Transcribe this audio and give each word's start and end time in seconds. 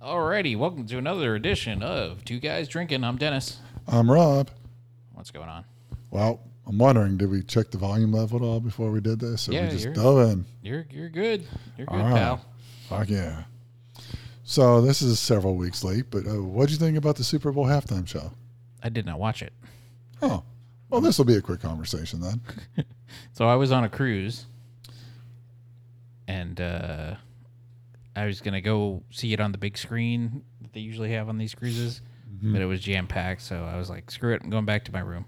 Alrighty, 0.00 0.56
welcome 0.56 0.86
to 0.86 0.98
another 0.98 1.34
edition 1.34 1.82
of 1.82 2.24
Two 2.24 2.38
Guys 2.38 2.68
Drinking. 2.68 3.02
I'm 3.02 3.16
Dennis. 3.16 3.58
I'm 3.88 4.10
Rob. 4.10 4.50
What's 5.14 5.30
going 5.30 5.48
on? 5.48 5.64
Well, 6.10 6.40
I'm 6.66 6.78
wondering, 6.78 7.16
did 7.16 7.30
we 7.30 7.42
check 7.42 7.70
the 7.70 7.78
volume 7.78 8.12
level 8.12 8.38
at 8.38 8.42
all 8.44 8.60
before 8.60 8.90
we 8.90 9.00
did 9.00 9.18
this? 9.20 9.48
Or 9.48 9.52
Yeah, 9.52 9.62
we 9.64 9.70
just 9.70 9.84
you're- 9.84 9.94
dove 9.94 10.30
in? 10.30 10.44
You're 10.62 10.86
you're 10.90 11.08
good. 11.08 11.46
You're 11.78 11.86
good, 11.86 11.94
All 11.98 12.04
right. 12.04 12.14
pal. 12.14 12.44
Fuck 12.88 13.08
yeah. 13.08 13.44
So 14.44 14.80
this 14.80 15.02
is 15.02 15.18
several 15.18 15.56
weeks 15.56 15.82
late, 15.82 16.04
but 16.10 16.26
uh, 16.26 16.42
what'd 16.42 16.70
you 16.70 16.76
think 16.76 16.96
about 16.96 17.16
the 17.16 17.24
Super 17.24 17.50
Bowl 17.50 17.64
halftime 17.66 18.06
show? 18.06 18.32
I 18.82 18.90
did 18.90 19.06
not 19.06 19.18
watch 19.18 19.42
it. 19.42 19.52
Oh, 20.22 20.44
well, 20.90 21.00
this 21.00 21.18
will 21.18 21.24
be 21.24 21.34
a 21.36 21.42
quick 21.42 21.60
conversation 21.60 22.20
then. 22.20 22.40
So 23.34 23.46
I 23.48 23.54
was 23.54 23.70
on 23.70 23.84
a 23.84 23.88
cruise, 23.88 24.46
and 26.26 26.60
uh, 26.60 27.14
I 28.16 28.26
was 28.26 28.40
gonna 28.40 28.60
go 28.62 29.02
see 29.10 29.32
it 29.32 29.40
on 29.40 29.52
the 29.52 29.58
big 29.58 29.76
screen 29.76 30.42
that 30.62 30.72
they 30.72 30.80
usually 30.80 31.12
have 31.12 31.28
on 31.28 31.38
these 31.38 31.54
cruises, 31.54 32.00
but 32.42 32.60
it 32.60 32.66
was 32.66 32.80
jam 32.80 33.06
packed. 33.06 33.42
So 33.42 33.64
I 33.64 33.76
was 33.76 33.90
like, 33.90 34.10
"Screw 34.10 34.34
it, 34.34 34.42
I'm 34.42 34.50
going 34.50 34.64
back 34.64 34.84
to 34.86 34.92
my 34.92 35.00
room." 35.00 35.26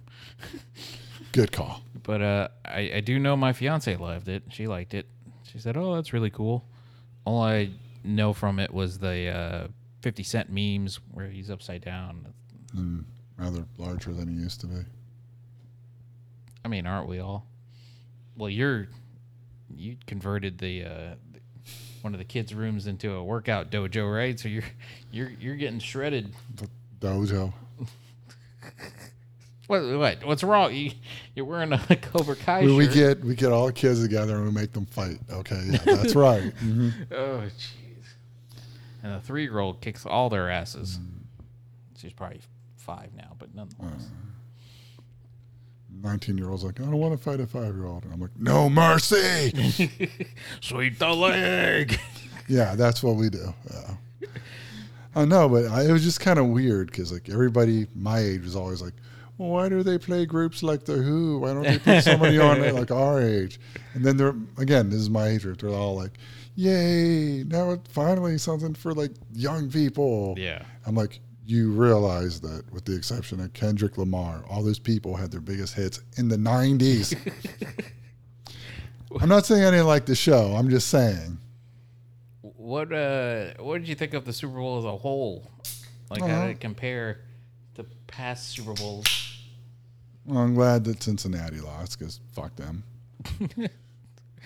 Good 1.33 1.53
call. 1.53 1.83
But 2.03 2.23
uh, 2.23 2.49
I, 2.65 2.93
I 2.97 3.01
do 3.01 3.19
know 3.19 3.37
my 3.37 3.53
fiance 3.53 3.95
loved 3.97 4.29
it. 4.29 4.45
She 4.51 4.67
liked 4.67 4.95
it. 4.95 5.07
She 5.45 5.59
said, 5.59 5.77
"Oh, 5.77 5.95
that's 5.95 6.13
really 6.13 6.31
cool." 6.31 6.65
All 7.25 7.43
I 7.43 7.71
know 8.03 8.33
from 8.33 8.59
it 8.59 8.73
was 8.73 8.99
the 8.99 9.29
uh, 9.29 9.69
Fifty 10.01 10.23
Cent 10.23 10.51
memes 10.51 10.99
where 11.13 11.29
he's 11.29 11.51
upside 11.51 11.83
down. 11.83 12.27
And 12.75 13.05
rather 13.37 13.65
larger 13.77 14.13
than 14.13 14.29
he 14.29 14.35
used 14.43 14.61
to 14.63 14.67
be. 14.67 14.81
I 16.65 16.69
mean, 16.69 16.87
aren't 16.87 17.09
we 17.09 17.21
all? 17.21 17.47
Well, 18.37 18.51
you're 18.51 18.89
you 19.75 19.97
converted 20.07 20.59
the 20.59 20.85
uh, 20.85 21.15
one 22.03 22.15
of 22.15 22.19
the 22.19 22.25
kids' 22.25 22.55
rooms 22.55 22.87
into 22.87 23.13
a 23.13 23.23
workout 23.23 23.71
dojo, 23.71 24.13
right? 24.13 24.39
So 24.39 24.49
you're 24.49 24.65
you're 25.11 25.31
you're 25.41 25.57
getting 25.57 25.79
shredded. 25.81 26.33
The 26.57 26.69
dojo. 27.01 27.53
What 29.67 29.83
what 29.99 30.25
what's 30.25 30.43
wrong? 30.43 30.75
You 30.75 30.93
you're 31.35 31.45
wearing 31.45 31.75
a 31.75 31.79
Cobra 32.01 32.37
Kai 32.37 32.65
We, 32.65 32.75
we 32.75 32.89
get 32.89 33.23
we 33.23 33.35
get 33.35 33.53
all 33.53 33.67
the 33.67 33.73
kids 33.73 34.03
together 34.03 34.37
and 34.37 34.47
we 34.47 34.51
make 34.51 34.73
them 34.73 34.87
fight. 34.87 35.19
Okay, 35.31 35.63
yeah, 35.69 35.79
that's 35.85 36.15
right. 36.15 36.43
hmm 36.59 36.89
Oh, 37.13 37.43
jeez. 37.45 38.07
And 39.03 39.15
the 39.15 39.21
three 39.21 39.43
year 39.43 39.59
old 39.59 39.83
kicks 39.83 40.07
all 40.07 40.31
their 40.31 40.49
asses. 40.51 40.99
She's 41.99 42.15
probably 42.15 42.41
five 42.79 43.11
now, 43.15 43.37
but 43.39 43.55
nonetheless. 43.55 44.09
Nineteen 46.03 46.39
year 46.39 46.51
olds 46.51 46.65
like, 46.65 46.81
I 46.81 46.85
don't 46.85 46.99
want 46.99 47.17
to 47.17 47.23
fight 47.23 47.41
a 47.41 47.47
five 47.47 47.75
year 47.75 47.87
old. 47.87 48.05
And 48.05 48.13
I'm 48.13 48.21
like, 48.21 48.31
no 48.39 48.69
mercy. 48.71 49.53
Sweep 50.61 50.99
the 50.99 51.11
leg. 51.15 51.99
Yeah, 52.51 52.77
that's 52.77 53.03
what 53.03 53.17
we 53.17 53.29
do. 53.29 53.53
Yeah. 53.71 54.29
I 55.15 55.27
know, 55.27 55.51
but 55.51 55.67
I, 55.67 55.83
it 55.83 55.93
was 55.93 56.03
just 56.03 56.21
kind 56.21 56.39
of 56.39 56.47
weird 56.47 56.87
because 56.91 57.13
like 57.13 57.29
everybody 57.29 57.87
my 57.95 58.21
age 58.21 58.43
was 58.43 58.57
always 58.57 58.81
like, 58.81 58.95
well, 59.37 59.51
why 59.51 59.69
do 59.69 59.83
they 59.83 59.99
play 59.99 60.25
groups 60.25 60.63
like 60.63 60.87
the 60.87 60.95
Who? 60.95 61.41
Why 61.41 61.53
don't 61.53 61.65
they 61.65 61.79
put 61.79 62.05
somebody 62.05 62.39
on 62.39 62.63
it 62.63 62.75
like 62.75 62.91
our 63.05 63.21
age? 63.21 63.61
And 63.93 64.03
then 64.03 64.17
they're 64.17 64.35
again, 64.57 64.89
this 64.89 64.99
is 65.01 65.11
my 65.11 65.29
age 65.29 65.43
group. 65.43 65.61
They're 65.61 65.69
all 65.69 65.95
like, 65.95 66.13
yay! 66.55 67.45
Now 67.45 67.73
it 67.73 67.81
finally 67.91 68.39
something 68.39 68.73
for 68.75 68.95
like 68.95 69.13
young 69.35 69.71
people. 69.71 70.35
yeah. 70.39 70.63
I'm 70.87 70.95
like, 70.95 71.21
you 71.51 71.73
realize 71.73 72.41
that 72.43 72.71
with 72.73 72.85
the 72.85 72.95
exception 72.95 73.41
of 73.41 73.53
Kendrick 73.55 73.97
Lamar, 73.97 74.45
all 74.51 74.63
those 74.63 74.79
people 74.79 75.17
had 75.17 75.31
their 75.31 75.41
biggest 75.41 75.75
hits 75.75 76.01
in 76.19 76.29
the 76.29 76.37
90s. 76.37 77.17
I'm 79.21 79.31
not 79.31 79.47
saying 79.47 79.65
I 79.65 79.71
didn't 79.71 79.87
like 79.87 80.05
the 80.05 80.15
show. 80.15 80.55
I'm 80.55 80.69
just 80.69 80.89
saying. 80.89 81.39
What 82.43 82.93
uh 82.93 83.55
what 83.61 83.79
did 83.79 83.89
you 83.89 83.95
think 83.95 84.13
of 84.13 84.27
the 84.27 84.33
Super 84.33 84.59
Bowl 84.59 84.79
as 84.79 84.85
a 84.85 84.95
whole? 84.97 85.51
Like 86.11 86.21
how 86.21 86.27
Uh-huh. 86.27 86.47
did 86.49 86.57
it 86.57 86.61
compare 86.61 87.21
to 87.77 87.85
past 88.07 88.51
Super 88.51 88.75
Bowls? 88.75 89.07
Well, 90.27 90.39
I'm 90.41 90.55
glad 90.55 90.85
that 90.85 91.03
Cincinnati 91.03 91.61
lost 91.61 91.99
because 91.99 92.21
fuck 92.35 92.55
them. 92.57 92.85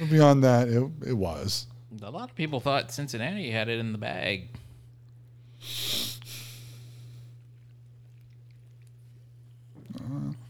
Beyond 0.09 0.45
that, 0.45 0.69
it, 0.69 0.85
it 1.07 1.13
was. 1.15 1.67
A 2.01 2.11
lot 2.11 2.31
of 2.31 2.37
people 2.37 2.61
thought 2.61 2.93
Cincinnati 2.93 3.51
had 3.51 3.69
it 3.69 3.79
in 3.81 3.91
the 3.93 3.99
bag. 3.99 4.49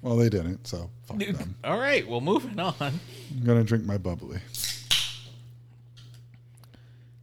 Well, 0.03 0.17
they 0.17 0.29
didn't, 0.29 0.67
so 0.67 0.91
fuck 1.07 1.19
them. 1.19 1.55
All 1.63 1.79
right, 1.79 2.07
well 2.07 2.21
moving 2.21 2.59
on. 2.59 2.75
I'm 2.81 3.01
gonna 3.45 3.65
drink 3.65 3.85
my 3.85 3.99
bubbly. 3.99 4.41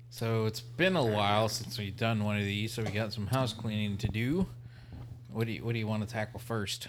So 0.10 0.46
it's 0.48 0.62
been 0.62 0.96
a 0.96 1.06
while 1.06 1.48
since 1.48 1.78
we've 1.78 1.96
done 1.96 2.24
one 2.24 2.38
of 2.38 2.44
these, 2.44 2.74
so 2.74 2.84
we 2.84 2.92
got 2.92 3.14
some 3.14 3.28
house 3.28 3.54
cleaning 3.54 3.98
to 3.98 4.08
do. 4.08 4.48
What 5.32 5.48
do 5.48 5.54
you 5.54 5.64
what 5.64 5.74
do 5.74 5.80
you 5.80 5.88
want 5.88 6.08
to 6.08 6.14
tackle 6.14 6.40
first? 6.40 6.88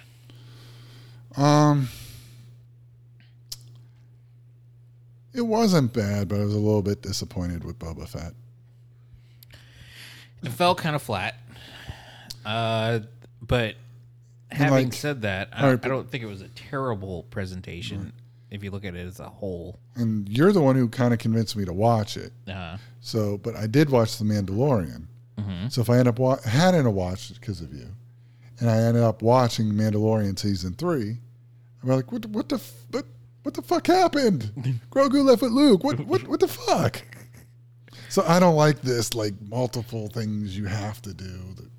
Um, 1.36 1.88
it 5.32 5.42
wasn't 5.42 5.92
bad, 5.92 6.28
but 6.28 6.40
I 6.40 6.44
was 6.44 6.54
a 6.54 6.58
little 6.58 6.82
bit 6.82 7.02
disappointed 7.02 7.64
with 7.64 7.78
Boba 7.78 8.08
Fett. 8.08 8.32
It 10.42 10.50
fell 10.50 10.74
kind 10.74 10.96
of 10.96 11.02
flat. 11.02 11.36
Uh, 12.44 13.00
but 13.42 13.76
having 14.52 14.86
like- 14.86 14.92
said 14.94 15.22
that, 15.22 15.48
I, 15.52 15.70
I 15.72 15.76
don't 15.76 16.10
think 16.10 16.22
it 16.24 16.26
was 16.28 16.42
a 16.42 16.48
terrible 16.48 17.24
presentation 17.30 18.12
if 18.50 18.64
you 18.64 18.70
look 18.70 18.84
at 18.84 18.94
it 18.94 19.06
as 19.06 19.20
a 19.20 19.28
whole. 19.28 19.78
And 19.94 20.28
you're 20.28 20.52
the 20.52 20.60
one 20.60 20.74
who 20.76 20.88
kind 20.88 21.12
of 21.12 21.18
convinced 21.20 21.56
me 21.56 21.64
to 21.64 21.72
watch 21.72 22.16
it. 22.16 22.32
Uh, 22.48 22.78
So, 23.00 23.38
but 23.38 23.54
I 23.56 23.66
did 23.66 23.90
watch 23.90 24.18
The 24.18 24.24
Mandalorian. 24.24 25.06
So 25.70 25.80
if 25.80 25.88
I 25.88 25.96
end 25.98 26.06
up 26.08 26.18
wa- 26.18 26.38
hadn't 26.44 26.92
watched 26.94 27.30
it 27.30 27.40
because 27.40 27.62
of 27.62 27.72
you, 27.72 27.86
and 28.58 28.68
I 28.68 28.76
ended 28.76 29.02
up 29.02 29.22
watching 29.22 29.72
Mandalorian 29.72 30.38
season 30.38 30.74
three, 30.74 31.16
I'm 31.82 31.88
like, 31.88 32.12
what? 32.12 32.26
What 32.26 32.48
the? 32.50 32.56
f- 32.56 32.72
What? 32.90 33.06
What 33.42 33.54
the 33.54 33.62
fuck 33.62 33.86
happened? 33.86 34.50
Grogu 34.90 35.24
left 35.24 35.40
with 35.40 35.52
Luke. 35.52 35.82
What? 35.82 35.98
What? 36.00 36.28
What 36.28 36.40
the 36.40 36.48
fuck? 36.48 37.00
So 38.10 38.22
I 38.26 38.38
don't 38.38 38.54
like 38.56 38.82
this. 38.82 39.14
Like 39.14 39.32
multiple 39.40 40.08
things 40.08 40.54
you 40.58 40.66
have 40.66 41.00
to 41.02 41.14
do. 41.14 41.24
That, 41.56 41.70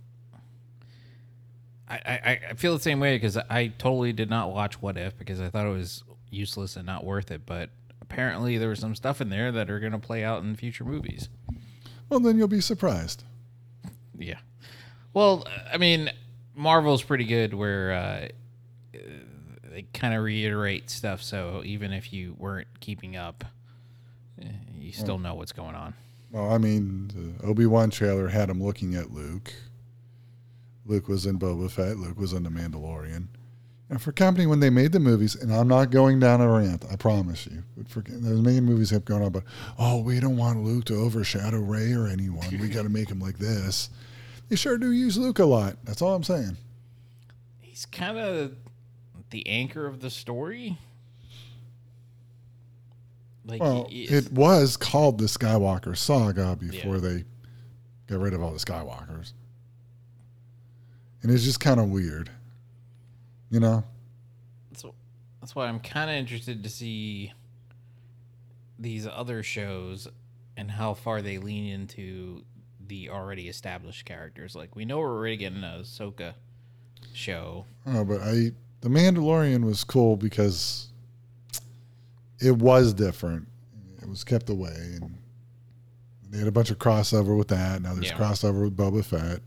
I, 1.92 2.40
I, 2.50 2.54
feel 2.54 2.74
the 2.74 2.82
same 2.82 3.00
way 3.00 3.16
because 3.16 3.38
I 3.38 3.68
totally 3.78 4.14
did 4.14 4.30
not 4.30 4.54
watch 4.54 4.82
What 4.82 4.98
If 4.98 5.18
because 5.18 5.42
I 5.42 5.50
thought 5.50 5.66
it 5.66 5.72
was 5.72 6.04
useless 6.30 6.76
and 6.76 6.86
not 6.86 7.04
worth 7.04 7.32
it. 7.32 7.46
But 7.46 7.70
apparently 8.02 8.58
there 8.58 8.70
was 8.70 8.80
some 8.80 8.96
stuff 8.96 9.22
in 9.22 9.30
there 9.30 9.52
that 9.52 9.70
are 9.70 9.80
going 9.80 9.92
to 9.92 10.00
play 10.00 10.24
out 10.24 10.44
in 10.44 10.56
future 10.56 10.86
movies. 10.86 11.30
well, 12.10 12.20
then 12.20 12.38
you'll 12.38 12.48
be 12.48 12.62
surprised. 12.62 13.24
Yeah. 14.18 14.40
Well, 15.14 15.46
I 15.72 15.78
mean, 15.78 16.10
Marvel's 16.56 17.04
pretty 17.04 17.26
good 17.26 17.54
where 17.54 17.92
uh, 17.92 18.28
they 19.72 19.86
kind 19.94 20.14
of 20.14 20.24
reiterate 20.24 20.90
stuff. 20.90 21.22
So 21.22 21.62
even 21.66 21.94
if 21.94 22.14
you 22.14 22.36
weren't 22.38 22.68
keeping 22.80 23.16
up, 23.16 23.44
eh, 24.42 24.46
you 24.74 24.92
still 24.92 25.18
know 25.18 25.36
what's 25.36 25.52
going 25.52 25.76
on. 25.76 25.94
Well, 26.32 26.52
I 26.52 26.58
mean, 26.58 27.10
the 27.40 27.46
Obi 27.46 27.66
Wan 27.66 27.90
trailer 27.90 28.30
had 28.30 28.50
him 28.50 28.64
looking 28.64 28.96
at 28.96 29.12
Luke. 29.12 29.54
Luke 30.86 31.08
was 31.08 31.26
in 31.26 31.40
Boba 31.40 31.70
Fett. 31.70 31.98
Luke 31.98 32.20
was 32.20 32.34
in 32.34 32.44
The 32.44 32.50
Mandalorian. 32.50 33.28
And 33.90 34.02
for 34.02 34.14
company, 34.14 34.48
when 34.48 34.62
they 34.62 34.70
made 34.70 34.94
the 34.94 35.02
movies, 35.02 35.36
and 35.36 35.54
I'm 35.54 35.68
not 35.68 35.92
going 35.92 36.20
down 36.22 36.40
a 36.40 36.50
rant, 36.50 36.86
I 36.90 36.96
promise 36.96 37.46
you. 37.46 37.64
But 37.76 37.90
for 37.90 38.02
there's 38.08 38.42
many 38.42 38.62
movies 38.62 38.90
have 38.92 39.04
gone 39.04 39.22
on, 39.22 39.34
but 39.34 39.44
oh, 39.78 40.00
we 40.02 40.22
don't 40.22 40.38
want 40.38 40.64
Luke 40.64 40.86
to 40.86 40.96
overshadow 40.96 41.60
Rey 41.60 41.92
or 41.92 42.08
anyone. 42.08 42.48
We 42.52 42.70
got 42.70 42.84
to 42.84 42.90
make 42.90 43.10
him 43.10 43.20
like 43.20 43.38
this. 43.38 43.90
They 44.48 44.56
sure 44.56 44.78
do 44.78 44.92
use 44.92 45.18
Luke 45.18 45.40
a 45.40 45.46
lot. 45.46 45.76
That's 45.84 46.02
all 46.02 46.16
I'm 46.16 46.24
saying. 46.24 46.56
He's 47.60 47.86
kind 47.86 48.18
of 48.18 48.56
the 49.30 49.46
anchor 49.46 49.86
of 49.86 50.00
the 50.00 50.10
story. 50.10 50.78
Like 53.46 53.62
Well, 53.62 53.88
he 53.90 54.04
it 54.04 54.32
was 54.32 54.78
called 54.78 55.18
the 55.18 55.26
Skywalker 55.26 55.98
Saga 55.98 56.56
before 56.56 57.00
they 57.00 57.26
got 58.08 58.20
rid 58.20 58.34
of 58.34 58.42
all 58.42 58.54
the 58.54 58.60
Skywalkers. 58.60 59.34
And 61.22 61.32
it's 61.32 61.44
just 61.44 61.60
kind 61.60 61.80
of 61.80 61.90
weird. 61.90 62.30
You 63.50 63.60
know? 63.60 63.84
so 64.76 64.96
that's 65.42 65.54
why 65.56 65.68
I'm 65.68 65.80
kind 65.80 66.10
of 66.10 66.16
interested 66.16 66.64
to 66.64 66.70
see 66.70 67.34
these 68.80 69.06
other 69.06 69.44
shows 69.44 70.08
and 70.58 70.72
how 70.72 70.94
far 70.94 71.22
they 71.22 71.38
lean 71.38 71.68
into 71.68 72.44
the 72.88 73.10
already 73.10 73.48
established 73.50 74.06
characters. 74.06 74.56
Like 74.56 74.76
we 74.76 74.86
know 74.86 75.00
we're 75.00 75.16
already 75.18 75.38
getting 75.38 75.64
a 75.64 75.80
Ahsoka 75.82 76.34
show. 77.14 77.66
Oh, 77.86 78.04
but 78.06 78.22
I 78.22 78.52
the 78.82 78.90
Mandalorian 78.90 79.64
was 79.66 79.84
cool 79.84 80.16
because 80.18 80.88
it 82.40 82.58
was 82.58 82.94
different. 82.94 83.48
It 84.02 84.10
was 84.10 84.24
kept 84.24 84.50
away, 84.50 84.98
and 85.02 85.18
they 86.30 86.40
had 86.40 86.48
a 86.48 86.52
bunch 86.52 86.72
of 86.72 86.80
crossover 86.80 87.38
with 87.38 87.50
that. 87.50 87.82
Now 87.82 87.94
there's 87.94 88.08
Yeah. 88.08 88.18
crossover 88.18 88.64
with 88.64 88.76
Boba 88.76 89.04
Fett, 89.06 89.42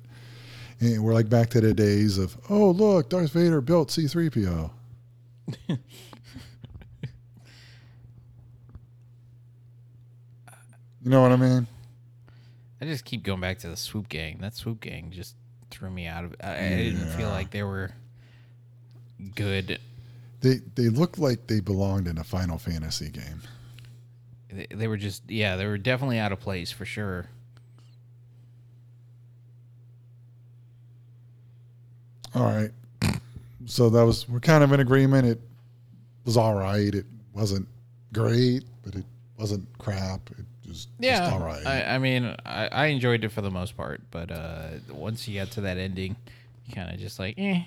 and 0.81 1.03
we're 1.03 1.15
like 1.15 1.29
back 1.29 1.51
to 1.51 1.61
the 1.61 1.75
days 1.75 2.19
of 2.19 2.37
oh 2.51 2.71
look, 2.71 3.11
Darth 3.11 3.33
Vader 3.33 3.61
built 3.61 3.91
C-3PO. 3.91 4.71
you 5.69 5.79
know 11.03 11.23
what 11.23 11.33
I 11.33 11.37
mean? 11.37 11.67
I 12.81 12.87
just 12.87 13.05
keep 13.05 13.23
going 13.23 13.41
back 13.41 13.59
to 13.61 13.69
the 13.69 13.77
Swoop 13.77 14.09
Gang. 14.09 14.39
That 14.41 14.55
Swoop 14.55 14.81
Gang 14.81 15.11
just 15.11 15.37
threw 15.71 15.91
me 15.91 16.07
out 16.07 16.25
of. 16.25 16.35
I, 16.43 16.57
I 16.57 16.69
didn't 16.77 17.09
feel 17.11 17.29
like 17.29 17.51
they 17.51 17.63
were 17.63 17.91
good. 19.35 19.81
They 20.41 20.61
they 20.75 20.89
looked 20.89 21.19
like 21.19 21.47
they 21.47 21.61
belonged 21.61 22.09
in 22.09 22.19
a 22.19 22.25
Final 22.25 22.59
Fantasy 22.59 23.11
game. 23.11 23.41
They, 24.51 24.67
they 24.71 24.89
were 24.89 24.97
just 24.97 25.31
yeah, 25.31 25.57
they 25.57 25.67
were 25.67 25.79
definitely 25.79 26.19
out 26.19 26.33
of 26.33 26.41
place 26.41 26.71
for 26.71 26.85
sure. 26.85 27.31
All 32.35 32.45
right. 32.45 32.71
So 33.67 33.89
that 33.91 34.03
was 34.05 34.29
we're 34.29 34.41
kind 34.41 34.63
of 34.65 34.73
in 34.73 34.81
agreement. 34.81 35.27
It 35.27 35.41
was 36.25 36.37
all 36.37 36.55
right. 36.55 36.95
It 36.95 37.07
wasn't 37.33 37.67
great, 38.13 38.65
but 38.85 38.95
it 38.95 39.05
wasn't 39.39 39.67
crap. 39.79 40.31
It 40.33 40.45
was 40.69 40.89
Yeah, 40.99 41.19
just 41.21 41.33
all 41.33 41.41
right. 41.41 41.65
I, 41.67 41.95
I 41.95 41.99
mean, 41.99 42.35
I, 42.45 42.69
I 42.69 42.87
enjoyed 42.87 43.25
it 43.25 43.31
for 43.31 43.41
the 43.41 43.51
most 43.51 43.77
part, 43.77 44.01
but 44.11 44.31
uh, 44.31 44.69
once 44.91 45.27
you 45.29 45.41
got 45.41 45.51
to 45.53 45.63
that 45.63 45.79
ending, 45.79 46.17
you 46.67 46.75
kind 46.75 46.91
of 46.93 46.99
just 46.99 47.19
like, 47.19 47.37
eh. 47.39 47.63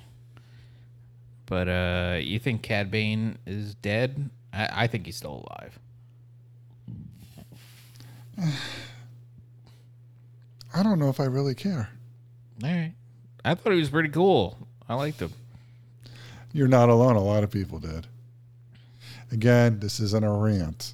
But 1.45 1.69
uh, 1.69 2.19
you 2.21 2.39
think 2.39 2.61
Cad 2.61 2.91
Bane 2.91 3.37
is 3.45 3.73
dead? 3.75 4.29
I, 4.53 4.83
I 4.83 4.87
think 4.87 5.05
he's 5.05 5.15
still 5.15 5.45
alive. 5.47 5.79
I 10.73 10.83
don't 10.83 10.99
know 10.99 11.09
if 11.09 11.19
I 11.19 11.25
really 11.25 11.55
care. 11.55 11.89
All 12.63 12.69
right, 12.69 12.93
I 13.47 13.55
thought 13.55 13.73
he 13.73 13.79
was 13.79 13.89
pretty 13.89 14.09
cool. 14.09 14.57
I 14.89 14.95
liked 14.95 15.19
him. 15.21 15.31
You're 16.53 16.67
not 16.67 16.89
alone. 16.89 17.15
A 17.15 17.23
lot 17.23 17.43
of 17.43 17.51
people 17.51 17.79
did. 17.79 18.07
Again, 19.31 19.79
this 19.79 19.99
isn't 19.99 20.23
a 20.23 20.31
rant, 20.31 20.93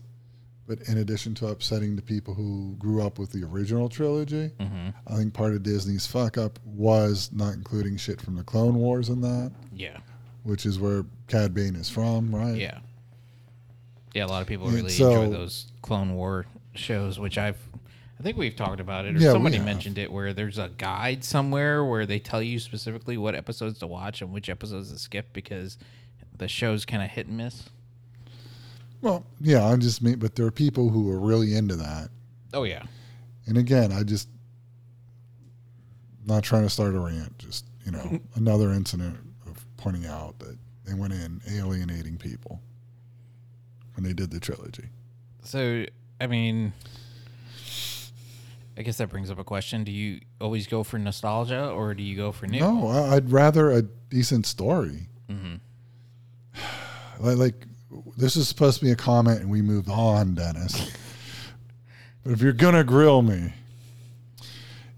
but 0.68 0.82
in 0.88 0.98
addition 0.98 1.36
to 1.36 1.48
upsetting 1.48 1.96
the 1.96 2.02
people 2.02 2.34
who 2.34 2.76
grew 2.80 3.04
up 3.06 3.20
with 3.20 3.32
the 3.32 3.44
original 3.44 3.90
trilogy, 3.90 4.48
hmm 4.60 4.90
I 5.08 5.16
think 5.18 5.34
part 5.34 5.54
of 5.54 5.64
Disney's 5.64 6.06
fuck 6.08 6.38
up 6.38 6.60
was 6.66 7.30
not 7.32 7.54
including 7.54 7.98
shit 7.98 8.20
from 8.22 8.36
the 8.36 8.44
Clone 8.44 8.76
Wars 8.76 9.10
in 9.10 9.22
that, 9.22 9.52
Yeah, 9.76 9.98
which 10.44 10.66
is 10.66 10.80
where 10.80 11.06
Cad 11.28 11.54
Bane 11.54 11.76
is 11.76 11.90
from, 11.90 12.34
right? 12.36 12.56
yeah, 12.56 12.80
yeah. 14.16 14.26
A 14.26 14.28
lot 14.28 14.42
of 14.42 14.48
people 14.48 14.68
really 14.70 14.90
so- 14.90 15.22
enjoy 15.24 15.38
those 15.38 15.72
Clone 15.84 16.14
War 16.16 16.46
shows, 16.74 17.20
which 17.20 17.38
I've. 17.38 17.58
I 18.20 18.24
think 18.24 18.38
we've 18.38 18.56
talked 18.56 18.80
about 18.80 19.06
it, 19.06 19.16
or 19.16 19.20
Yeah, 19.20 19.32
somebody 19.32 19.60
mentioned 19.60 19.98
it, 19.98 20.12
where 20.12 20.34
there's 20.34 20.58
a 20.58 20.70
guide 20.78 21.24
somewhere 21.24 21.84
where 21.84 22.06
they 22.06 22.20
tell 22.20 22.42
you 22.42 22.60
specifically 22.60 23.18
what 23.18 23.36
episodes 23.36 23.80
to 23.80 23.88
watch 23.88 24.22
and 24.22 24.32
which 24.32 24.50
episodes 24.50 24.92
to 24.92 25.00
skip 25.00 25.34
because 25.34 25.78
the 26.38 26.48
show's 26.48 26.86
kind 26.86 27.04
of 27.04 27.10
hit 27.10 27.28
and 27.28 27.38
miss. 27.38 27.70
Well, 29.02 29.26
yeah, 29.42 29.66
I 29.66 29.76
just 29.76 30.02
mean, 30.02 30.20
but 30.20 30.36
there 30.36 30.46
are 30.46 30.52
people 30.52 30.90
who 30.90 31.12
are 31.12 31.20
really 31.20 31.56
into 31.56 31.76
that. 31.76 32.10
Oh 32.54 32.64
yeah, 32.64 32.84
And 33.48 33.58
again, 33.58 33.92
I 33.92 34.04
just 34.04 34.30
not 36.26 36.44
trying 36.44 36.64
to 36.64 36.70
start 36.70 36.96
a 36.96 37.00
rant, 37.00 37.38
just 37.38 37.66
you 37.86 37.92
know, 37.92 38.20
another 38.36 38.72
incident 38.72 39.18
of 39.48 39.66
pointing 39.78 40.06
out 40.06 40.40
that 40.40 40.58
they 40.86 40.94
went 40.94 41.14
in 41.14 41.42
alienating 41.52 42.18
people 42.18 42.62
when 43.96 44.04
they 44.04 44.14
did 44.14 44.32
the 44.32 44.40
trilogy. 44.40 44.86
so 45.44 45.86
I 46.22 46.28
mean, 46.28 46.72
I 48.78 48.82
guess 48.82 48.98
that 48.98 49.10
brings 49.10 49.30
up 49.30 49.38
a 49.40 49.44
question: 49.44 49.84
Do 49.84 49.92
you 49.92 50.22
always 50.42 50.66
go 50.68 50.84
for 50.84 50.98
nostalgia 50.98 51.70
or 51.70 51.94
do 51.94 52.02
you 52.04 52.16
go 52.16 52.32
for 52.32 52.48
new? 52.48 52.60
No, 52.60 52.88
I'd 52.88 53.32
rather 53.32 53.72
a 53.72 53.82
decent 53.84 54.46
story. 54.46 55.08
Mhm. 55.30 55.60
Like, 57.20 57.38
like 57.38 57.68
this 58.18 58.36
is 58.36 58.48
supposed 58.48 58.80
to 58.80 58.86
be 58.86 58.92
a 58.92 58.96
comment, 58.96 59.40
and 59.42 59.50
we 59.52 59.62
moved 59.62 59.88
on, 59.90 60.34
Dennis. 60.34 60.92
but 62.24 62.32
if 62.34 62.42
you're 62.42 62.52
gonna 62.54 62.84
grill 62.84 63.22
me, 63.22 63.54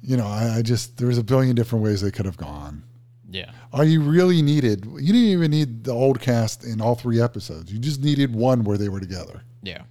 you 0.02 0.16
know, 0.16 0.26
I, 0.26 0.56
I 0.58 0.62
just 0.62 0.98
there's 0.98 1.18
a 1.18 1.24
billion 1.24 1.56
different 1.58 1.84
ways 1.84 2.00
they 2.02 2.12
could 2.12 2.26
have 2.26 2.38
gone. 2.38 2.84
Yeah, 3.30 3.52
All 3.74 3.84
you 3.84 4.00
really 4.02 4.42
needed, 4.42 4.86
you 4.86 5.08
didn't 5.08 5.16
even 5.30 5.52
need 5.52 5.84
the 5.84 5.92
old 5.92 6.22
cast 6.22 6.64
in 6.64 6.80
all 6.80 6.96
three 6.96 7.20
episodes. 7.20 7.72
You 7.74 7.80
just 7.80 8.02
needed 8.02 8.34
one 8.34 8.64
where 8.64 8.78
they 8.78 8.88
were 8.88 9.02
together. 9.02 9.42
yeah. 9.62 9.82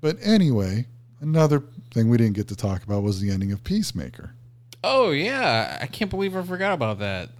But 0.00 0.16
anyway, 0.22 0.86
another 1.20 1.62
thing 1.94 2.10
we 2.10 2.18
didn't 2.18 2.34
get 2.34 2.48
to 2.48 2.56
talk 2.56 2.82
about 2.82 3.02
was 3.02 3.20
the 3.20 3.30
ending 3.30 3.52
of 3.52 3.64
Peacemaker. 3.64 4.34
Oh 4.82 5.12
yeah, 5.12 5.78
I 5.80 5.86
can't 5.86 6.10
believe 6.10 6.36
I 6.36 6.42
forgot 6.42 6.74
about 6.74 6.98
that. 6.98 7.30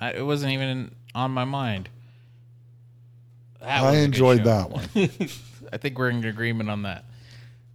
I, 0.00 0.12
it 0.12 0.24
wasn't 0.24 0.52
even 0.52 0.94
on 1.14 1.32
my 1.32 1.44
mind. 1.44 1.90
That 3.60 3.82
I 3.82 3.96
enjoyed 3.96 4.44
that 4.44 4.70
one. 4.70 4.88
I 5.72 5.76
think 5.76 5.98
we're 5.98 6.08
in 6.08 6.24
agreement 6.24 6.70
on 6.70 6.82
that. 6.82 7.04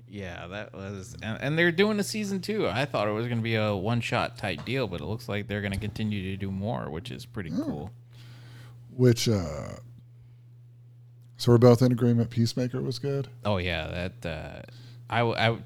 Yeah, 0.08 0.48
that 0.48 0.74
was, 0.74 1.16
and, 1.22 1.42
and 1.42 1.58
they're 1.58 1.72
doing 1.72 2.00
a 2.00 2.04
season 2.04 2.40
two. 2.40 2.68
I 2.68 2.86
thought 2.86 3.08
it 3.08 3.12
was 3.12 3.26
going 3.28 3.40
to 3.40 3.44
be 3.44 3.56
a 3.56 3.76
one 3.76 4.00
shot 4.00 4.38
type 4.38 4.64
deal, 4.64 4.88
but 4.88 5.02
it 5.02 5.06
looks 5.06 5.28
like 5.28 5.48
they're 5.48 5.62
going 5.62 5.74
to 5.74 5.80
continue 5.80 6.22
to 6.32 6.38
do 6.38 6.52
more, 6.52 6.90
which 6.90 7.12
is 7.12 7.26
pretty 7.26 7.50
cool. 7.50 7.92
Which, 8.96 9.28
uh, 9.28 9.78
so 11.38 11.52
we're 11.52 11.58
both 11.58 11.82
in 11.82 11.92
agreement. 11.92 12.30
Peacemaker 12.30 12.80
was 12.80 13.00
good. 13.00 13.28
Oh 13.44 13.58
yeah, 13.58 14.10
that 14.22 14.30
uh, 14.30 14.62
I 15.22 15.50
I 15.50 15.58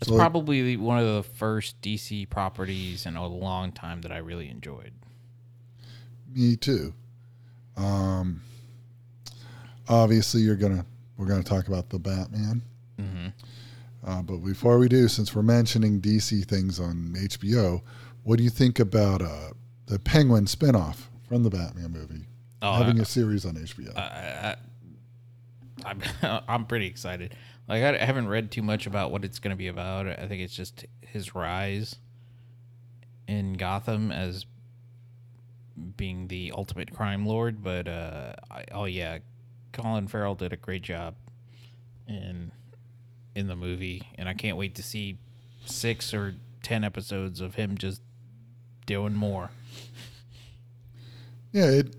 it's 0.00 0.08
So, 0.08 0.16
probably 0.16 0.76
one 0.76 0.98
of 0.98 1.06
the 1.06 1.22
first 1.22 1.80
DC 1.80 2.28
properties 2.28 3.06
in 3.06 3.16
a 3.16 3.26
long 3.26 3.72
time 3.72 4.02
that 4.02 4.12
I 4.12 4.18
really 4.18 4.48
enjoyed. 4.50 4.92
Me 6.34 6.54
too. 6.56 6.92
Um, 7.76 8.42
obviously, 9.88 10.42
you're 10.42 10.56
gonna 10.56 10.84
we're 11.16 11.26
gonna 11.26 11.42
talk 11.42 11.68
about 11.68 11.90
the 11.90 11.98
Batman. 11.98 12.62
hmm 12.98 13.28
Uh, 14.04 14.22
but 14.22 14.38
before 14.38 14.78
we 14.78 14.88
do, 14.88 15.08
since 15.08 15.34
we're 15.34 15.42
mentioning 15.42 16.00
DC 16.00 16.44
things 16.46 16.78
on 16.78 17.14
HBO, 17.18 17.80
what 18.22 18.36
do 18.38 18.44
you 18.44 18.50
think 18.50 18.78
about 18.78 19.22
uh, 19.22 19.50
the 19.86 19.98
Penguin 19.98 20.44
spinoff 20.44 21.06
from 21.28 21.42
the 21.42 21.50
Batman 21.50 21.90
movie 21.92 22.26
Oh, 22.62 22.72
having 22.74 22.98
I- 22.98 23.02
a 23.02 23.06
series 23.06 23.44
on 23.44 23.54
HBO? 23.54 23.96
I, 23.96 24.00
I, 24.54 24.56
I'm 25.84 26.02
I'm 26.48 26.64
pretty 26.66 26.86
excited. 26.86 27.34
Like 27.68 27.82
I 27.82 28.04
haven't 28.04 28.28
read 28.28 28.50
too 28.50 28.62
much 28.62 28.86
about 28.86 29.10
what 29.10 29.24
it's 29.24 29.38
going 29.38 29.50
to 29.50 29.56
be 29.56 29.68
about. 29.68 30.06
I 30.06 30.26
think 30.28 30.42
it's 30.42 30.54
just 30.54 30.86
his 31.00 31.34
rise 31.34 31.96
in 33.26 33.54
Gotham 33.54 34.12
as 34.12 34.46
being 35.96 36.28
the 36.28 36.52
ultimate 36.56 36.94
crime 36.94 37.26
lord. 37.26 37.62
But 37.62 37.88
uh, 37.88 38.34
I, 38.50 38.64
oh 38.72 38.84
yeah, 38.84 39.18
Colin 39.72 40.06
Farrell 40.06 40.34
did 40.34 40.52
a 40.52 40.56
great 40.56 40.82
job 40.82 41.16
in 42.06 42.52
in 43.34 43.48
the 43.48 43.56
movie, 43.56 44.02
and 44.16 44.28
I 44.28 44.34
can't 44.34 44.56
wait 44.56 44.74
to 44.76 44.82
see 44.82 45.18
six 45.64 46.14
or 46.14 46.36
ten 46.62 46.84
episodes 46.84 47.40
of 47.40 47.56
him 47.56 47.76
just 47.76 48.00
doing 48.86 49.14
more. 49.14 49.50
yeah, 51.52 51.66
it 51.66 51.96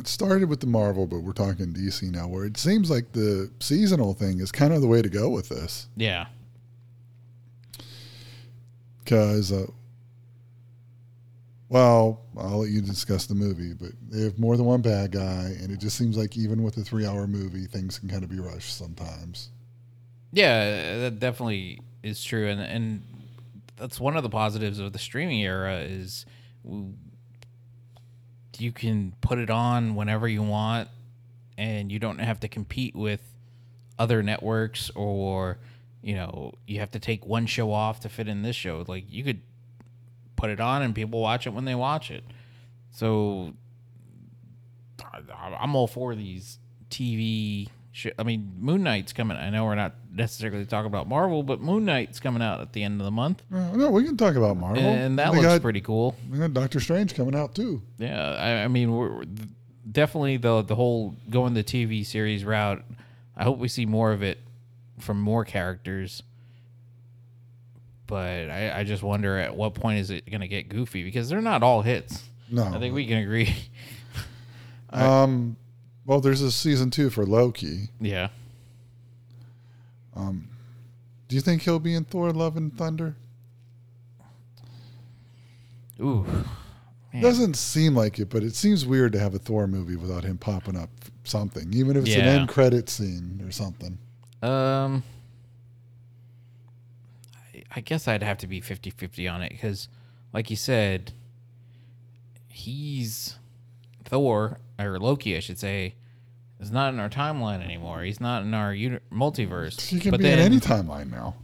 it 0.00 0.08
started 0.08 0.48
with 0.48 0.60
the 0.60 0.66
Marvel, 0.66 1.06
but 1.06 1.20
we're 1.20 1.32
talking 1.32 1.72
DC 1.72 2.10
now, 2.10 2.26
where 2.26 2.44
it 2.44 2.56
seems 2.56 2.90
like 2.90 3.12
the 3.12 3.50
seasonal 3.60 4.14
thing 4.14 4.40
is 4.40 4.50
kind 4.50 4.72
of 4.72 4.80
the 4.80 4.88
way 4.88 5.02
to 5.02 5.08
go 5.08 5.28
with 5.28 5.48
this. 5.48 5.88
Yeah, 5.96 6.26
Because, 9.04 9.52
uh, 9.52 9.66
well, 11.68 12.22
I'll 12.36 12.58
let 12.58 12.70
you 12.70 12.80
discuss 12.80 13.26
the 13.26 13.34
movie, 13.34 13.74
but 13.74 13.90
they 14.08 14.22
have 14.22 14.38
more 14.38 14.56
than 14.56 14.66
one 14.66 14.82
bad 14.82 15.12
guy, 15.12 15.54
and 15.60 15.70
it 15.70 15.78
just 15.78 15.96
seems 15.96 16.16
like 16.16 16.36
even 16.36 16.62
with 16.62 16.76
a 16.76 16.82
three-hour 16.82 17.26
movie, 17.26 17.66
things 17.66 17.98
can 17.98 18.08
kind 18.08 18.24
of 18.24 18.30
be 18.30 18.40
rushed 18.40 18.76
sometimes. 18.76 19.50
Yeah, 20.32 20.98
that 20.98 21.20
definitely 21.20 21.80
is 22.02 22.22
true, 22.22 22.48
and 22.48 22.60
and 22.60 23.02
that's 23.76 23.98
one 24.00 24.16
of 24.16 24.22
the 24.22 24.28
positives 24.28 24.78
of 24.78 24.92
the 24.92 24.98
streaming 24.98 25.42
era 25.42 25.78
is 25.78 26.26
you 28.58 28.72
can 28.72 29.14
put 29.20 29.38
it 29.38 29.50
on 29.50 29.94
whenever 29.94 30.28
you 30.28 30.42
want, 30.42 30.88
and 31.56 31.90
you 31.92 31.98
don't 31.98 32.18
have 32.18 32.40
to 32.40 32.48
compete 32.48 32.94
with 32.94 33.22
other 33.98 34.22
networks 34.22 34.90
or 34.94 35.58
you 36.02 36.14
know 36.14 36.54
you 36.66 36.80
have 36.80 36.90
to 36.90 36.98
take 36.98 37.26
one 37.26 37.44
show 37.44 37.70
off 37.70 38.00
to 38.00 38.08
fit 38.08 38.28
in 38.28 38.42
this 38.42 38.56
show. 38.56 38.84
Like 38.88 39.04
you 39.08 39.22
could 39.22 39.40
put 40.36 40.50
it 40.50 40.60
on 40.60 40.82
and 40.82 40.94
people 40.94 41.20
watch 41.20 41.46
it 41.46 41.50
when 41.50 41.66
they 41.66 41.74
watch 41.74 42.10
it. 42.10 42.24
So 42.90 43.52
I'm 45.38 45.76
all 45.76 45.86
for 45.86 46.14
these 46.14 46.58
TV. 46.90 47.68
I 48.18 48.22
mean, 48.22 48.52
Moon 48.60 48.82
Knight's 48.84 49.12
coming. 49.12 49.36
I 49.36 49.50
know 49.50 49.64
we're 49.64 49.74
not 49.74 49.94
necessarily 50.12 50.64
talking 50.64 50.86
about 50.86 51.08
Marvel, 51.08 51.42
but 51.42 51.60
Moon 51.60 51.84
Knight's 51.84 52.20
coming 52.20 52.40
out 52.40 52.60
at 52.60 52.72
the 52.72 52.82
end 52.84 53.00
of 53.00 53.04
the 53.04 53.10
month, 53.10 53.42
Uh, 53.52 53.72
no, 53.76 53.90
we 53.90 54.04
can 54.04 54.16
talk 54.16 54.36
about 54.36 54.56
Marvel. 54.56 54.82
and 54.82 55.18
that 55.18 55.30
They 55.32 55.38
looks 55.38 55.48
got, 55.48 55.60
pretty 55.62 55.80
cool. 55.80 56.14
they 56.30 56.38
got 56.38 56.54
Doctor 56.54 56.78
Strange 56.80 57.14
coming 57.14 57.34
out 57.34 57.54
too. 57.54 57.82
Yeah, 57.98 58.34
I, 58.34 58.64
I 58.64 58.68
mean, 58.68 58.92
we're, 58.92 59.10
we're 59.16 59.24
definitely 59.90 60.36
the 60.36 60.62
the 60.62 60.76
whole 60.76 61.16
going 61.30 61.54
the 61.54 61.64
TV 61.64 62.06
series 62.06 62.44
route. 62.44 62.84
I 63.36 63.42
hope 63.44 63.58
we 63.58 63.66
see 63.68 63.86
more 63.86 64.12
of 64.12 64.22
it 64.22 64.38
from 65.00 65.20
more 65.20 65.44
characters. 65.44 66.22
But 68.06 68.50
I, 68.50 68.80
I 68.80 68.84
just 68.84 69.02
wonder 69.02 69.36
at 69.38 69.56
what 69.56 69.74
point 69.74 69.98
is 70.00 70.10
it 70.10 70.28
going 70.30 70.40
to 70.40 70.48
get 70.48 70.68
goofy 70.68 71.02
because 71.04 71.28
they're 71.28 71.40
not 71.40 71.62
all 71.62 71.82
hits. 71.82 72.22
No, 72.50 72.64
I 72.64 72.78
think 72.78 72.94
we 72.94 73.06
can 73.06 73.18
agree. 73.18 73.54
Um, 74.92 75.56
well, 76.10 76.20
there's 76.20 76.42
a 76.42 76.50
season 76.50 76.90
two 76.90 77.08
for 77.08 77.24
Loki. 77.24 77.88
yeah. 78.00 78.30
Do 80.16 81.36
you 81.36 81.40
think 81.40 81.62
he'll 81.62 81.78
be 81.78 81.94
in 81.94 82.02
Thor: 82.02 82.32
Love 82.32 82.56
and 82.56 82.76
Thunder? 82.76 83.14
Ooh. 86.00 86.26
Man. 87.12 87.22
Doesn't 87.22 87.54
seem 87.54 87.94
like 87.94 88.18
it, 88.18 88.28
but 88.28 88.42
it 88.42 88.56
seems 88.56 88.84
weird 88.84 89.12
to 89.12 89.20
have 89.20 89.32
a 89.34 89.38
Thor 89.38 89.68
movie 89.68 89.94
without 89.94 90.24
him 90.24 90.36
popping 90.36 90.76
up 90.76 90.90
something, 91.22 91.72
even 91.72 91.96
if 91.96 92.04
it's 92.06 92.16
an 92.16 92.40
end 92.40 92.48
credit 92.48 92.88
scene 92.88 93.40
or 93.46 93.52
something. 93.52 93.98
Um, 94.42 95.04
I- 97.54 97.62
I 97.76 97.80
guess 97.80 98.08
I'd 98.08 98.24
have 98.24 98.38
to 98.38 98.48
be 98.48 98.60
50 98.60 98.90
50 98.90 99.28
on 99.28 99.42
it 99.42 99.50
because, 99.50 99.86
like 100.32 100.50
you 100.50 100.56
said, 100.56 101.12
he's 102.48 103.38
Thor, 104.04 104.58
or 104.76 104.98
Loki, 104.98 105.36
I 105.36 105.40
should 105.40 105.58
say, 105.60 105.94
is 106.60 106.70
not 106.70 106.92
in 106.94 107.00
our 107.00 107.08
timeline 107.08 107.64
anymore. 107.64 108.02
He's 108.02 108.20
not 108.20 108.42
in 108.42 108.54
our 108.54 108.72
uni- 108.74 108.98
multiverse. 109.12 109.80
He 109.80 109.98
can 109.98 110.10
but 110.10 110.18
be 110.18 110.24
then, 110.24 110.38
in 110.38 110.44
any 110.44 110.60
timeline 110.60 111.10
now. 111.10 111.34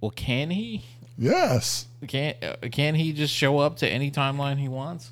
well, 0.00 0.10
can 0.12 0.50
he? 0.50 0.84
Yes. 1.18 1.86
Can 2.06 2.34
uh, 2.42 2.68
can 2.70 2.94
he 2.94 3.12
just 3.12 3.34
show 3.34 3.58
up 3.58 3.76
to 3.78 3.88
any 3.88 4.10
timeline 4.10 4.58
he 4.58 4.68
wants? 4.68 5.10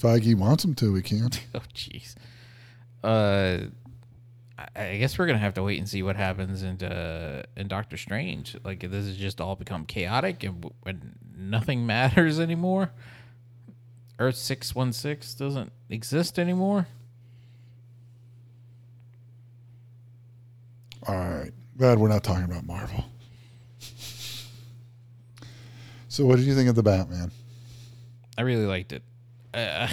Feige 0.00 0.34
wants 0.36 0.64
him 0.64 0.74
to. 0.76 0.94
He 0.94 1.02
can't. 1.02 1.44
Oh, 1.54 1.60
jeez. 1.74 2.14
Uh, 3.02 3.66
I, 4.58 4.66
I 4.88 4.96
guess 4.98 5.18
we're 5.18 5.26
gonna 5.26 5.38
have 5.38 5.54
to 5.54 5.62
wait 5.62 5.78
and 5.78 5.88
see 5.88 6.02
what 6.02 6.16
happens 6.16 6.62
in 6.62 6.82
uh, 6.82 7.42
in 7.56 7.68
Doctor 7.68 7.96
Strange. 7.96 8.56
Like, 8.64 8.80
this 8.80 9.06
has 9.06 9.16
just 9.16 9.40
all 9.40 9.56
become 9.56 9.84
chaotic 9.84 10.44
and 10.44 10.70
when 10.82 11.14
nothing 11.36 11.84
matters 11.94 12.40
anymore. 12.40 12.90
Earth 14.18 14.36
six 14.36 14.74
one 14.74 14.92
six 14.92 15.32
doesn't 15.34 15.72
exist 15.88 16.38
anymore. 16.38 16.86
All 21.06 21.14
right. 21.14 21.52
Glad 21.76 21.98
we're 21.98 22.08
not 22.08 22.24
talking 22.24 22.44
about 22.44 22.64
Marvel. 22.66 23.04
So, 26.08 26.24
what 26.24 26.36
did 26.36 26.46
you 26.46 26.54
think 26.54 26.68
of 26.68 26.74
the 26.74 26.82
Batman? 26.82 27.30
I 28.36 28.42
really 28.42 28.66
liked 28.66 28.92
it. 28.92 29.02
Uh, 29.54 29.88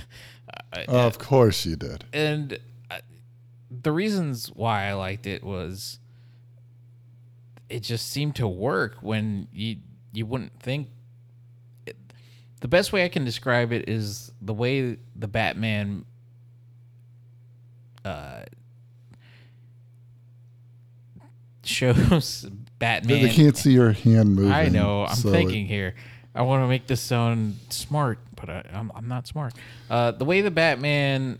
I- 0.72 0.84
of 0.88 1.18
course 1.18 1.66
you 1.66 1.76
did. 1.76 2.04
and 2.12 2.58
I, 2.90 3.00
the 3.70 3.92
reasons 3.92 4.46
why 4.54 4.86
I 4.88 4.94
liked 4.94 5.26
it 5.26 5.42
was 5.44 5.98
it 7.68 7.80
just 7.80 8.08
seemed 8.10 8.36
to 8.36 8.48
work 8.48 8.96
when 9.00 9.48
you 9.52 9.76
you 10.12 10.26
wouldn't 10.26 10.58
think 10.60 10.88
the 12.60 12.68
best 12.68 12.92
way 12.92 13.04
I 13.04 13.08
can 13.08 13.24
describe 13.24 13.72
it 13.72 13.88
is 13.88 14.32
the 14.40 14.54
way 14.54 14.98
the 15.16 15.28
Batman 15.28 16.04
uh 18.04 18.42
shows 21.62 22.46
Batman 22.78 23.22
They 23.22 23.28
can't 23.28 23.56
see 23.56 23.72
your 23.72 23.92
hand 23.92 24.34
moving. 24.34 24.52
I 24.52 24.68
know. 24.68 25.04
I'm 25.04 25.14
so 25.14 25.30
thinking 25.30 25.66
here. 25.66 25.94
I 26.34 26.42
want 26.42 26.62
to 26.64 26.68
make 26.68 26.86
this 26.86 27.00
sound 27.00 27.58
smart, 27.68 28.18
but 28.34 28.48
I, 28.48 28.64
I'm 28.72 28.90
I'm 28.94 29.08
not 29.08 29.26
smart. 29.26 29.54
Uh, 29.88 30.12
the 30.12 30.24
way 30.24 30.40
the 30.40 30.50
Batman 30.50 31.38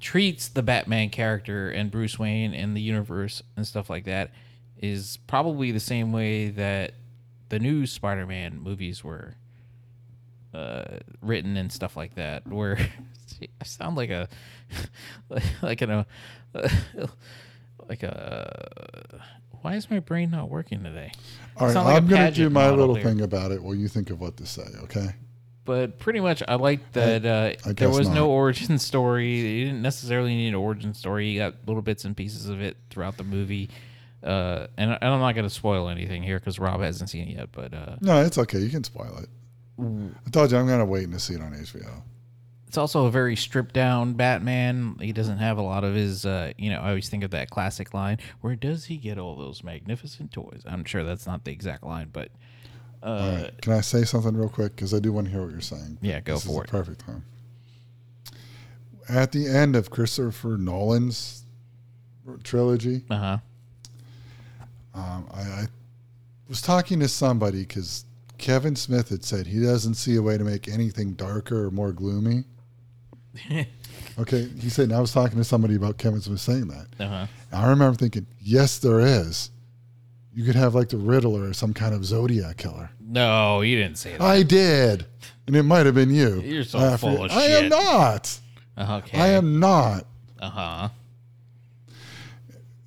treats 0.00 0.48
the 0.48 0.62
Batman 0.62 1.08
character 1.08 1.70
and 1.70 1.90
Bruce 1.90 2.18
Wayne 2.18 2.52
and 2.52 2.76
the 2.76 2.80
universe 2.80 3.42
and 3.56 3.66
stuff 3.66 3.88
like 3.88 4.04
that 4.04 4.32
is 4.76 5.18
probably 5.28 5.70
the 5.70 5.80
same 5.80 6.12
way 6.12 6.48
that 6.50 6.94
the 7.48 7.58
new 7.60 7.86
Spider-Man 7.86 8.58
movies 8.58 9.04
were 9.04 9.36
uh, 10.54 10.98
written 11.20 11.56
and 11.56 11.72
stuff 11.72 11.96
like 11.96 12.14
that. 12.16 12.46
Where 12.46 12.78
I 13.60 13.64
sound 13.64 13.96
like 13.96 14.10
a 14.10 14.28
like 15.62 15.82
an 15.82 15.90
uh, 15.90 16.04
like 17.88 18.02
a 18.02 19.20
why 19.62 19.76
is 19.76 19.90
my 19.90 20.00
brain 20.00 20.30
not 20.30 20.50
working 20.50 20.82
today? 20.82 21.12
All 21.56 21.68
right, 21.68 21.76
like 21.76 21.86
a 21.86 21.96
I'm 21.96 22.06
going 22.06 22.26
to 22.26 22.32
do 22.32 22.50
my 22.50 22.70
little 22.70 22.94
here. 22.94 23.04
thing 23.04 23.20
about 23.20 23.52
it 23.52 23.62
while 23.62 23.74
you 23.74 23.88
think 23.88 24.10
of 24.10 24.20
what 24.20 24.36
to 24.38 24.46
say, 24.46 24.66
okay? 24.84 25.14
but 25.64 25.98
pretty 25.98 26.20
much 26.20 26.42
I 26.48 26.56
like 26.56 26.92
that 26.92 27.24
uh, 27.24 27.68
I 27.68 27.72
there 27.72 27.88
was 27.88 28.08
not. 28.08 28.14
no 28.14 28.30
origin 28.30 28.78
story. 28.78 29.36
You 29.36 29.66
didn't 29.66 29.82
necessarily 29.82 30.34
need 30.34 30.48
an 30.48 30.54
origin 30.56 30.92
story. 30.94 31.28
You 31.28 31.38
got 31.38 31.54
little 31.66 31.82
bits 31.82 32.04
and 32.04 32.16
pieces 32.16 32.48
of 32.48 32.60
it 32.60 32.76
throughout 32.90 33.16
the 33.16 33.24
movie. 33.24 33.70
Uh, 34.22 34.66
and, 34.76 34.90
and 34.90 35.04
I'm 35.04 35.20
not 35.20 35.34
going 35.34 35.46
to 35.46 35.54
spoil 35.54 35.88
anything 35.88 36.22
here 36.22 36.38
because 36.38 36.58
Rob 36.58 36.80
hasn't 36.80 37.10
seen 37.10 37.28
it 37.28 37.36
yet. 37.36 37.52
But 37.52 37.74
uh, 37.74 37.96
No, 38.00 38.24
it's 38.24 38.38
okay. 38.38 38.58
You 38.58 38.70
can 38.70 38.84
spoil 38.84 39.18
it. 39.22 39.28
I 40.26 40.30
told 40.30 40.50
you 40.52 40.58
I'm 40.58 40.66
going 40.66 40.78
to 40.78 40.84
wait 40.84 41.10
to 41.10 41.18
see 41.18 41.34
it 41.34 41.40
on 41.40 41.52
HBO. 41.52 42.02
it's 42.68 42.78
also 42.78 43.06
a 43.06 43.10
very 43.10 43.36
stripped 43.36 43.74
down 43.74 44.14
Batman. 44.14 44.96
He 45.00 45.12
doesn't 45.12 45.38
have 45.38 45.58
a 45.58 45.62
lot 45.62 45.84
of 45.84 45.94
his, 45.94 46.24
uh, 46.24 46.52
you 46.56 46.70
know, 46.70 46.80
I 46.80 46.88
always 46.90 47.08
think 47.08 47.24
of 47.24 47.30
that 47.32 47.50
classic 47.50 47.92
line, 47.94 48.18
where 48.40 48.54
does 48.56 48.86
he 48.86 48.96
get 48.96 49.18
all 49.18 49.36
those 49.36 49.62
magnificent 49.62 50.32
toys? 50.32 50.62
I'm 50.66 50.84
sure 50.84 51.04
that's 51.04 51.26
not 51.26 51.44
the 51.44 51.52
exact 51.52 51.84
line, 51.84 52.08
but 52.12 52.30
uh, 53.02 53.06
All 53.06 53.32
right. 53.42 53.62
Can 53.62 53.72
I 53.72 53.80
say 53.80 54.04
something 54.04 54.36
real 54.36 54.48
quick? 54.48 54.76
Because 54.76 54.94
I 54.94 55.00
do 55.00 55.12
want 55.12 55.26
to 55.26 55.32
hear 55.32 55.42
what 55.42 55.50
you're 55.50 55.60
saying. 55.60 55.98
Yeah, 56.00 56.20
go 56.20 56.34
This 56.34 56.44
for 56.44 56.62
it. 56.64 56.70
perfect 56.70 57.04
time. 57.04 57.24
At 59.08 59.32
the 59.32 59.48
end 59.48 59.74
of 59.74 59.90
Christopher 59.90 60.56
Nolan's 60.56 61.44
trilogy, 62.44 63.04
uh 63.10 63.16
huh. 63.18 63.38
um, 64.94 65.26
I, 65.34 65.40
I 65.40 65.66
was 66.48 66.62
talking 66.62 67.00
to 67.00 67.08
somebody 67.08 67.62
because 67.62 68.04
Kevin 68.42 68.74
Smith 68.74 69.08
had 69.08 69.24
said 69.24 69.46
he 69.46 69.62
doesn't 69.62 69.94
see 69.94 70.16
a 70.16 70.22
way 70.22 70.36
to 70.36 70.42
make 70.42 70.66
anything 70.66 71.12
darker 71.12 71.64
or 71.66 71.70
more 71.70 71.92
gloomy. 71.92 72.44
Okay, 74.18 74.46
he 74.60 74.68
said, 74.68 74.90
and 74.90 74.92
I 74.92 75.00
was 75.00 75.10
talking 75.10 75.38
to 75.38 75.44
somebody 75.44 75.74
about 75.74 75.96
Kevin 75.96 76.20
Smith 76.20 76.38
saying 76.38 76.68
that. 76.68 76.86
Uh 77.00 77.08
huh. 77.08 77.26
I 77.50 77.70
remember 77.70 77.96
thinking, 77.96 78.26
yes, 78.42 78.78
there 78.78 79.00
is. 79.00 79.50
You 80.34 80.44
could 80.44 80.54
have 80.54 80.74
like 80.74 80.90
the 80.90 80.98
Riddler 80.98 81.48
or 81.48 81.54
some 81.54 81.72
kind 81.72 81.94
of 81.94 82.04
Zodiac 82.04 82.58
killer. 82.58 82.90
No, 83.00 83.62
you 83.62 83.76
didn't 83.76 83.96
say 83.96 84.12
that. 84.12 84.20
I 84.20 84.42
did, 84.42 85.06
and 85.46 85.56
it 85.56 85.62
might 85.62 85.86
have 85.86 85.94
been 85.94 86.10
you. 86.10 86.42
You're 86.42 86.64
so 86.64 86.78
I 86.78 86.96
full 86.98 87.24
of 87.24 87.30
I 87.30 87.44
am 87.44 87.70
not. 87.70 88.38
okay. 88.78 89.18
I 89.18 89.28
am 89.28 89.58
not. 89.58 90.04
Uh 90.38 90.50
huh. 90.50 90.88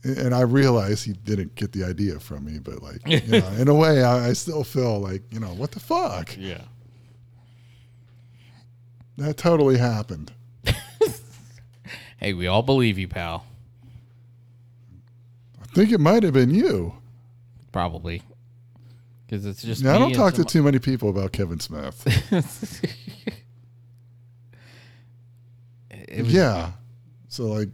And 0.05 0.35
I 0.35 0.41
realize 0.41 1.03
he 1.03 1.13
didn't 1.13 1.55
get 1.55 1.71
the 1.71 1.83
idea 1.83 2.19
from 2.19 2.45
me, 2.45 2.59
but 2.59 2.81
like, 2.83 3.01
you 3.07 3.21
know, 3.39 3.47
in 3.57 3.67
a 3.67 3.73
way, 3.73 4.03
I, 4.03 4.29
I 4.29 4.33
still 4.33 4.63
feel 4.63 4.99
like, 4.99 5.23
you 5.31 5.39
know, 5.39 5.53
what 5.55 5.71
the 5.71 5.79
fuck? 5.79 6.37
Yeah. 6.37 6.61
That 9.17 9.37
totally 9.37 9.77
happened. 9.77 10.31
Hey, 12.17 12.33
we 12.33 12.47
all 12.47 12.63
believe 12.63 12.97
you, 12.97 13.07
pal. 13.07 13.45
I 15.61 15.65
think 15.75 15.91
it 15.91 15.99
might 15.99 16.23
have 16.23 16.33
been 16.33 16.49
you. 16.49 16.95
Probably. 17.71 18.23
Because 19.27 19.45
it's 19.45 19.61
just. 19.61 19.83
Now, 19.83 19.95
I 19.95 19.99
don't 19.99 20.13
talk 20.13 20.33
to 20.35 20.45
too 20.45 20.63
many 20.63 20.79
people 20.79 21.09
about 21.09 21.33
Kevin 21.33 21.59
Smith. 21.59 22.07
Yeah. 26.17 26.71
So, 27.27 27.47
like, 27.47 27.67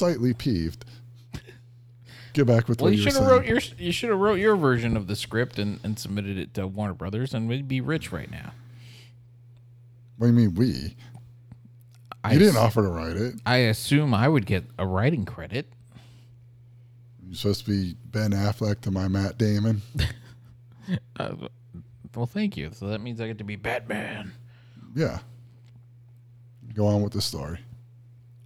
slightly 0.00 0.32
peeved. 0.34 0.84
Get 2.32 2.46
back 2.46 2.68
with 2.68 2.80
Well, 2.80 2.90
what 2.90 2.96
you 2.96 3.02
you 3.04 3.10
should 3.10 3.20
have 3.20 3.30
wrote 3.30 3.44
your 3.46 3.60
you 3.78 3.92
should 3.92 4.10
have 4.10 4.18
wrote 4.18 4.38
your 4.38 4.56
version 4.56 4.96
of 4.96 5.06
the 5.08 5.14
script 5.16 5.58
and, 5.58 5.78
and 5.84 5.98
submitted 5.98 6.38
it 6.38 6.54
to 6.54 6.66
Warner 6.66 6.94
Brothers, 6.94 7.34
and 7.34 7.48
we'd 7.48 7.66
be 7.68 7.80
rich 7.80 8.12
right 8.12 8.30
now. 8.30 8.52
what 10.16 10.26
do 10.28 10.32
you 10.32 10.38
mean, 10.38 10.54
we? 10.54 10.96
I 12.22 12.32
You 12.34 12.38
didn't 12.38 12.56
s- 12.56 12.60
offer 12.62 12.82
to 12.82 12.88
write 12.88 13.16
it. 13.16 13.34
I 13.46 13.56
assume 13.58 14.14
I 14.14 14.28
would 14.28 14.46
get 14.46 14.64
a 14.78 14.86
writing 14.86 15.24
credit. 15.24 15.72
You're 17.26 17.34
supposed 17.34 17.64
to 17.64 17.70
be 17.70 17.96
Ben 18.04 18.30
Affleck 18.32 18.80
to 18.82 18.90
my 18.90 19.06
Matt 19.08 19.36
Damon. 19.38 19.82
Uh, 21.20 21.36
well, 22.16 22.26
thank 22.26 22.56
you. 22.56 22.68
So 22.72 22.88
that 22.88 23.00
means 23.00 23.20
I 23.20 23.28
get 23.28 23.38
to 23.38 23.44
be 23.44 23.54
Batman. 23.54 24.32
Yeah. 24.96 25.20
Go 26.74 26.84
on 26.88 27.00
with 27.02 27.12
the 27.12 27.20
story. 27.20 27.60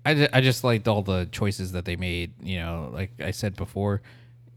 I, 0.05 0.15
ju- 0.15 0.29
I 0.33 0.41
just 0.41 0.65
liked 0.65 0.87
all 0.89 1.03
the 1.03 1.27
choices 1.33 1.73
that 1.73 1.85
they 1.85 1.97
made. 1.97 2.33
You 2.43 2.59
know, 2.61 2.91
like 2.93 3.13
I 3.21 3.31
said 3.31 3.57
before, 3.57 4.03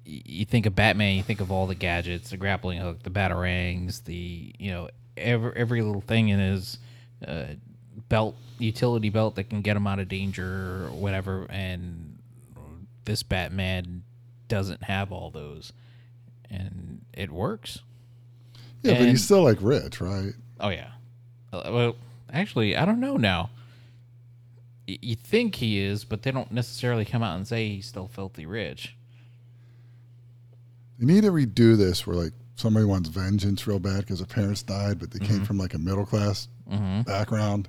y- 0.05 0.21
you 0.25 0.45
think 0.45 0.65
of 0.65 0.75
Batman, 0.75 1.15
you 1.15 1.23
think 1.23 1.39
of 1.41 1.51
all 1.51 1.67
the 1.67 1.75
gadgets, 1.75 2.29
the 2.31 2.37
grappling 2.37 2.79
hook, 2.79 3.03
the 3.03 3.09
batarangs, 3.09 4.03
the 4.03 4.53
you 4.59 4.71
know 4.71 4.89
every 5.15 5.53
every 5.55 5.81
little 5.81 6.01
thing 6.01 6.29
in 6.29 6.39
his 6.39 6.77
uh, 7.27 7.45
belt, 8.09 8.35
utility 8.59 9.09
belt 9.09 9.35
that 9.35 9.45
can 9.45 9.61
get 9.61 9.77
him 9.77 9.87
out 9.87 9.99
of 9.99 10.07
danger 10.09 10.85
or 10.87 10.89
whatever. 10.91 11.45
And 11.49 12.19
this 13.05 13.23
Batman 13.23 14.03
doesn't 14.49 14.83
have 14.83 15.11
all 15.13 15.29
those, 15.31 15.71
and 16.49 17.01
it 17.13 17.31
works. 17.31 17.79
Yeah, 18.83 18.93
but 18.93 19.01
And- 19.01 19.09
he's 19.11 19.23
still 19.23 19.43
like 19.43 19.59
rich, 19.61 20.01
right? 20.01 20.33
Oh 20.59 20.69
yeah. 20.69 20.89
Uh, 21.53 21.69
Well, 21.71 21.95
actually, 22.31 22.75
I 22.75 22.83
don't 22.85 22.99
know 22.99 23.15
now. 23.17 23.49
You 24.87 25.15
think 25.15 25.55
he 25.55 25.79
is, 25.79 26.05
but 26.05 26.21
they 26.23 26.31
don't 26.31 26.51
necessarily 26.51 27.03
come 27.05 27.21
out 27.21 27.35
and 27.35 27.45
say 27.45 27.67
he's 27.67 27.85
still 27.85 28.07
filthy 28.07 28.45
rich. 28.45 28.95
They 30.97 31.05
need 31.05 31.23
to 31.23 31.31
redo 31.31 31.77
this 31.77 32.07
where 32.07 32.15
like 32.15 32.31
somebody 32.55 32.85
wants 32.85 33.09
vengeance 33.09 33.67
real 33.67 33.79
bad 33.79 33.99
because 33.99 34.19
their 34.19 34.25
parents 34.27 34.63
died, 34.63 34.97
but 34.99 35.11
they 35.11 35.19
Mm-hmm. 35.19 35.33
came 35.37 35.45
from 35.45 35.57
like 35.57 35.73
a 35.73 35.77
middle 35.77 36.05
class 36.05 36.47
hmm 36.69 37.01
background. 37.01 37.67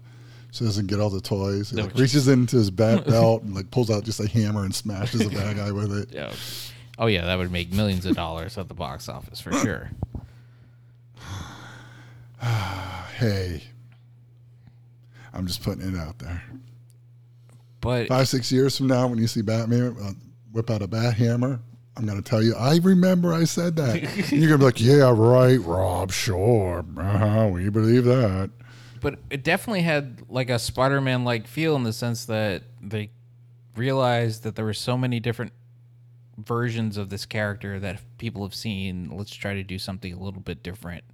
so 0.52 0.64
he 0.64 0.68
doesn't 0.68 0.86
get 0.86 1.00
all 1.00 1.10
the 1.10 1.20
toys. 1.20 1.70
He 1.70 1.76
No, 1.76 1.84
like 1.84 1.94
reaches 1.96 2.28
into 2.28 2.56
his 2.56 2.70
bat 2.72 3.04
belt 3.06 3.42
and 3.42 3.54
like 3.54 3.70
pulls 3.70 3.90
out 3.90 4.04
just 4.04 4.20
a 4.20 4.28
hammer 4.28 4.64
and 4.64 4.74
smashes 4.74 5.20
the 5.28 5.30
bad 5.34 5.56
guy 5.56 5.72
with 5.72 5.92
it. 5.92 6.12
Yeah. 6.12 6.32
Oh 6.98 7.06
yeah, 7.06 7.24
that 7.26 7.36
would 7.36 7.50
make 7.52 7.72
millions 7.72 8.06
of 8.06 8.14
dollars 8.16 8.56
at 8.58 8.68
the 8.68 8.74
box 8.74 9.08
office 9.08 9.40
for 9.40 9.52
sure. 9.52 9.90
Hey, 13.18 13.64
I'm 15.34 15.46
just 15.48 15.62
putting 15.64 15.92
it 15.92 15.98
out 15.98 16.18
there. 16.20 16.40
But 17.80 18.08
Five 18.08 18.28
six 18.28 18.50
years 18.50 18.76
from 18.76 18.88
now, 18.88 19.06
when 19.06 19.18
you 19.18 19.26
see 19.26 19.42
Batman 19.42 19.96
uh, 20.02 20.12
whip 20.52 20.70
out 20.70 20.82
a 20.82 20.88
bat 20.88 21.14
hammer, 21.14 21.60
I'm 21.96 22.06
gonna 22.06 22.22
tell 22.22 22.42
you. 22.42 22.54
I 22.54 22.78
remember 22.82 23.32
I 23.32 23.44
said 23.44 23.76
that. 23.76 24.02
you're 24.32 24.48
gonna 24.48 24.58
be 24.58 24.64
like, 24.64 24.80
"Yeah, 24.80 25.12
right, 25.14 25.60
Rob. 25.60 26.10
Sure, 26.10 26.84
uh-huh, 26.96 27.50
we 27.52 27.68
believe 27.68 28.04
that." 28.04 28.50
but 29.00 29.18
it 29.30 29.44
definitely 29.44 29.82
had 29.82 30.22
like 30.28 30.50
a 30.50 30.58
Spider-Man 30.58 31.24
like 31.24 31.46
feel 31.46 31.76
in 31.76 31.84
the 31.84 31.92
sense 31.92 32.24
that 32.26 32.62
they 32.80 33.10
realized 33.76 34.42
that 34.42 34.56
there 34.56 34.64
were 34.64 34.74
so 34.74 34.96
many 34.96 35.20
different 35.20 35.52
versions 36.36 36.96
of 36.96 37.10
this 37.10 37.26
character 37.26 37.80
that 37.80 38.00
people 38.18 38.42
have 38.42 38.54
seen. 38.54 39.10
Let's 39.12 39.34
try 39.34 39.54
to 39.54 39.62
do 39.62 39.78
something 39.78 40.12
a 40.12 40.18
little 40.18 40.40
bit 40.40 40.62
different. 40.62 41.04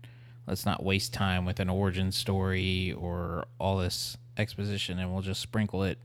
Let's 0.47 0.67
not 0.67 0.83
waste 0.83 1.15
time 1.15 1.45
with 1.45 1.61
an 1.61 1.71
origin 1.71 2.13
story 2.13 2.93
or 2.93 3.47
all 3.59 3.79
this 3.79 4.17
exposition, 4.37 4.99
and 4.99 5.13
we'll 5.13 5.23
just 5.23 5.41
sprinkle 5.41 5.85
it 5.85 5.99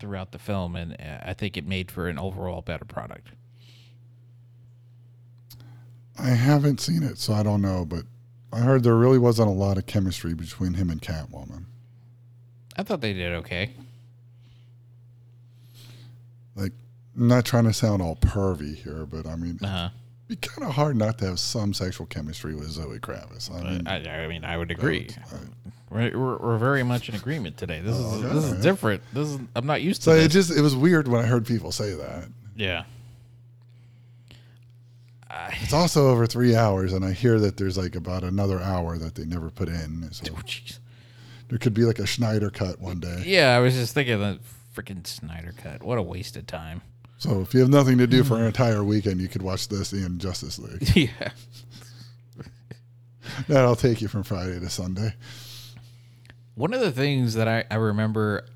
throughout 0.00 0.32
the 0.32 0.38
film. 0.38 0.74
And 0.76 0.92
uh, 0.94 1.18
I 1.22 1.34
think 1.34 1.56
it 1.56 1.66
made 1.66 1.90
for 1.90 2.08
an 2.08 2.18
overall 2.18 2.62
better 2.62 2.84
product. 2.84 3.28
I 6.18 6.30
haven't 6.30 6.80
seen 6.80 7.02
it, 7.02 7.18
so 7.18 7.32
I 7.32 7.42
don't 7.42 7.62
know. 7.62 7.84
But 7.84 8.04
I 8.52 8.60
heard 8.60 8.82
there 8.82 8.96
really 8.96 9.18
wasn't 9.18 9.48
a 9.48 9.52
lot 9.52 9.78
of 9.78 9.86
chemistry 9.86 10.34
between 10.34 10.74
him 10.74 10.90
and 10.90 11.00
Catwoman. 11.00 11.64
I 12.76 12.82
thought 12.82 13.00
they 13.00 13.12
did 13.12 13.32
okay. 13.36 13.74
Like, 16.56 16.72
I'm 17.16 17.28
not 17.28 17.44
trying 17.44 17.64
to 17.64 17.72
sound 17.72 18.02
all 18.02 18.16
pervy 18.16 18.74
here, 18.76 19.06
but 19.06 19.26
I 19.26 19.36
mean, 19.36 19.58
Uh-huh. 19.62 19.90
Be 20.30 20.36
kind 20.36 20.66
of 20.68 20.74
hard 20.74 20.96
not 20.96 21.18
to 21.18 21.26
have 21.26 21.38
some 21.38 21.74
sexual 21.74 22.06
chemistry 22.06 22.54
with 22.54 22.70
Zoe 22.70 22.98
Kravitz. 22.98 23.52
I 23.54 23.62
mean, 23.70 23.86
I, 23.86 24.24
I 24.24 24.26
mean, 24.28 24.44
I 24.44 24.56
would 24.56 24.70
agree. 24.70 25.08
We're, 25.90 26.16
we're, 26.16 26.36
we're 26.38 26.58
very 26.58 26.82
much 26.84 27.08
in 27.08 27.14
agreement 27.16 27.56
today. 27.56 27.80
This 27.80 27.96
is 27.96 28.04
Oh, 28.04 28.18
this 28.20 28.44
is 28.44 28.62
different. 28.62 29.02
This 29.12 29.28
is 29.28 29.38
I'm 29.56 29.66
not 29.66 29.82
used 29.82 30.02
to 30.02 30.04
so 30.06 30.14
this. 30.14 30.26
it 30.26 30.28
just 30.30 30.50
it 30.56 30.60
was 30.60 30.74
weird 30.76 31.08
when 31.08 31.20
I 31.22 31.26
heard 31.26 31.44
people 31.46 31.72
say 31.72 31.94
that. 31.94 32.28
yeah. 32.56 32.84
It's 35.62 35.72
also 35.72 36.08
over 36.08 36.26
three 36.26 36.56
hours, 36.56 36.92
and 36.92 37.04
I 37.04 37.12
hear 37.12 37.38
that 37.38 37.56
there's 37.56 37.78
like 37.78 37.94
about 37.94 38.24
another 38.24 38.60
hour 38.60 38.98
that 38.98 39.14
they 39.14 39.24
never 39.24 39.48
put 39.50 39.68
in. 39.68 40.08
So 40.12 40.24
Oh, 40.32 40.40
jeez. 40.42 40.78
there 41.48 41.58
could 41.58 41.72
be 41.74 41.82
like 41.84 41.98
a 42.00 42.06
Schneider 42.06 42.50
cut 42.50 42.80
one 42.80 42.98
day. 42.98 43.22
Yeah, 43.26 43.56
I 43.56 43.60
was 43.60 43.74
just 43.74 43.94
thinking 43.94 44.18
the 44.18 44.40
freaking 44.74 45.06
Snyder 45.06 45.54
cut. 45.56 45.82
What 45.84 45.98
a 45.98 46.02
waste 46.02 46.36
of 46.36 46.46
time. 46.46 46.82
So 47.20 47.42
if 47.42 47.52
you 47.52 47.60
have 47.60 47.68
nothing 47.68 47.98
to 47.98 48.06
do 48.06 48.24
for 48.24 48.34
an 48.36 48.40
hmm. 48.40 48.46
entire 48.46 48.82
weekend, 48.82 49.20
you 49.20 49.28
could 49.28 49.42
watch 49.42 49.68
this 49.68 49.92
and 49.92 50.18
Justice 50.18 50.58
League. 50.58 50.96
yeah. 51.20 51.32
That'll 53.48 53.76
take 53.76 54.00
you 54.00 54.08
from 54.08 54.22
Friday 54.22 54.58
to 54.58 54.70
Sunday. 54.70 55.12
One 56.54 56.72
of 56.72 56.80
the 56.80 56.90
things 56.90 57.34
that 57.34 57.46
I, 57.46 57.64
I 57.70 57.74
remember, 57.74 58.46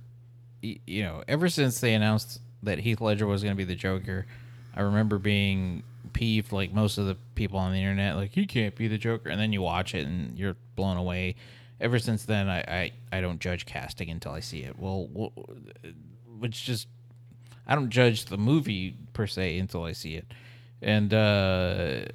you 0.63 1.03
know, 1.03 1.23
ever 1.29 1.51
since 1.51 1.79
they 1.81 1.93
announced 1.93 2.41
that 2.63 2.79
Heath 2.79 3.03
Ledger 3.03 3.27
was 3.27 3.43
going 3.43 3.55
to 3.55 3.57
be 3.57 3.65
the 3.65 3.75
Joker, 3.75 4.25
I 4.75 4.81
remember 4.81 5.19
being 5.19 5.83
peeved 6.15 6.51
like 6.51 6.73
most 6.73 6.97
of 6.97 7.05
the 7.05 7.19
people 7.35 7.59
on 7.59 7.71
the 7.71 7.79
internet, 7.81 8.17
like, 8.17 8.33
he 8.33 8.47
can't 8.47 8.75
be 8.75 8.89
the 8.89 8.97
Joker. 8.97 9.29
And 9.29 9.39
then 9.39 9.53
you 9.53 9.61
watch 9.61 9.95
it 9.95 10.07
and 10.07 10.39
you're 10.39 10.57
blown 10.75 10.97
away. 10.97 11.37
Ever 11.83 11.99
since 11.99 12.25
then, 12.25 12.49
I, 12.49 12.61
I, 12.61 12.93
I 13.13 13.21
don't 13.21 13.41
judge 13.41 13.67
casting 13.67 14.09
until 14.09 14.33
I 14.33 14.41
see 14.41 14.61
it. 14.61 14.79
Well, 14.79 15.11
which 16.39 16.65
just, 16.65 16.89
I 17.67 17.75
don't 17.75 17.91
judge 17.91 18.27
the 18.27 18.37
movie 18.37 18.97
per 19.13 19.27
se 19.27 19.59
until 19.59 19.85
I 19.85 19.93
see 19.93 20.15
it. 20.15 20.27
And 20.83 21.15
uh, 21.15 22.07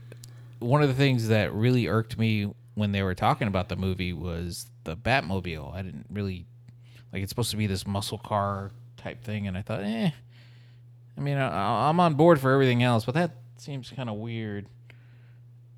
one 0.59 0.81
of 0.81 0.89
the 0.89 0.95
things 0.95 1.27
that 1.29 1.53
really 1.53 1.87
irked 1.87 2.17
me 2.17 2.53
when 2.75 2.91
they 2.91 3.01
were 3.01 3.15
talking 3.15 3.47
about 3.47 3.69
the 3.69 3.75
movie 3.75 4.13
was 4.13 4.67
the 4.83 4.95
Batmobile. 4.95 5.73
I 5.73 5.81
didn't 5.81 6.05
really 6.09 6.45
like 7.11 7.23
it's 7.23 7.29
supposed 7.29 7.51
to 7.51 7.57
be 7.57 7.67
this 7.67 7.87
muscle 7.87 8.17
car 8.19 8.71
type 8.97 9.23
thing, 9.23 9.47
and 9.47 9.57
I 9.57 9.61
thought, 9.61 9.83
eh. 9.83 10.11
I 11.17 11.21
mean, 11.21 11.37
I, 11.37 11.89
I'm 11.89 11.99
on 11.99 12.13
board 12.13 12.39
for 12.39 12.51
everything 12.51 12.83
else, 12.83 13.05
but 13.05 13.15
that 13.15 13.31
seems 13.57 13.89
kind 13.89 14.09
of 14.09 14.15
weird. 14.15 14.67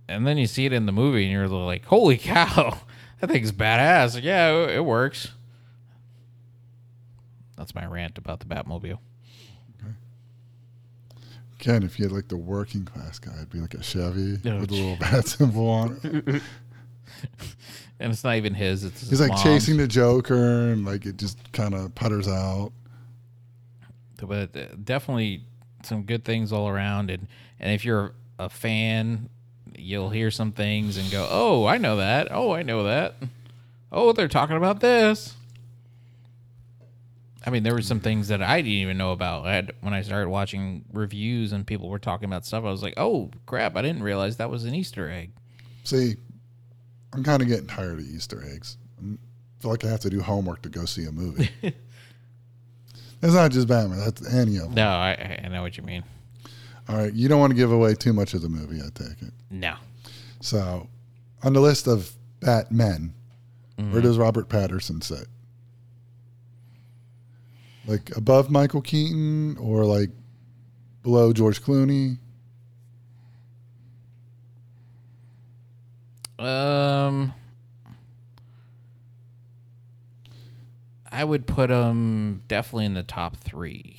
And 0.07 0.27
then 0.27 0.37
you 0.37 0.45
see 0.45 0.65
it 0.65 0.73
in 0.73 0.85
the 0.85 0.91
movie, 0.91 1.23
and 1.23 1.31
you're 1.31 1.47
like, 1.47 1.85
"Holy 1.85 2.17
cow, 2.19 2.79
that 3.19 3.29
thing's 3.29 3.51
badass!" 3.51 4.21
Yeah, 4.21 4.67
it 4.67 4.83
works. 4.83 5.31
That's 7.57 7.73
my 7.73 7.85
rant 7.85 8.17
about 8.17 8.39
the 8.39 8.45
Batmobile. 8.45 8.99
Ken, 11.61 11.83
if 11.83 11.97
you 11.97 12.03
had 12.05 12.11
like 12.11 12.27
the 12.27 12.35
working 12.35 12.83
class 12.83 13.17
guy, 13.19 13.31
it'd 13.35 13.49
be 13.49 13.59
like 13.59 13.73
a 13.75 13.81
Chevy 13.83 14.37
Oh, 14.45 14.59
with 14.59 14.71
a 14.71 14.73
little 14.73 14.97
bat 14.97 15.25
symbol 15.27 15.69
on 15.69 15.97
it. 16.03 16.41
And 17.99 18.11
it's 18.11 18.23
not 18.23 18.35
even 18.37 18.55
his; 18.55 18.83
it's 18.83 19.09
He's 19.09 19.21
like 19.21 19.29
mom's. 19.29 19.43
chasing 19.43 19.77
the 19.77 19.87
Joker, 19.87 20.71
and 20.71 20.83
like 20.85 21.05
it 21.05 21.17
just 21.17 21.37
kind 21.53 21.75
of 21.75 21.93
putters 21.93 22.27
out. 22.27 22.71
but 24.19 24.57
uh, 24.57 24.65
definitely 24.83 25.43
some 25.83 26.01
good 26.03 26.23
things 26.25 26.51
all 26.51 26.67
around 26.67 27.09
and 27.11 27.27
and 27.59 27.71
if 27.73 27.83
you're 27.85 28.13
a 28.39 28.49
fan 28.49 29.29
you'll 29.77 30.09
hear 30.11 30.29
some 30.31 30.51
things 30.51 30.95
and 30.97 31.09
go 31.11 31.27
oh 31.31 31.65
i 31.65 31.77
know 31.79 31.95
that 31.95 32.27
oh 32.29 32.51
i 32.53 32.61
know 32.61 32.83
that 32.83 33.15
oh 33.91 34.11
they're 34.13 34.27
talking 34.27 34.55
about 34.57 34.79
this 34.79 35.33
i 37.45 37.49
mean 37.49 37.63
there 37.63 37.73
were 37.73 37.81
some 37.81 37.99
things 37.99 38.27
that 38.27 38.41
i 38.41 38.61
didn't 38.61 38.73
even 38.73 38.97
know 38.97 39.11
about 39.11 39.45
I 39.45 39.55
had, 39.55 39.71
when 39.81 39.93
i 39.93 40.01
started 40.01 40.29
watching 40.29 40.85
reviews 40.91 41.51
and 41.51 41.65
people 41.65 41.89
were 41.89 41.99
talking 41.99 42.25
about 42.25 42.45
stuff 42.45 42.63
i 42.63 42.71
was 42.71 42.83
like 42.83 42.95
oh 42.97 43.31
crap 43.45 43.75
i 43.75 43.81
didn't 43.81 44.03
realize 44.03 44.37
that 44.37 44.49
was 44.49 44.65
an 44.65 44.75
easter 44.75 45.09
egg 45.09 45.31
See, 45.83 46.15
I'm 47.13 47.23
kind 47.23 47.41
of 47.41 47.47
getting 47.47 47.67
tired 47.67 47.99
of 47.99 48.05
Easter 48.05 48.43
eggs. 48.43 48.77
I 48.99 49.17
feel 49.59 49.71
like 49.71 49.83
I 49.83 49.89
have 49.89 49.99
to 50.01 50.09
do 50.09 50.21
homework 50.21 50.61
to 50.63 50.69
go 50.69 50.85
see 50.85 51.05
a 51.05 51.11
movie. 51.11 51.49
It's 53.23 53.35
not 53.35 53.51
just 53.51 53.67
Batman. 53.67 53.99
That's 53.99 54.33
any 54.33 54.57
of 54.57 54.63
them. 54.63 54.73
no 54.73 54.87
i, 54.87 55.39
I 55.43 55.47
know 55.47 55.61
what 55.61 55.77
you 55.77 55.83
mean 55.83 56.03
All 56.89 56.97
right, 56.97 57.13
you 57.13 57.27
don't 57.27 57.39
want 57.39 57.51
to 57.51 57.55
give 57.55 57.71
away 57.71 57.93
too 57.93 58.13
much 58.13 58.33
of 58.33 58.41
the 58.41 58.49
movie. 58.49 58.79
I 58.79 58.89
take 58.95 59.21
it. 59.21 59.31
no 59.51 59.75
So, 60.39 60.87
on 61.43 61.53
the 61.53 61.59
list 61.59 61.85
of 61.85 62.11
Batmen, 62.39 63.13
where 63.75 63.85
mm-hmm. 63.85 64.01
does 64.01 64.17
Robert 64.17 64.49
Patterson 64.49 65.01
sit? 65.01 65.27
Like 67.87 68.15
above 68.15 68.49
Michael 68.49 68.81
Keaton 68.81 69.57
or 69.57 69.85
like 69.85 70.09
below 71.03 71.33
George 71.33 71.61
Clooney? 71.61 72.17
Um, 76.37 77.33
I 81.11 81.23
would 81.23 81.45
put 81.45 81.69
him 81.69 82.41
definitely 82.47 82.85
in 82.85 82.93
the 82.95 83.03
top 83.03 83.37
three. 83.37 83.97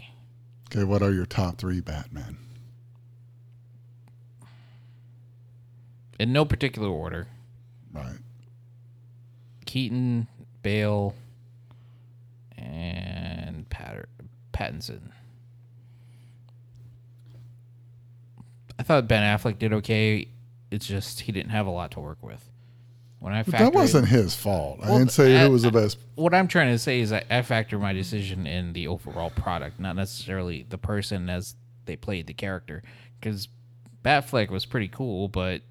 Okay, 0.67 0.85
what 0.85 1.03
are 1.03 1.13
your 1.13 1.27
top 1.27 1.59
three 1.59 1.81
Batmen? 1.81 2.39
In 6.19 6.33
no 6.33 6.45
particular 6.45 6.89
order. 6.89 7.29
Right. 7.93 8.19
Keaton, 9.67 10.27
Bale, 10.63 11.15
and 12.57 13.69
Patter- 13.69 14.09
Pattinson. 14.53 15.11
I 18.79 18.83
thought 18.83 19.09
Ben 19.09 19.23
Affleck 19.23 19.59
did 19.59 19.73
okay. 19.75 20.29
It's 20.71 20.87
just 20.87 21.21
he 21.21 21.33
didn't 21.33 21.51
have 21.51 21.67
a 21.67 21.71
lot 21.71 21.93
to 21.93 22.01
work 22.01 22.23
with. 22.23 22.49
When 23.19 23.33
I 23.33 23.43
But 23.45 23.53
that 23.59 23.73
wasn't 23.73 24.09
his 24.09 24.35
fault. 24.35 24.81
I 24.83 24.89
didn't 24.89 25.13
say 25.13 25.37
I- 25.37 25.45
who 25.45 25.53
was 25.53 25.63
the 25.63 25.71
best. 25.71 25.99
what 26.17 26.35
I'm 26.35 26.49
trying 26.49 26.73
to 26.73 26.79
say 26.79 27.01
is 27.01 27.13
I, 27.13 27.23
I 27.31 27.43
factor 27.43 27.79
my 27.79 27.93
decision 27.93 28.47
in 28.47 28.73
the 28.73 28.89
overall 28.89 29.31
product, 29.31 29.79
not 29.79 29.95
necessarily 29.95 30.67
the 30.69 30.79
person 30.79 31.31
as 31.31 31.55
they 31.85 31.95
played 31.95 32.27
the 32.27 32.35
character. 32.35 32.83
Because 33.21 33.47
Batfleck 34.05 34.51
was 34.51 34.67
pretty 34.67 34.89
cool, 34.89 35.29
but 35.29 35.63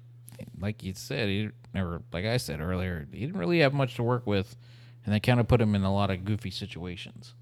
like 0.58 0.82
you 0.82 0.94
said, 0.94 1.28
he 1.28 1.50
never, 1.74 2.00
like 2.12 2.24
I 2.24 2.38
said 2.38 2.60
earlier, 2.60 3.06
he 3.12 3.20
didn't 3.20 3.36
really 3.38 3.58
have 3.58 3.74
much 3.74 3.96
to 3.96 4.02
work 4.02 4.26
with, 4.26 4.56
and 5.04 5.12
they 5.14 5.20
kind 5.20 5.38
of 5.38 5.46
put 5.46 5.60
him 5.60 5.74
in 5.74 5.82
a 5.82 5.92
lot 5.92 6.10
of 6.10 6.24
goofy 6.24 6.50
situations. 6.50 7.34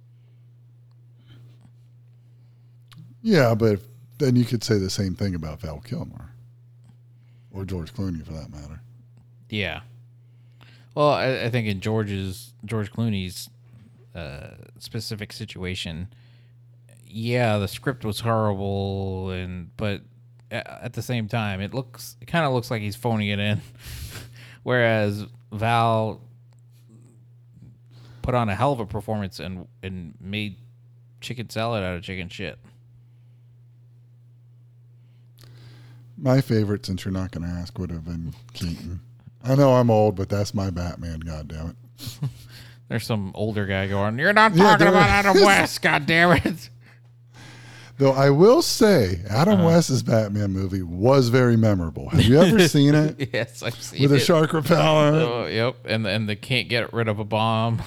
Yeah, 3.23 3.55
but 3.55 3.81
then 4.19 4.37
you 4.37 4.45
could 4.45 4.63
say 4.65 4.79
the 4.79 4.91
same 4.91 5.15
thing 5.15 5.35
about 5.35 5.61
Val 5.61 5.81
Kilmer 5.81 6.33
or 7.51 7.65
George 7.65 7.93
Clooney 7.93 8.25
for 8.25 8.33
that 8.33 8.51
matter. 8.51 8.81
Yeah. 9.49 9.81
Well, 10.95 11.11
I, 11.11 11.45
I 11.45 11.51
think 11.51 11.67
in 11.67 11.81
George's 11.81 12.55
George 12.65 12.93
Clooney's 12.93 13.49
uh, 14.15 14.51
specific 14.79 15.33
situation, 15.33 16.09
yeah, 17.07 17.59
the 17.59 17.69
script 17.69 18.05
was 18.05 18.21
horrible, 18.21 19.31
and 19.31 19.77
but 19.77 20.03
at 20.51 20.95
the 20.95 21.03
same 21.03 21.29
time, 21.29 21.61
it 21.61 21.75
looks 21.75 22.17
it 22.21 22.27
kind 22.27 22.45
of 22.45 22.53
looks 22.53 22.71
like 22.71 22.83
he's 22.83 22.97
phoning 22.97 23.29
it 23.29 23.39
in, 23.39 23.61
whereas 24.63 25.27
Val 25.53 26.21
put 28.23 28.35
on 28.35 28.49
a 28.49 28.55
hell 28.55 28.73
of 28.73 28.81
a 28.81 28.87
performance 28.87 29.41
and 29.41 29.67
and 29.83 30.15
made 30.21 30.57
chicken 31.21 31.49
salad 31.49 31.83
out 31.83 31.97
of 31.97 32.03
chicken 32.03 32.29
shit. 32.29 32.59
My 36.23 36.41
favorite, 36.43 36.85
since 36.85 37.05
you're 37.05 37.13
not 37.13 37.31
going 37.31 37.47
to 37.49 37.53
ask, 37.53 37.79
would 37.79 37.91
have 37.91 38.05
been 38.05 38.35
Keaton. 38.53 39.01
I 39.43 39.55
know 39.55 39.73
I'm 39.75 39.91
old, 39.91 40.17
but 40.17 40.29
that's 40.29 40.53
my 40.53 40.69
Batman. 40.71 41.21
God 41.21 41.49
damn 41.49 41.71
it! 41.71 42.31
There's 42.89 43.07
some 43.07 43.33
older 43.35 43.65
guy 43.67 43.87
going, 43.89 44.19
"You're 44.19 44.33
not 44.35 44.55
Yeah, 44.55 44.65
talking 44.65 44.89
about. 44.89 45.09
Adam 45.09 45.37
West, 45.43 45.81
god 45.83 46.05
damn 46.07 46.33
it." 46.33 46.69
Though 47.97 48.13
I 48.13 48.31
will 48.31 48.63
say, 48.63 49.21
Adam 49.29 49.61
Uh-huh. 49.61 49.67
West's 49.69 50.03
Batman 50.03 50.53
movie 50.53 50.83
was 50.83 51.29
very 51.29 51.57
memorable. 51.57 52.09
Have 52.11 52.23
you 52.23 52.41
ever 52.41 52.59
seen 52.69 52.95
it 52.95 53.31
yes, 53.33 53.63
I've 53.63 53.75
seen 53.81 54.01
it. 54.01 54.03
with 54.11 54.13
a 54.13 54.21
shark 54.21 54.53
repellent? 54.53 55.17
Oh, 55.17 55.47
yep, 55.47 55.77
and 55.87 56.07
and 56.07 56.29
they 56.29 56.37
can't 56.37 56.69
get 56.69 56.93
rid 56.93 57.09
of 57.09 57.19
a 57.19 57.25
bomb. 57.25 57.83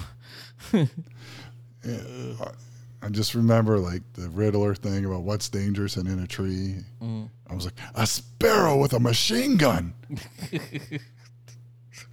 I 3.04 3.10
just 3.10 3.34
remember 3.34 3.78
like 3.78 4.00
the 4.14 4.30
Riddler 4.30 4.74
thing 4.74 5.04
about 5.04 5.24
what's 5.24 5.50
dangerous 5.50 5.96
and 5.96 6.08
in 6.08 6.20
a 6.20 6.26
tree. 6.26 6.76
Mm. 7.02 7.28
I 7.46 7.54
was 7.54 7.66
like, 7.66 7.74
a 7.94 8.06
sparrow 8.06 8.80
with 8.80 8.94
a 8.94 9.00
machine 9.00 9.58
gun. 9.58 9.92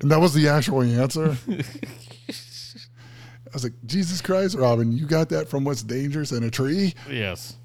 and 0.02 0.12
that 0.12 0.20
was 0.20 0.34
the 0.34 0.50
actual 0.50 0.82
answer. 0.82 1.38
I 1.50 1.64
was 3.54 3.64
like, 3.64 3.72
Jesus 3.86 4.20
Christ, 4.20 4.58
Robin, 4.58 4.92
you 4.92 5.06
got 5.06 5.30
that 5.30 5.48
from 5.48 5.64
what's 5.64 5.82
dangerous 5.82 6.34
in 6.34 6.44
a 6.44 6.52
tree? 6.52 6.94
Yes. 7.10 7.56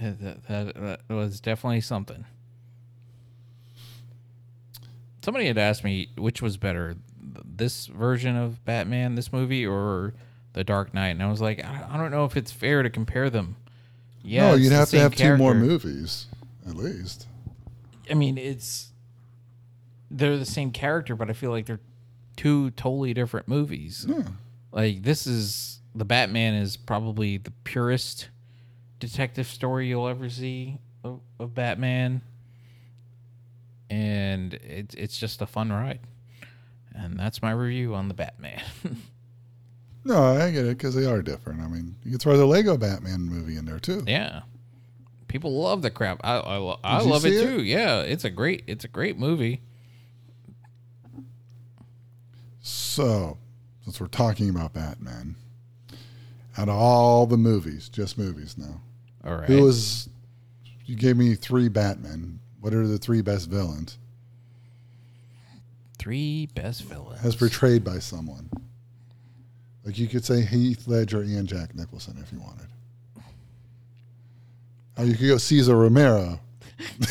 That, 0.00 0.20
that, 0.20 0.46
that, 0.46 1.00
that 1.08 1.10
was 1.14 1.40
definitely 1.40 1.80
something. 1.80 2.24
Somebody 5.24 5.48
had 5.48 5.58
asked 5.58 5.82
me 5.82 6.10
which 6.16 6.40
was 6.40 6.56
better, 6.56 6.94
this 7.44 7.86
version 7.86 8.36
of 8.36 8.64
Batman, 8.64 9.16
this 9.16 9.32
movie, 9.32 9.66
or 9.66 10.14
The 10.56 10.64
Dark 10.64 10.94
Knight, 10.94 11.08
and 11.10 11.22
I 11.22 11.28
was 11.28 11.42
like, 11.42 11.62
I, 11.62 11.84
I 11.90 11.96
don't 11.98 12.10
know 12.10 12.24
if 12.24 12.34
it's 12.34 12.50
fair 12.50 12.82
to 12.82 12.88
compare 12.88 13.28
them. 13.28 13.56
Yeah, 14.22 14.52
no, 14.52 14.54
you'd 14.54 14.72
have 14.72 14.88
to 14.88 14.98
have 14.98 15.14
two 15.14 15.36
more 15.36 15.52
movies, 15.52 16.28
at 16.66 16.74
least. 16.74 17.26
I 18.10 18.14
mean, 18.14 18.38
it's 18.38 18.88
they're 20.10 20.38
the 20.38 20.46
same 20.46 20.70
character, 20.70 21.14
but 21.14 21.28
I 21.28 21.34
feel 21.34 21.50
like 21.50 21.66
they're 21.66 21.82
two 22.36 22.70
totally 22.70 23.12
different 23.12 23.48
movies. 23.48 24.06
Yeah. 24.08 24.22
Like 24.72 25.02
this 25.02 25.26
is 25.26 25.80
the 25.94 26.06
Batman 26.06 26.54
is 26.54 26.78
probably 26.78 27.36
the 27.36 27.52
purest 27.64 28.30
detective 28.98 29.46
story 29.46 29.88
you'll 29.88 30.08
ever 30.08 30.30
see 30.30 30.78
of, 31.04 31.20
of 31.38 31.54
Batman, 31.54 32.22
and 33.90 34.54
it's 34.54 34.94
it's 34.94 35.18
just 35.18 35.42
a 35.42 35.46
fun 35.46 35.70
ride. 35.70 36.00
And 36.94 37.20
that's 37.20 37.42
my 37.42 37.50
review 37.50 37.94
on 37.94 38.08
the 38.08 38.14
Batman. 38.14 38.62
No, 40.06 40.22
I 40.22 40.52
get 40.52 40.64
it 40.64 40.78
because 40.78 40.94
they 40.94 41.04
are 41.04 41.20
different. 41.20 41.60
I 41.60 41.66
mean, 41.66 41.96
you 42.04 42.12
could 42.12 42.22
throw 42.22 42.36
the 42.36 42.46
Lego 42.46 42.76
Batman 42.76 43.22
movie 43.22 43.56
in 43.56 43.64
there 43.64 43.80
too. 43.80 44.04
yeah, 44.06 44.42
people 45.26 45.60
love 45.60 45.82
the 45.82 45.90
crap. 45.90 46.20
I 46.22 46.36
I, 46.36 46.76
I 46.84 47.00
love 47.00 47.26
it 47.26 47.34
it? 47.34 47.42
too. 47.44 47.62
Yeah, 47.64 48.02
it's 48.02 48.24
a 48.24 48.30
great 48.30 48.62
it's 48.68 48.84
a 48.84 48.88
great 48.88 49.18
movie. 49.18 49.62
So, 52.60 53.38
since 53.84 54.00
we're 54.00 54.06
talking 54.06 54.48
about 54.48 54.72
Batman, 54.72 55.34
out 56.56 56.68
of 56.68 56.76
all 56.76 57.26
the 57.26 57.36
movies, 57.36 57.88
just 57.88 58.16
movies 58.16 58.56
now, 58.56 58.80
All 59.24 59.34
right, 59.34 59.48
who 59.48 59.62
was? 59.62 60.08
You 60.84 60.94
gave 60.94 61.16
me 61.16 61.34
three 61.34 61.68
Batman. 61.68 62.38
What 62.60 62.72
are 62.74 62.86
the 62.86 62.98
three 62.98 63.22
best 63.22 63.50
villains 63.50 63.98
three 65.98 66.46
best 66.54 66.82
villains. 66.84 67.24
as 67.24 67.34
portrayed 67.34 67.82
by 67.82 67.98
someone? 67.98 68.48
Like 69.86 69.98
you 69.98 70.08
could 70.08 70.24
say 70.24 70.44
Heath 70.44 70.88
Ledger 70.88 71.20
and 71.20 71.46
Jack 71.46 71.76
Nicholson 71.76 72.18
if 72.20 72.32
you 72.32 72.40
wanted. 72.40 72.66
Or 74.98 75.04
you 75.04 75.14
could 75.14 75.28
go 75.28 75.38
Cesar 75.38 75.76
Romero. 75.76 76.40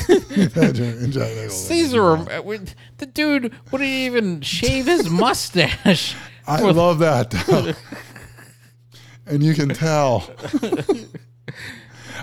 Heath 0.08 0.58
Ledger 0.58 0.84
and 0.84 1.14
Jack 1.14 1.30
Nicholson. 1.36 1.68
Cesar, 1.68 2.18
uh, 2.18 2.58
the 2.98 3.06
dude 3.06 3.54
wouldn't 3.72 3.90
even 3.90 4.42
shave 4.42 4.88
his 4.88 5.10
mustache. 5.10 6.16
I 6.48 6.62
love 6.64 7.00
that. 7.00 7.34
and 9.26 9.42
you 9.42 9.54
can 9.54 9.70
tell. 9.70 10.30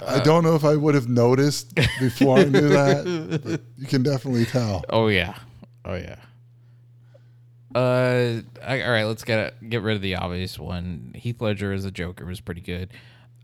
I 0.06 0.20
don't 0.20 0.44
know 0.44 0.54
if 0.54 0.64
I 0.64 0.76
would 0.76 0.94
have 0.94 1.08
noticed 1.08 1.74
before 1.98 2.40
I 2.40 2.44
knew 2.44 2.68
that, 2.68 3.40
but 3.42 3.62
you 3.78 3.86
can 3.86 4.02
definitely 4.02 4.44
tell. 4.44 4.84
Oh 4.90 5.08
yeah, 5.08 5.34
oh 5.86 5.94
yeah. 5.94 6.16
Uh, 7.74 8.42
I, 8.64 8.82
all 8.82 8.90
right. 8.90 9.04
Let's 9.04 9.24
get 9.24 9.68
get 9.68 9.82
rid 9.82 9.96
of 9.96 10.02
the 10.02 10.16
obvious 10.16 10.58
one. 10.58 11.12
Heath 11.14 11.40
Ledger 11.40 11.72
as 11.72 11.84
a 11.84 11.90
Joker 11.90 12.26
was 12.26 12.40
pretty 12.40 12.60
good. 12.60 12.90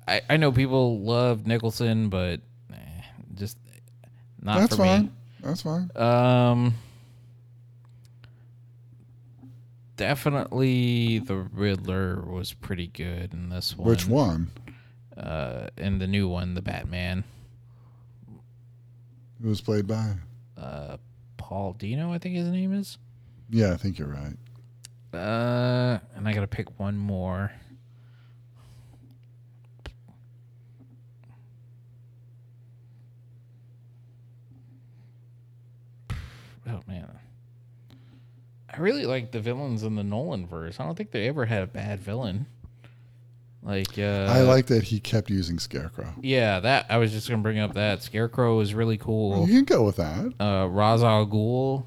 I 0.06 0.20
I 0.28 0.36
know 0.36 0.52
people 0.52 1.00
love 1.00 1.46
Nicholson, 1.46 2.08
but 2.08 2.40
eh, 2.72 2.76
just 3.34 3.58
not 4.42 4.60
That's 4.60 4.76
for 4.76 4.84
fine. 4.84 5.12
That's 5.42 5.62
fine. 5.62 5.90
Um, 5.96 6.74
definitely 9.96 11.18
the 11.18 11.36
Riddler 11.36 12.22
was 12.22 12.52
pretty 12.52 12.88
good 12.88 13.32
in 13.34 13.50
this 13.50 13.76
one. 13.76 13.88
Which 13.88 14.06
one? 14.06 14.50
Uh, 15.16 15.68
in 15.76 15.98
the 15.98 16.06
new 16.06 16.28
one, 16.28 16.54
the 16.54 16.62
Batman. 16.62 17.24
Who 19.42 19.48
was 19.48 19.60
played 19.60 19.86
by? 19.86 20.14
Uh, 20.56 20.96
Paul 21.36 21.74
Dano, 21.74 22.12
I 22.12 22.18
think 22.18 22.34
his 22.36 22.48
name 22.48 22.72
is. 22.72 22.98
Yeah, 23.50 23.72
I 23.72 23.76
think 23.76 23.98
you're 23.98 24.08
right. 24.08 24.36
Uh, 25.12 25.98
and 26.14 26.28
I 26.28 26.32
gotta 26.32 26.46
pick 26.46 26.78
one 26.78 26.96
more. 26.96 27.50
Oh 36.70 36.80
man, 36.86 37.08
I 38.72 38.76
really 38.78 39.06
like 39.06 39.32
the 39.32 39.40
villains 39.40 39.82
in 39.82 39.94
the 39.94 40.04
Nolan 40.04 40.46
verse. 40.46 40.78
I 40.78 40.84
don't 40.84 40.94
think 40.96 41.10
they 41.12 41.26
ever 41.28 41.46
had 41.46 41.62
a 41.62 41.66
bad 41.66 42.00
villain. 42.00 42.46
Like, 43.62 43.98
uh, 43.98 44.28
I 44.30 44.42
like 44.42 44.66
that 44.66 44.84
he 44.84 45.00
kept 45.00 45.30
using 45.30 45.58
Scarecrow. 45.58 46.14
yeah, 46.20 46.60
that 46.60 46.86
I 46.90 46.98
was 46.98 47.10
just 47.12 47.28
gonna 47.28 47.42
bring 47.42 47.58
up 47.58 47.74
that 47.74 48.02
Scarecrow 48.02 48.56
was 48.56 48.74
really 48.74 48.98
cool. 48.98 49.48
You 49.48 49.54
can 49.56 49.64
go 49.64 49.82
with 49.84 49.96
that. 49.96 50.32
Uh, 50.38 50.68
Ra's 50.68 51.02
al 51.02 51.26
Ghul 51.26 51.84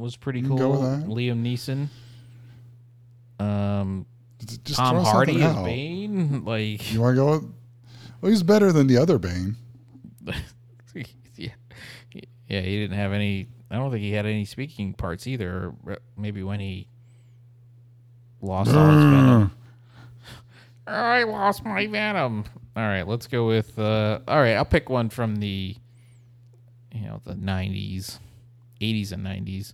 was 0.00 0.16
pretty 0.16 0.42
cool. 0.42 0.56
go 0.58 0.70
with 0.70 0.80
that. 0.80 1.06
Liam 1.08 1.42
Neeson. 1.42 1.88
Um, 3.38 4.06
Just 4.64 4.78
Tom 4.78 5.02
Hardy 5.04 5.42
as. 5.42 5.56
Bane. 5.56 6.44
Like, 6.44 6.92
You 6.92 7.00
want 7.00 7.14
to 7.14 7.16
go 7.16 7.30
with? 7.32 7.52
Well, 8.20 8.30
he's 8.30 8.42
better 8.42 8.72
than 8.72 8.86
the 8.86 8.98
other 8.98 9.18
Bane. 9.18 9.56
yeah, 10.94 11.48
yeah, 12.14 12.60
he 12.60 12.78
didn't 12.78 12.96
have 12.96 13.12
any. 13.12 13.48
I 13.70 13.76
don't 13.76 13.90
think 13.90 14.02
he 14.02 14.12
had 14.12 14.26
any 14.26 14.44
speaking 14.44 14.92
parts 14.94 15.26
either. 15.26 15.72
Maybe 16.18 16.42
when 16.42 16.60
he 16.60 16.88
lost 18.42 18.74
all 18.74 18.86
his 18.90 19.04
venom. 19.04 19.52
I 20.86 21.22
lost 21.22 21.64
my 21.64 21.86
venom. 21.86 22.44
All 22.76 22.82
right, 22.82 23.06
let's 23.06 23.26
go 23.26 23.46
with. 23.46 23.78
Uh, 23.78 24.20
all 24.28 24.38
right, 24.40 24.54
I'll 24.54 24.64
pick 24.64 24.90
one 24.90 25.08
from 25.08 25.36
the, 25.36 25.76
you 26.92 27.00
know, 27.02 27.20
the 27.24 27.34
'90s, 27.34 28.18
'80s 28.80 29.12
and 29.12 29.24
'90s. 29.24 29.72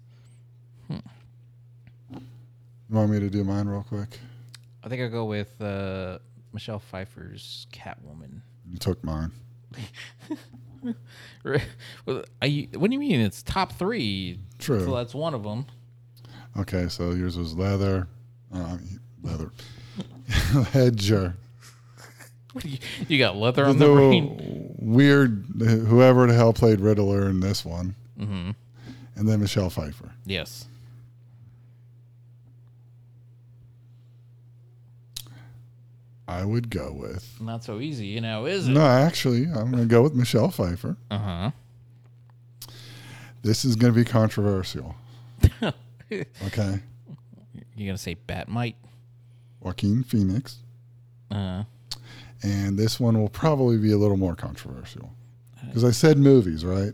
You 2.89 2.97
want 2.97 3.11
me 3.11 3.21
to 3.21 3.29
do 3.31 3.43
mine 3.45 3.67
real 3.69 3.83
quick? 3.89 4.19
I 4.85 4.89
think 4.89 5.03
I'll 5.03 5.11
go 5.11 5.25
with 5.25 5.61
uh, 5.61 6.19
Michelle 6.53 6.79
Pfeiffer's 6.79 7.67
Catwoman. 7.73 8.41
You 8.71 8.79
took 8.79 9.03
mine. 9.05 9.33
Well, 12.07 12.25
I, 12.43 12.69
what 12.75 12.89
do 12.91 12.93
you 12.95 12.99
mean? 13.01 13.21
It's 13.21 13.43
top 13.43 13.73
three. 13.73 14.39
True. 14.59 14.85
So 14.85 14.95
that's 14.95 15.15
one 15.15 15.35
of 15.35 15.43
them. 15.43 15.67
Okay, 16.59 16.89
so 16.89 17.11
yours 17.11 17.37
was 17.37 17.55
leather, 17.55 18.09
uh, 18.55 18.79
leather, 19.23 19.51
ledger. 20.75 21.35
You 23.09 23.19
got 23.19 23.37
leather 23.37 23.67
on 23.67 23.77
the 23.79 23.87
the 23.87 23.93
brain. 23.95 24.75
weird, 24.79 25.45
whoever 25.59 26.27
the 26.27 26.33
hell 26.35 26.55
played 26.55 26.81
Riddler 26.81 27.29
in 27.29 27.41
this 27.41 27.65
one, 27.67 27.95
Mm-hmm. 28.19 28.51
and 29.17 29.29
then 29.29 29.41
Michelle 29.41 29.69
Pfeiffer. 29.69 30.13
Yes. 30.25 30.67
I 36.29 36.45
would 36.45 36.71
go 36.71 36.93
with. 36.93 37.41
Not 37.41 37.63
so 37.65 37.79
easy, 37.81 38.07
you 38.07 38.21
know, 38.21 38.47
is 38.47 38.67
it? 38.69 38.73
No, 38.73 38.85
actually, 38.87 39.45
I'm 39.45 39.71
going 39.71 39.83
to 39.83 39.87
go 39.87 40.03
with 40.03 40.15
Michelle 40.15 40.51
Pfeiffer. 40.51 40.97
Uh 41.11 41.19
huh. 41.19 41.51
This 43.43 43.65
is 43.65 43.77
going 43.77 43.93
to 43.93 43.97
be 43.99 44.05
controversial. 44.05 44.97
okay, 45.63 46.81
You're 47.77 47.87
gonna 47.89 47.99
say 47.99 48.15
Bat-Mite? 48.15 48.77
Joaquin 49.61 50.03
Phoenix, 50.03 50.59
Uh, 51.31 51.65
and 52.43 52.79
this 52.79 52.99
one 52.99 53.19
will 53.21 53.29
probably 53.29 53.77
be 53.77 53.93
a 53.93 53.99
little 53.99 54.17
more 54.17 54.35
controversial 54.35 55.13
because 55.67 55.85
I 55.85 55.91
said 55.91 56.17
movies, 56.19 56.65
right? 56.65 56.93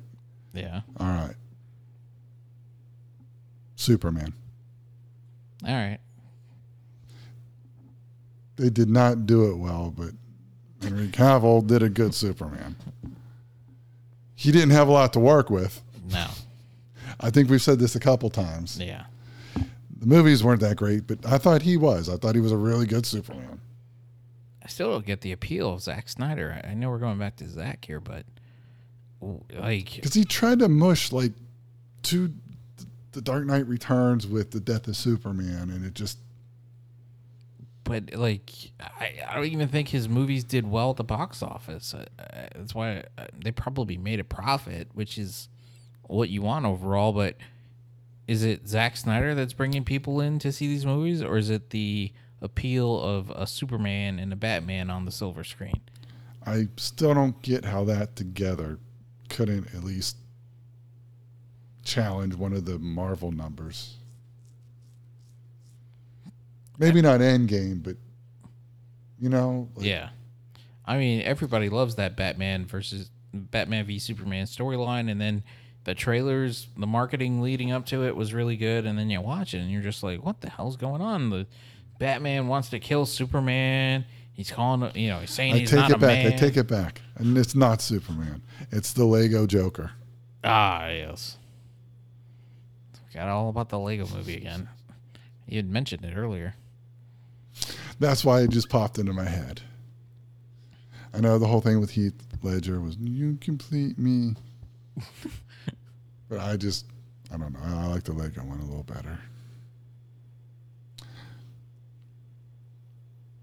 yeah. 0.55 0.81
All 0.99 1.07
right. 1.07 1.35
Superman. 3.77 4.33
All 5.67 5.75
right. 5.75 5.99
They 8.63 8.71
did 8.71 8.89
not 8.89 9.27
do 9.27 9.51
it 9.51 9.57
well, 9.57 9.93
but 9.97 10.11
Henry 10.81 11.09
Cavill 11.09 11.67
did 11.67 11.83
a 11.83 11.89
good 11.89 12.15
Superman. 12.15 12.77
He 14.37 14.53
didn't 14.53 14.71
have 14.71 14.87
a 14.87 14.93
lot 14.93 15.13
to 15.15 15.19
work 15.19 15.51
with. 15.51 15.83
No. 16.13 16.29
I 17.19 17.31
think 17.31 17.51
we've 17.51 17.61
said 17.61 17.81
this 17.81 17.97
a 17.97 18.01
couple 18.01 18.31
times. 18.31 18.79
Yeah. 18.79 19.07
The 19.99 20.07
movies 20.07 20.45
weren't 20.45 20.61
that 20.61 20.77
great, 20.77 21.09
but 21.09 21.27
I 21.27 21.39
thought 21.39 21.63
he 21.63 21.77
was. 21.77 22.09
I 22.09 22.17
thought 22.17 22.37
he 22.37 22.41
was 22.41 22.53
a 22.53 22.57
really 22.57 22.87
good 22.87 23.05
Superman. 23.05 23.61
I 24.63 24.69
still 24.69 24.93
don't 24.93 25.05
get 25.05 25.23
the 25.23 25.33
appeal 25.33 25.75
of 25.75 25.83
Zack 25.83 26.09
Snyder. 26.09 26.61
I 26.63 26.75
know 26.75 26.89
we're 26.89 26.99
going 26.99 27.19
back 27.19 27.35
to 27.39 27.49
Zack 27.49 27.85
here, 27.85 27.99
but 27.99 28.25
like, 29.21 29.93
Because 29.97 30.15
he 30.15 30.25
tried 30.25 30.61
to 30.61 30.69
mush 30.69 31.11
like 31.11 31.33
two, 32.05 32.33
the 33.11 33.23
Dark 33.23 33.45
Knight 33.45 33.67
Returns 33.67 34.25
with 34.25 34.53
the 34.53 34.61
death 34.61 34.87
of 34.87 34.97
Superman, 34.97 35.69
and 35.69 35.85
it 35.85 35.95
just 35.95 36.19
but 37.85 38.15
like, 38.15 38.51
I, 38.81 39.15
I 39.29 39.35
don't 39.35 39.47
even 39.47 39.69
think 39.69 39.89
his 39.89 40.09
movies 40.09 40.45
did 40.45 40.71
well 40.71 40.91
at 40.91 40.97
the 40.97 41.05
box 41.05 41.43
office. 41.43 41.95
Uh, 41.95 42.05
uh, 42.19 42.25
that's 42.55 42.75
why 42.75 43.05
uh, 43.19 43.27
they 43.43 43.51
probably 43.51 43.97
made 43.97 44.21
a 44.21 44.25
profit, 44.25 44.89
which 44.93 45.19
is 45.19 45.49
what 46.03 46.29
you 46.29 46.43
want 46.43 46.65
overall. 46.67 47.13
But 47.13 47.37
is 48.27 48.45
it 48.45 48.69
Zack 48.69 48.97
Snyder 48.97 49.35
that's 49.35 49.53
bringing 49.53 49.85
people 49.85 50.21
in 50.21 50.39
to 50.41 50.53
see 50.53 50.69
these 50.69 50.87
movies, 50.87 51.23
or 51.23 51.37
is 51.37 51.51
it 51.51 51.71
the 51.71 52.13
appeal 52.41 53.01
of 53.01 53.31
a 53.31 53.47
Superman 53.47 54.19
and 54.19 54.33
a 54.33 54.37
Batman 54.37 54.91
on 54.91 55.05
the 55.05 55.13
silver 55.13 55.45
screen? 55.45 55.81
I 56.45 56.69
still 56.77 57.15
don't 57.15 57.41
get 57.43 57.65
how 57.65 57.85
that 57.85 58.17
together 58.17 58.79
couldn't 59.29 59.75
at 59.75 59.85
least 59.85 60.17
challenge 61.85 62.35
one 62.35 62.53
of 62.53 62.65
the 62.65 62.79
Marvel 62.79 63.33
numbers. 63.33 63.97
Maybe 66.79 67.01
not 67.03 67.21
Endgame, 67.21 67.83
but 67.83 67.97
you 69.21 69.29
know, 69.29 69.69
like, 69.77 69.87
Yeah. 69.87 70.09
I 70.85 70.99
mean, 70.99 71.23
everybody 71.23 71.69
loves 71.69 71.95
that 71.97 72.17
Batman 72.17 72.67
versus 72.67 73.11
Batman 73.33 73.87
v 73.87 73.99
Superman 73.99 74.47
storyline, 74.47 75.11
and 75.11 75.21
then 75.21 75.45
the 75.85 75.95
trailers, 75.95 76.67
the 76.77 76.87
marketing 76.87 77.41
leading 77.41 77.71
up 77.71 77.87
to 77.87 78.05
it 78.05 78.17
was 78.17 78.35
really 78.35 78.57
good, 78.57 78.85
and 78.85 78.99
then 78.99 79.09
you 79.11 79.21
watch 79.21 79.55
it 79.55 79.59
and 79.59 79.71
you're 79.71 79.83
just 79.83 80.03
like, 80.03 80.25
what 80.25 80.41
the 80.41 80.51
hell's 80.51 80.77
going 80.77 81.01
on? 81.01 81.31
The 81.31 81.47
Batman 81.99 82.49
wants 82.49 82.71
to 82.71 82.81
kill 82.81 83.07
Superman. 83.07 84.05
He's 84.33 84.51
calling, 84.51 84.91
you 84.97 85.09
know, 85.09 85.19
he's 85.21 85.31
saying 85.31 85.55
I 85.55 85.59
he's 85.59 85.71
take 85.71 85.79
not 85.81 85.91
it 85.91 85.97
a 85.97 85.99
back. 85.99 86.25
man. 86.25 86.33
I 86.33 86.37
take 86.37 86.57
it 86.57 86.67
back, 86.67 87.01
and 87.17 87.39
it's 87.39 87.55
not 87.55 87.81
Superman. 87.81 88.43
It's 88.73 88.93
the 88.93 89.05
Lego 89.05 89.47
Joker. 89.47 89.93
Ah, 90.43 90.89
yes. 90.89 91.37
Forgot 93.09 93.29
all 93.29 93.49
about 93.51 93.69
the 93.69 93.79
Lego 93.79 94.07
movie 94.15 94.37
again. 94.37 94.69
You 95.47 95.57
had 95.59 95.69
mentioned 95.71 96.05
it 96.05 96.17
earlier. 96.17 96.55
That's 98.03 98.25
why 98.25 98.41
it 98.41 98.51
just 98.51 98.69
popped 98.69 98.99
into 98.99 99.13
my 99.13 99.25
head. 99.25 99.61
I 101.15 101.21
know 101.21 101.39
the 101.39 101.47
whole 101.47 101.61
thing 101.61 101.79
with 101.79 101.93
Heath 101.93 102.21
Ledger 102.43 102.81
was 102.81 102.97
"You 102.97 103.39
complete 103.41 103.97
me," 103.97 104.35
but 106.29 106.41
I 106.41 106.57
just 106.57 106.87
I 107.33 107.37
don't 107.37 107.53
know. 107.53 107.61
I 107.63 107.87
like 107.87 108.03
the 108.03 108.13
Lego 108.13 108.43
one 108.43 108.59
a 108.59 108.65
little 108.65 108.83
better. 108.83 109.21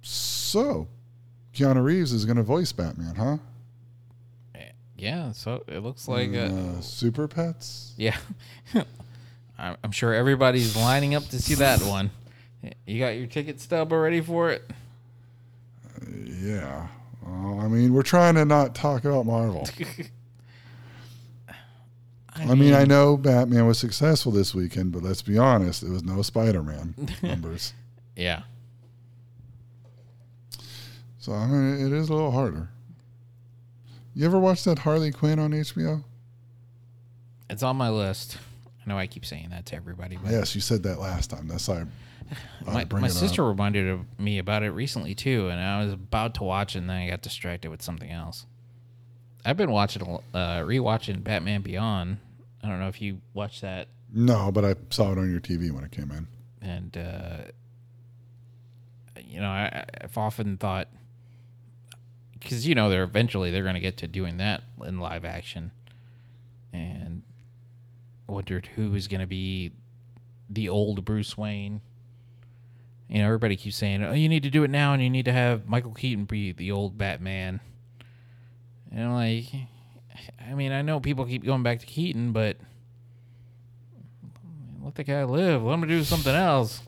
So, 0.01 0.89
Keanu 1.53 1.81
Reeves 1.81 2.11
is 2.11 2.25
going 2.25 2.35
to 2.37 2.43
voice 2.43 2.73
Batman, 2.73 3.15
huh? 3.15 3.37
Yeah, 4.97 5.31
so 5.31 5.63
it 5.69 5.79
looks 5.79 6.09
like 6.09 6.33
uh, 6.33 6.51
Uh, 6.51 6.81
Super 6.81 7.29
Pets. 7.29 7.93
Yeah. 7.95 8.17
I'm 9.57 9.77
I'm 9.81 9.91
sure 9.91 10.13
everybody's 10.13 10.75
lining 10.75 11.15
up 11.15 11.25
to 11.29 11.41
see 11.41 11.53
that 11.55 11.81
one. 11.81 12.11
You 12.85 12.99
got 12.99 13.09
your 13.09 13.27
ticket 13.27 13.61
stub 13.61 13.91
already 13.93 14.21
for 14.21 14.51
it? 14.51 14.69
Yeah. 16.25 16.87
Well, 17.25 17.59
I 17.59 17.67
mean, 17.67 17.93
we're 17.93 18.03
trying 18.03 18.35
to 18.35 18.45
not 18.45 18.75
talk 18.75 19.05
about 19.05 19.25
Marvel. 19.25 19.67
I 22.35 22.55
mean, 22.55 22.73
I 22.73 22.85
know 22.85 23.17
Batman 23.17 23.67
was 23.67 23.77
successful 23.77 24.31
this 24.31 24.55
weekend, 24.55 24.93
but 24.93 25.03
let's 25.03 25.21
be 25.21 25.37
honest, 25.37 25.83
it 25.83 25.89
was 25.89 26.03
no 26.03 26.21
Spider-Man 26.21 26.95
numbers. 27.21 27.73
Yeah. 28.15 28.43
So 31.19 31.33
I 31.33 31.47
mean, 31.47 31.85
it 31.85 31.91
is 31.93 32.09
a 32.09 32.13
little 32.13 32.31
harder. 32.31 32.69
You 34.15 34.25
ever 34.25 34.39
watch 34.39 34.63
that 34.63 34.79
Harley 34.79 35.11
Quinn 35.11 35.37
on 35.37 35.51
HBO? 35.51 36.03
It's 37.49 37.63
on 37.63 37.75
my 37.75 37.89
list. 37.89 38.37
I 38.85 38.89
know 38.89 38.97
I 38.97 39.07
keep 39.07 39.25
saying 39.25 39.49
that 39.49 39.65
to 39.67 39.75
everybody, 39.75 40.17
but 40.17 40.31
Yes, 40.31 40.55
you 40.55 40.61
said 40.61 40.83
that 40.83 40.99
last 40.99 41.29
time. 41.29 41.47
That's 41.47 41.67
why. 41.67 41.81
I 41.81 41.85
my, 42.65 42.85
my 42.91 42.99
it 42.99 43.03
up. 43.05 43.09
sister 43.11 43.43
reminded 43.45 44.05
me 44.17 44.37
about 44.37 44.63
it 44.63 44.69
recently 44.71 45.15
too, 45.15 45.49
and 45.49 45.59
I 45.59 45.83
was 45.83 45.93
about 45.93 46.35
to 46.35 46.43
watch 46.43 46.75
it, 46.75 46.79
and 46.79 46.89
then 46.89 46.97
I 46.97 47.09
got 47.09 47.21
distracted 47.21 47.69
with 47.69 47.81
something 47.81 48.09
else. 48.11 48.45
I've 49.45 49.57
been 49.57 49.71
watching, 49.71 50.01
uh, 50.33 50.59
rewatching 50.59 51.23
Batman 51.23 51.61
Beyond. 51.61 52.17
I 52.63 52.67
don't 52.67 52.79
know 52.79 52.89
if 52.89 53.01
you 53.01 53.21
watched 53.33 53.61
that, 53.61 53.87
No, 54.13 54.51
but 54.51 54.65
I 54.65 54.75
saw 54.89 55.11
it 55.13 55.17
on 55.17 55.31
your 55.31 55.39
TV 55.39 55.71
when 55.71 55.83
it 55.83 55.91
came 55.91 56.11
in. 56.11 56.27
and 56.61 56.97
uh, 56.97 57.37
you 59.23 59.39
know, 59.39 59.49
I, 59.49 59.85
I've 60.01 60.17
often 60.17 60.57
thought 60.57 60.87
because 62.33 62.67
you 62.67 62.73
know 62.75 62.89
they're 62.89 63.03
eventually 63.03 63.51
they're 63.51 63.63
going 63.63 63.75
to 63.75 63.79
get 63.81 63.97
to 63.97 64.07
doing 64.07 64.37
that 64.37 64.63
in 64.85 64.99
live 64.99 65.23
action, 65.25 65.71
and 66.73 67.23
wondered 68.27 68.67
who 68.75 68.93
is 68.95 69.07
going 69.07 69.21
to 69.21 69.27
be 69.27 69.71
the 70.49 70.67
old 70.69 71.03
Bruce 71.05 71.37
Wayne. 71.37 71.81
You 73.09 73.19
know, 73.19 73.25
everybody 73.25 73.55
keeps 73.55 73.75
saying, 73.75 74.03
"Oh, 74.03 74.13
you 74.13 74.29
need 74.29 74.43
to 74.43 74.49
do 74.51 74.63
it 74.63 74.69
now, 74.69 74.93
and 74.93 75.01
you 75.01 75.09
need 75.09 75.25
to 75.25 75.33
have 75.33 75.67
Michael 75.67 75.93
Keaton 75.93 76.25
be 76.25 76.51
the 76.51 76.71
old 76.71 76.97
Batman." 76.97 77.59
And 78.91 79.05
I'm 79.05 79.13
like, 79.13 79.45
I 80.47 80.53
mean, 80.53 80.71
I 80.71 80.81
know 80.81 80.99
people 80.99 81.25
keep 81.25 81.43
going 81.43 81.63
back 81.63 81.79
to 81.79 81.85
Keaton, 81.85 82.31
but 82.31 82.57
let 84.83 84.95
the 84.95 85.03
guy 85.03 85.23
live. 85.23 85.63
Let 85.63 85.79
him 85.79 85.87
do 85.87 86.03
something 86.03 86.33
else. 86.33 86.81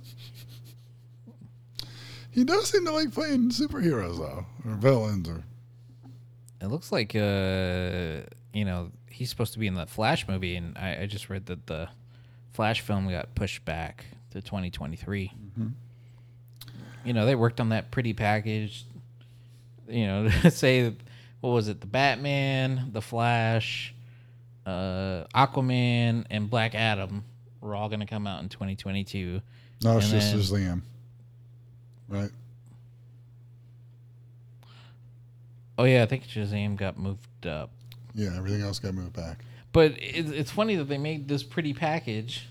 He 2.32 2.44
does 2.44 2.70
seem 2.70 2.86
to 2.86 2.92
like 2.92 3.12
playing 3.12 3.50
superheroes 3.50 4.18
though, 4.18 4.46
or 4.66 4.76
villains, 4.76 5.28
or 5.28 5.44
It 6.62 6.68
looks 6.68 6.92
like 6.92 7.16
uh 7.16 8.22
you 8.54 8.64
know 8.66 8.92
he's 9.10 9.30
supposed 9.30 9.54
to 9.54 9.60
be 9.60 9.68
in 9.68 9.74
the 9.76 9.86
Flash 9.86 10.28
movie, 10.28 10.56
and 10.56 10.78
I, 10.78 11.02
I 11.02 11.06
just 11.08 11.30
read 11.30 11.48
that 11.48 11.68
the 11.68 11.90
Flash 12.54 12.82
film 12.82 13.10
got 13.10 13.36
pushed 13.36 13.66
back 13.66 14.06
to 14.32 14.42
2023. 14.42 15.32
You 17.06 17.14
know 17.14 17.26
they 17.26 17.36
worked 17.36 17.60
on 17.60 17.70
that 17.70 17.92
pretty 17.92 18.14
package. 18.14 18.86
You 19.88 20.08
know, 20.08 20.30
say 20.50 20.94
what 21.42 21.50
was 21.52 21.68
it? 21.68 21.82
The 21.82 21.88
Batman, 21.88 22.90
the 22.94 23.02
Flash, 23.02 23.94
uh, 24.66 25.26
Aquaman, 25.36 26.26
and 26.30 26.50
Black 26.50 26.76
Adam 26.76 27.24
were 27.60 27.76
all 27.76 27.90
going 27.90 28.00
to 28.00 28.06
come 28.06 28.28
out 28.28 28.42
in 28.42 28.50
2022. 28.50 29.42
no, 29.84 29.98
it's 29.98 30.10
just 30.10 30.52
then- 30.52 30.62
Shazam, 30.62 30.82
right? 32.08 32.30
Oh 35.78 35.84
yeah, 35.86 36.04
I 36.04 36.06
think 36.06 36.28
Shazam 36.28 36.76
got 36.76 36.98
moved 36.98 37.48
up. 37.48 37.72
Yeah, 38.14 38.36
everything 38.38 38.62
else 38.62 38.78
got 38.78 38.94
moved 38.94 39.14
back. 39.14 39.44
But 39.72 39.94
it, 39.94 40.32
it's 40.32 40.52
funny 40.52 40.76
that 40.76 40.84
they 40.86 40.98
made 40.98 41.28
this 41.28 41.44
pretty 41.44 41.74
package 41.74 42.48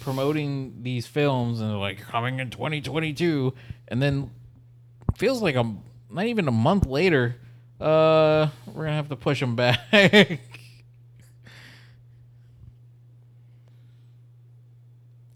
promoting 0.00 0.82
these 0.82 1.06
films 1.06 1.60
and 1.60 1.70
they're 1.70 1.76
like 1.76 2.00
coming 2.00 2.40
in 2.40 2.50
2022 2.50 3.54
and 3.88 4.00
then 4.02 4.30
feels 5.16 5.42
like 5.42 5.56
a 5.56 5.74
not 6.10 6.26
even 6.26 6.46
a 6.48 6.52
month 6.52 6.86
later 6.86 7.36
uh 7.80 8.48
we're 8.66 8.84
going 8.84 8.88
to 8.88 8.94
have 8.94 9.08
to 9.08 9.16
push 9.16 9.40
them 9.40 9.56
back. 9.56 9.78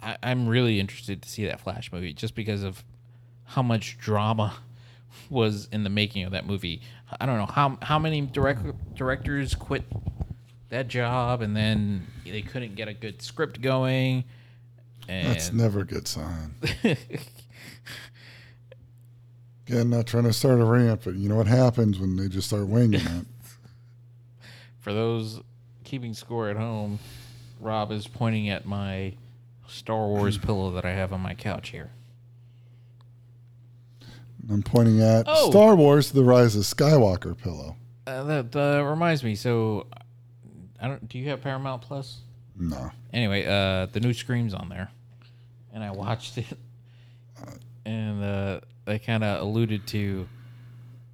I, 0.03 0.17
I'm 0.23 0.49
really 0.49 0.81
interested 0.81 1.23
to 1.23 1.29
see 1.29 1.47
that 1.47 1.61
Flash 1.61 1.93
movie 1.93 2.13
just 2.13 2.35
because 2.35 2.63
of 2.65 2.83
how 3.45 3.63
much 3.63 3.99
drama 3.99 4.55
was 5.31 5.69
in 5.71 5.85
the 5.85 5.91
making 5.91 6.25
of 6.25 6.33
that 6.33 6.47
movie. 6.47 6.83
I 7.21 7.27
don't 7.27 7.39
know 7.39 7.47
how 7.47 7.79
how 7.83 7.99
many 7.99 8.23
direct, 8.23 8.95
directors 8.97 9.55
quit 9.55 9.85
that 10.71 10.89
job 10.89 11.43
and 11.43 11.57
then 11.57 12.07
they 12.25 12.43
couldn't 12.43 12.75
get 12.75 12.89
a 12.89 12.95
good 12.95 13.23
script 13.23 13.61
going. 13.61 14.25
And 15.09 15.29
That's 15.29 15.53
never 15.53 15.81
a 15.81 15.85
good 15.85 16.09
sign. 16.09 16.55
Again, 19.69 19.91
not 19.91 20.07
trying 20.07 20.25
to 20.25 20.33
start 20.33 20.61
a 20.61 20.65
rant, 20.65 21.03
but 21.05 21.15
you 21.15 21.29
know 21.29 21.37
what 21.37 21.47
happens 21.47 21.99
when 21.99 22.17
they 22.17 22.29
just 22.29 22.49
start 22.49 22.67
winging 22.67 23.01
it. 23.01 23.27
for 24.81 24.93
those 24.93 25.41
keeping 25.85 26.15
score 26.15 26.49
at 26.49 26.57
home, 26.57 26.99
Rob 27.61 27.93
is 27.93 28.07
pointing 28.09 28.49
at 28.49 28.67
my 28.67 29.15
Star 29.69 30.07
Wars 30.09 30.37
pillow 30.39 30.73
that 30.73 30.85
I 30.85 30.91
have 30.93 31.13
on 31.13 31.21
my 31.21 31.35
couch 31.35 31.69
here. 31.69 31.91
I'm 34.51 34.63
pointing 34.63 35.01
at 35.01 35.27
Oh. 35.29 35.51
Star 35.51 35.77
Wars: 35.77 36.11
The 36.11 36.25
Rise 36.25 36.57
of 36.57 36.65
Skywalker 36.65 37.39
pillow. 37.39 37.77
Uh, 38.07 38.25
that 38.25 38.57
uh, 38.57 38.83
reminds 38.83 39.23
me. 39.23 39.37
So, 39.37 39.87
I 40.81 40.89
don't. 40.89 41.09
Do 41.09 41.19
you 41.19 41.29
have 41.29 41.41
Paramount 41.43 41.83
Plus? 41.83 42.19
No, 42.57 42.91
Anyway, 43.13 43.47
uh, 43.47 43.87
the 43.87 44.01
new 44.01 44.13
Scream's 44.13 44.53
on 44.53 44.69
there, 44.69 44.91
and 45.73 45.83
I 45.83 45.91
watched 45.93 46.37
it 46.39 46.47
and 47.87 48.23
uh, 48.23 48.61
they 48.85 48.99
kind 48.99 49.23
of 49.25 49.41
alluded 49.43 49.87
to. 49.89 50.29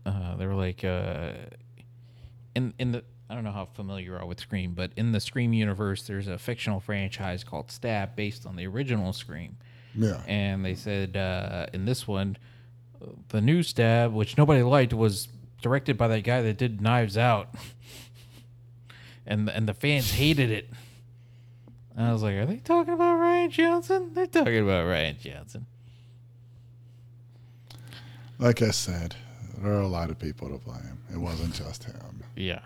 Uh, 0.07 0.37
they 0.37 0.47
were 0.47 0.55
like, 0.55 0.85
uh, 0.85 1.33
in 2.55 2.73
in 2.79 2.93
the 2.93 3.05
I 3.31 3.35
don't 3.35 3.45
know 3.45 3.53
how 3.53 3.67
familiar 3.67 4.05
you 4.07 4.15
are 4.17 4.25
with 4.27 4.41
Scream, 4.41 4.73
but 4.75 4.91
in 4.97 5.13
the 5.13 5.21
Scream 5.21 5.53
universe, 5.53 6.05
there's 6.07 6.29
a 6.29 6.39
fictional 6.39 6.81
franchise 6.81 7.45
called 7.45 7.71
Stab 7.71 8.17
based 8.17 8.47
on 8.47 8.57
the 8.57 8.67
original 8.67 9.13
Scream, 9.13 9.57
Yeah. 9.95 10.23
and 10.27 10.65
they 10.65 10.75
said 10.75 11.15
uh, 11.17 11.67
in 11.75 11.85
this 11.85 12.09
one, 12.09 12.39
the 13.29 13.41
new 13.43 13.63
Stab, 13.63 14.15
which 14.15 14.39
nobody 14.39 14.63
liked, 14.63 14.95
was 14.95 15.29
directed 15.61 15.99
by 15.99 16.09
that 16.09 16.25
guy 16.25 16.41
that 16.41 16.57
did 16.57 16.81
Knives 16.81 17.19
Out, 17.19 17.55
and 19.27 19.49
and 19.51 19.69
the 19.69 19.75
fans 19.75 20.13
hated 20.13 20.51
it. 20.51 20.71
And 21.97 22.07
I 22.07 22.13
was 22.13 22.23
like, 22.23 22.35
are 22.37 22.47
they 22.47 22.59
talking 22.59 22.95
about 22.95 23.19
Rian 23.19 23.51
Johnson? 23.51 24.13
They're 24.15 24.27
talking 24.27 24.61
about 24.63 24.87
Rian 24.87 25.19
Johnson. 25.19 25.67
Like 28.39 28.63
I 28.63 28.71
said, 28.71 29.17
there 29.59 29.73
are 29.73 29.81
a 29.81 29.89
lot 29.89 30.11
of 30.11 30.19
people 30.19 30.49
to 30.49 30.59
blame. 30.59 31.03
It 31.13 31.19
wasn't 31.19 31.55
just 31.55 31.85
him. 31.85 32.23
Yeah. 32.37 32.61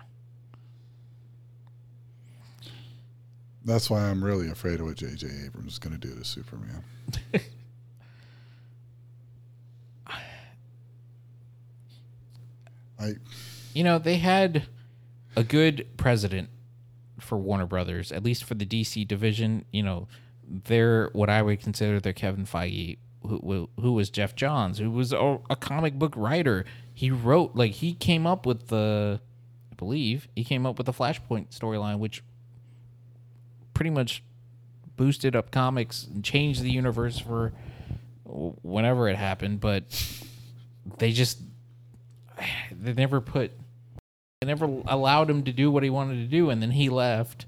That's 3.65 3.89
why 3.89 4.01
I'm 4.01 4.23
really 4.23 4.49
afraid 4.49 4.79
of 4.79 4.85
what 4.87 4.97
J.J. 4.97 5.27
Abrams 5.45 5.73
is 5.73 5.79
going 5.79 5.97
to 5.97 6.07
do 6.07 6.13
to 6.15 6.23
Superman. 6.23 6.83
I 12.99 13.15
You 13.73 13.83
know, 13.83 13.99
they 13.99 14.17
had 14.17 14.67
a 15.35 15.43
good 15.43 15.87
president 15.97 16.49
for 17.19 17.37
Warner 17.37 17.65
Brothers, 17.65 18.11
at 18.11 18.23
least 18.23 18.43
for 18.43 18.53
the 18.53 18.65
DC 18.65 19.07
division. 19.07 19.65
You 19.71 19.83
know, 19.83 20.07
they're 20.47 21.09
what 21.13 21.29
I 21.29 21.41
would 21.41 21.61
consider 21.61 21.99
their 21.99 22.13
Kevin 22.13 22.45
Feige, 22.45 22.97
who, 23.27 23.69
who, 23.79 23.93
was 23.93 24.09
Geoff 24.09 24.35
Johns, 24.35 24.79
who 24.79 24.91
was 24.91 25.13
a, 25.13 25.39
a 25.49 25.55
comic 25.55 25.97
book 25.99 26.13
writer. 26.15 26.65
He 26.93 27.09
wrote, 27.09 27.55
like, 27.55 27.73
he 27.73 27.93
came 27.93 28.27
up 28.27 28.45
with 28.45 28.67
the, 28.67 29.19
I 29.71 29.75
believe, 29.75 30.27
he 30.35 30.43
came 30.43 30.65
up 30.65 30.77
with 30.77 30.85
the 30.85 30.93
Flashpoint 30.93 31.57
storyline, 31.57 31.99
which 31.99 32.23
pretty 33.73 33.89
much 33.89 34.23
boosted 34.95 35.35
up 35.35 35.51
comics 35.51 36.05
and 36.05 36.23
changed 36.23 36.61
the 36.61 36.71
universe 36.71 37.19
for 37.19 37.53
whenever 38.25 39.09
it 39.09 39.15
happened. 39.15 39.59
But 39.59 39.83
they 40.97 41.11
just 41.11 41.39
they 42.71 42.93
never 42.93 43.21
put 43.21 43.51
they 44.41 44.47
never 44.47 44.65
allowed 44.87 45.29
him 45.29 45.43
to 45.43 45.53
do 45.53 45.71
what 45.71 45.83
he 45.83 45.89
wanted 45.89 46.15
to 46.15 46.27
do 46.27 46.49
and 46.49 46.61
then 46.61 46.71
he 46.71 46.89
left 46.89 47.45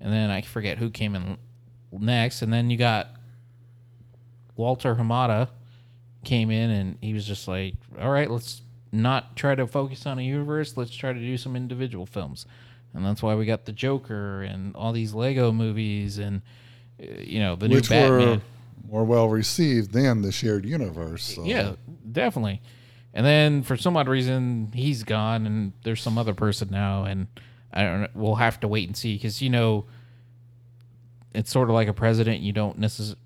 and 0.00 0.12
then 0.12 0.30
i 0.30 0.40
forget 0.40 0.78
who 0.78 0.90
came 0.90 1.14
in 1.14 1.36
next 1.92 2.42
and 2.42 2.52
then 2.52 2.70
you 2.70 2.76
got 2.76 3.08
walter 4.58 4.94
hamada 4.96 5.48
came 6.24 6.50
in 6.50 6.68
and 6.70 6.98
he 7.00 7.14
was 7.14 7.26
just 7.26 7.48
like 7.48 7.74
all 7.98 8.10
right 8.10 8.30
let's 8.30 8.60
not 8.92 9.36
try 9.36 9.54
to 9.54 9.66
focus 9.66 10.04
on 10.04 10.18
a 10.18 10.22
universe 10.22 10.76
let's 10.76 10.94
try 10.94 11.12
to 11.12 11.20
do 11.20 11.38
some 11.38 11.56
individual 11.56 12.04
films 12.04 12.44
and 12.92 13.04
that's 13.04 13.22
why 13.22 13.34
we 13.34 13.46
got 13.46 13.64
the 13.64 13.72
joker 13.72 14.42
and 14.42 14.76
all 14.76 14.92
these 14.92 15.14
lego 15.14 15.52
movies 15.52 16.18
and 16.18 16.42
uh, 17.00 17.06
you 17.20 17.38
know 17.38 17.56
the 17.56 17.68
new 17.68 17.76
which 17.76 17.88
batman 17.88 18.28
were 18.28 18.40
more 18.90 19.04
well 19.04 19.28
received 19.28 19.92
than 19.92 20.22
the 20.22 20.32
shared 20.32 20.64
universe. 20.64 21.34
So. 21.34 21.44
yeah, 21.44 21.74
definitely. 22.10 22.62
And 23.14 23.24
then 23.24 23.62
for 23.62 23.76
some 23.76 23.96
odd 23.96 24.08
reason, 24.08 24.70
he's 24.74 25.02
gone, 25.02 25.46
and 25.46 25.72
there's 25.82 26.02
some 26.02 26.18
other 26.18 26.34
person 26.34 26.68
now, 26.70 27.04
and 27.04 27.26
I 27.72 27.82
don't. 27.82 28.00
know. 28.02 28.08
We'll 28.14 28.34
have 28.36 28.60
to 28.60 28.68
wait 28.68 28.86
and 28.88 28.96
see 28.96 29.14
because 29.14 29.42
you 29.42 29.50
know, 29.50 29.86
it's 31.34 31.50
sort 31.50 31.68
of 31.68 31.74
like 31.74 31.88
a 31.88 31.92
president. 31.92 32.40
You 32.40 32.52
don't 32.52 32.78
necessarily. 32.78 33.20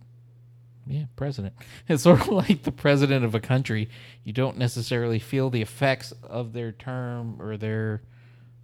Yeah, 0.92 1.04
president. 1.16 1.54
It's 1.88 2.02
sort 2.02 2.20
of 2.20 2.28
like 2.28 2.64
the 2.64 2.72
president 2.72 3.24
of 3.24 3.34
a 3.34 3.40
country. 3.40 3.88
You 4.24 4.34
don't 4.34 4.58
necessarily 4.58 5.18
feel 5.18 5.48
the 5.48 5.62
effects 5.62 6.12
of 6.22 6.52
their 6.52 6.70
term 6.70 7.40
or 7.40 7.56
their, 7.56 8.02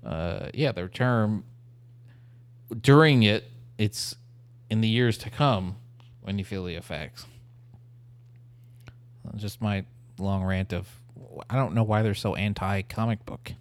uh, 0.05 0.51
yeah, 0.53 0.73
their 0.73 0.89
term 0.89 1.45
during 2.79 3.23
it. 3.23 3.45
It's 3.79 4.15
in 4.69 4.83
the 4.83 4.89
years 4.89 5.17
to 5.19 5.31
come 5.31 5.77
when 6.21 6.39
you 6.39 6.45
feel 6.45 6.65
the 6.65 6.75
effects. 6.75 7.25
Just 9.37 9.63
my 9.63 9.87
long 10.19 10.45
rant 10.45 10.75
of 10.75 10.87
I 11.49 11.57
don't 11.57 11.75
know 11.75 11.83
why 11.83 12.03
they're 12.03 12.15
so 12.15 12.35
anti 12.35 12.83
comic 12.83 13.25
book. 13.25 13.53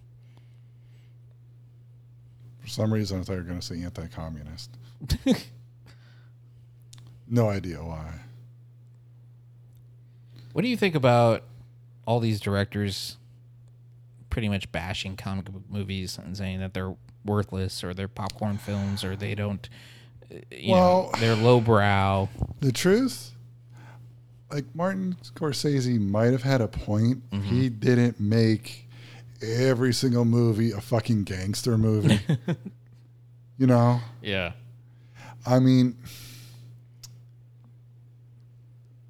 For 2.60 2.68
some 2.68 2.92
reason, 2.92 3.20
I 3.20 3.22
thought 3.22 3.32
you 3.32 3.38
were 3.38 3.44
going 3.44 3.60
to 3.60 3.66
say 3.66 3.82
anti-communist. 3.82 4.76
no 7.28 7.48
idea 7.48 7.78
why. 7.78 8.12
What 10.58 10.62
do 10.64 10.70
you 10.70 10.76
think 10.76 10.96
about 10.96 11.44
all 12.04 12.18
these 12.18 12.40
directors 12.40 13.16
pretty 14.28 14.48
much 14.48 14.72
bashing 14.72 15.14
comic 15.14 15.44
book 15.44 15.62
movies 15.70 16.18
and 16.18 16.36
saying 16.36 16.58
that 16.58 16.74
they're 16.74 16.96
worthless 17.24 17.84
or 17.84 17.94
they're 17.94 18.08
popcorn 18.08 18.58
films 18.58 19.04
or 19.04 19.14
they 19.14 19.36
don't 19.36 19.68
uh, 20.34 20.38
you 20.50 20.72
Well- 20.72 21.12
know, 21.14 21.20
they're 21.20 21.36
lowbrow. 21.36 22.28
The 22.58 22.72
truth, 22.72 23.36
like 24.50 24.64
Martin 24.74 25.16
Scorsese 25.22 26.00
might 26.00 26.32
have 26.32 26.42
had 26.42 26.60
a 26.60 26.66
point. 26.66 27.22
if 27.30 27.44
He 27.44 27.68
didn't 27.68 28.18
make 28.18 28.88
every 29.40 29.92
single 29.94 30.24
movie 30.24 30.72
a 30.72 30.80
fucking 30.80 31.22
gangster 31.22 31.78
movie. 31.78 32.18
you 33.58 33.68
know, 33.68 34.00
Yeah. 34.22 34.54
I 35.46 35.60
mean, 35.60 35.96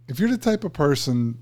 if 0.08 0.18
you're 0.18 0.30
the 0.30 0.38
type 0.38 0.64
of 0.64 0.72
person 0.72 1.38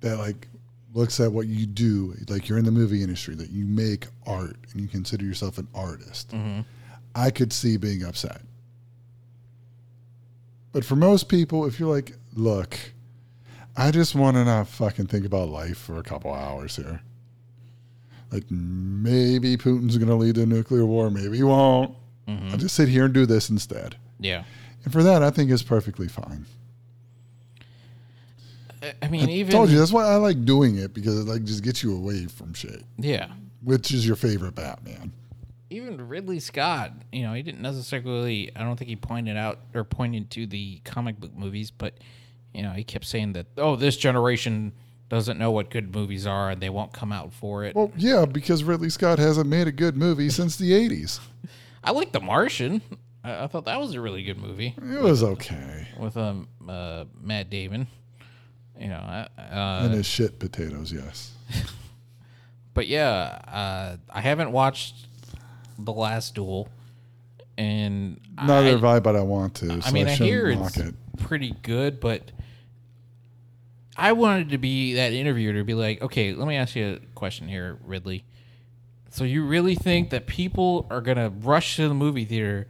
that 0.00 0.18
like 0.18 0.48
looks 0.94 1.20
at 1.20 1.30
what 1.30 1.46
you 1.46 1.66
do, 1.66 2.14
like 2.28 2.48
you're 2.48 2.58
in 2.58 2.64
the 2.64 2.70
movie 2.70 3.02
industry, 3.02 3.34
that 3.34 3.50
you 3.50 3.66
make 3.66 4.06
art 4.26 4.56
and 4.72 4.80
you 4.80 4.88
consider 4.88 5.24
yourself 5.24 5.58
an 5.58 5.68
artist, 5.74 6.30
mm-hmm. 6.30 6.60
I 7.14 7.30
could 7.30 7.52
see 7.52 7.76
being 7.76 8.04
upset. 8.04 8.40
But 10.72 10.84
for 10.84 10.96
most 10.96 11.28
people, 11.28 11.66
if 11.66 11.80
you're 11.80 11.92
like, 11.92 12.16
look, 12.34 12.78
I 13.76 13.90
just 13.90 14.14
want 14.14 14.36
to 14.36 14.44
not 14.44 14.68
fucking 14.68 15.06
think 15.06 15.26
about 15.26 15.48
life 15.48 15.78
for 15.78 15.98
a 15.98 16.02
couple 16.02 16.32
hours 16.32 16.76
here. 16.76 17.00
Like 18.30 18.44
maybe 18.50 19.56
Putin's 19.56 19.98
going 19.98 20.08
to 20.08 20.14
lead 20.14 20.36
to 20.36 20.42
a 20.42 20.46
nuclear 20.46 20.86
war, 20.86 21.10
maybe 21.10 21.36
he 21.36 21.42
won't. 21.42 21.94
Mm-hmm. 22.28 22.48
I'll 22.50 22.58
just 22.58 22.74
sit 22.74 22.88
here 22.88 23.04
and 23.04 23.14
do 23.14 23.24
this 23.26 23.50
instead. 23.50 23.96
Yeah. 24.18 24.44
And 24.86 24.92
for 24.92 25.02
that, 25.02 25.22
I 25.22 25.30
think 25.30 25.50
it's 25.50 25.62
perfectly 25.62 26.08
fine. 26.08 26.46
I- 29.02 29.08
mean 29.08 29.28
I 29.28 29.32
even 29.32 29.52
told 29.52 29.68
you 29.68 29.78
that's 29.78 29.92
why 29.92 30.04
I 30.04 30.14
like 30.16 30.44
doing 30.44 30.76
it 30.76 30.94
because 30.94 31.18
it 31.18 31.26
like 31.26 31.42
just 31.44 31.64
gets 31.64 31.82
you 31.82 31.94
away 31.94 32.26
from 32.26 32.54
shit. 32.54 32.84
Yeah. 32.96 33.28
Which 33.62 33.90
is 33.92 34.06
your 34.06 34.16
favorite 34.16 34.54
Batman? 34.54 35.12
even 35.68 36.08
Ridley 36.08 36.38
Scott, 36.38 36.92
you 37.10 37.22
know, 37.22 37.34
he 37.34 37.42
didn't 37.42 37.60
necessarily. 37.60 38.52
I 38.54 38.60
don't 38.60 38.76
think 38.76 38.88
he 38.88 38.94
pointed 38.96 39.36
out 39.36 39.58
or 39.74 39.82
pointed 39.82 40.30
to 40.30 40.46
the 40.46 40.80
comic 40.84 41.18
book 41.18 41.34
movies, 41.36 41.72
but 41.72 41.94
you 42.54 42.62
know, 42.62 42.70
he 42.70 42.84
kept 42.84 43.04
saying 43.04 43.32
that 43.32 43.46
oh, 43.56 43.76
this 43.76 43.96
generation 43.96 44.72
doesn't 45.08 45.38
know 45.38 45.50
what 45.50 45.70
good 45.70 45.94
movies 45.94 46.26
are 46.26 46.50
and 46.50 46.60
they 46.60 46.70
won't 46.70 46.92
come 46.92 47.12
out 47.12 47.32
for 47.32 47.64
it. 47.64 47.74
Well, 47.74 47.92
yeah, 47.96 48.24
because 48.24 48.62
Ridley 48.62 48.90
Scott 48.90 49.18
hasn't 49.18 49.48
made 49.48 49.66
a 49.66 49.72
good 49.72 49.96
movie 49.96 50.30
since 50.30 50.56
the 50.56 50.70
'80s. 50.70 51.18
I 51.84 51.90
like 51.90 52.12
The 52.12 52.20
Martian. 52.20 52.82
I, 53.26 53.44
I 53.44 53.46
thought 53.48 53.64
that 53.64 53.80
was 53.80 53.94
a 53.94 54.00
really 54.00 54.22
good 54.22 54.38
movie 54.38 54.74
It 54.76 55.02
was 55.02 55.22
okay, 55.22 55.88
with 55.98 56.16
um 56.16 56.48
uh, 56.68 57.04
Matt 57.20 57.50
Damon. 57.50 57.88
You 58.78 58.88
know, 58.88 58.96
I- 58.96 59.28
uh, 59.38 59.84
and 59.84 59.94
his 59.94 60.06
shit 60.06 60.38
potatoes. 60.38 60.92
Yes, 60.92 61.32
but 62.74 62.86
yeah, 62.86 63.40
uh, 63.48 63.96
I 64.10 64.20
haven't 64.20 64.52
watched 64.52 65.06
The 65.78 65.92
Last 65.92 66.34
Duel, 66.34 66.68
and 67.56 68.20
neither 68.36 68.68
I, 68.68 68.70
have 68.70 68.84
I, 68.84 69.00
but 69.00 69.16
I 69.16 69.22
want 69.22 69.54
to. 69.56 69.80
So 69.82 69.88
I 69.88 69.92
mean, 69.92 70.06
I, 70.06 70.14
shouldn't 70.14 70.30
hear 70.30 70.54
knock 70.54 70.76
it's 70.76 70.76
it. 70.78 70.94
pretty 71.18 71.54
good, 71.62 72.00
but 72.00 72.30
I 73.96 74.12
wanted 74.12 74.50
to 74.50 74.58
be 74.58 74.94
that 74.94 75.12
interviewer 75.12 75.54
to 75.54 75.64
be 75.64 75.74
like, 75.74 76.02
okay, 76.02 76.34
let 76.34 76.46
me 76.46 76.56
ask 76.56 76.76
you 76.76 77.00
a 77.02 77.14
question 77.14 77.48
here, 77.48 77.78
Ridley. 77.84 78.24
So 79.10 79.24
you 79.24 79.46
really 79.46 79.74
think 79.74 80.10
that 80.10 80.26
people 80.26 80.86
are 80.90 81.00
gonna 81.00 81.30
rush 81.30 81.76
to 81.76 81.88
the 81.88 81.94
movie 81.94 82.26
theater 82.26 82.68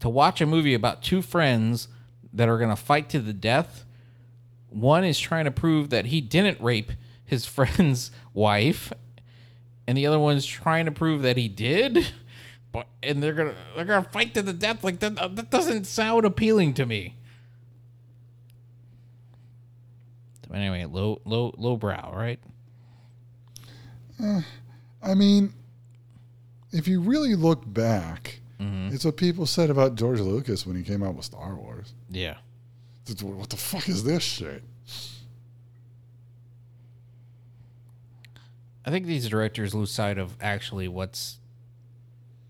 to 0.00 0.08
watch 0.08 0.40
a 0.40 0.46
movie 0.46 0.74
about 0.74 1.02
two 1.02 1.22
friends 1.22 1.88
that 2.32 2.48
are 2.48 2.58
gonna 2.58 2.76
fight 2.76 3.08
to 3.10 3.20
the 3.20 3.32
death? 3.32 3.84
One 4.68 5.04
is 5.04 5.18
trying 5.18 5.44
to 5.44 5.50
prove 5.50 5.90
that 5.90 6.06
he 6.06 6.20
didn't 6.20 6.60
rape 6.60 6.92
his 7.24 7.46
friend's 7.46 8.10
wife, 8.32 8.92
and 9.86 9.96
the 9.96 10.06
other 10.06 10.18
one's 10.18 10.46
trying 10.46 10.86
to 10.86 10.92
prove 10.92 11.22
that 11.22 11.36
he 11.36 11.48
did. 11.48 12.06
But 12.72 12.88
and 13.02 13.22
they're 13.22 13.34
gonna 13.34 13.54
they're 13.76 13.84
gonna 13.84 14.08
fight 14.10 14.34
to 14.34 14.42
the 14.42 14.52
death 14.52 14.82
like 14.82 14.98
that. 14.98 15.16
Uh, 15.16 15.28
that 15.28 15.50
doesn't 15.50 15.84
sound 15.84 16.24
appealing 16.24 16.74
to 16.74 16.86
me. 16.86 17.14
Anyway, 20.52 20.84
low 20.84 21.20
low 21.24 21.54
low 21.56 21.76
brow, 21.76 22.12
right? 22.14 22.38
Eh, 24.22 24.40
I 25.02 25.14
mean, 25.14 25.52
if 26.72 26.86
you 26.86 27.00
really 27.00 27.34
look 27.34 27.62
back, 27.66 28.40
Mm-hmm. 28.64 28.94
it's 28.94 29.04
what 29.04 29.16
people 29.16 29.46
said 29.46 29.70
about 29.70 29.94
George 29.96 30.20
Lucas 30.20 30.66
when 30.66 30.76
he 30.76 30.82
came 30.82 31.02
out 31.02 31.14
with 31.14 31.24
Star 31.26 31.54
Wars. 31.54 31.92
Yeah. 32.10 32.36
what 33.22 33.50
the 33.50 33.56
fuck 33.56 33.88
is 33.88 34.04
this 34.04 34.22
shit? 34.22 34.62
I 38.86 38.90
think 38.90 39.06
these 39.06 39.28
directors 39.28 39.74
lose 39.74 39.90
sight 39.90 40.18
of 40.18 40.34
actually 40.40 40.88
what's 40.88 41.38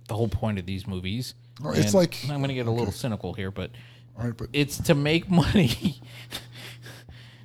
the 0.08 0.14
whole 0.14 0.28
point 0.28 0.58
of 0.58 0.66
these 0.66 0.86
movies. 0.86 1.34
Oh, 1.64 1.70
it's 1.70 1.94
like- 1.94 2.16
I'm 2.24 2.38
going 2.38 2.48
to 2.48 2.54
get 2.54 2.66
a 2.66 2.70
little 2.70 2.92
cynical 2.92 3.34
here, 3.34 3.50
but 3.50 3.70
right, 4.18 4.36
but 4.36 4.48
it's 4.52 4.78
to 4.78 4.94
make 4.94 5.30
money. 5.30 6.00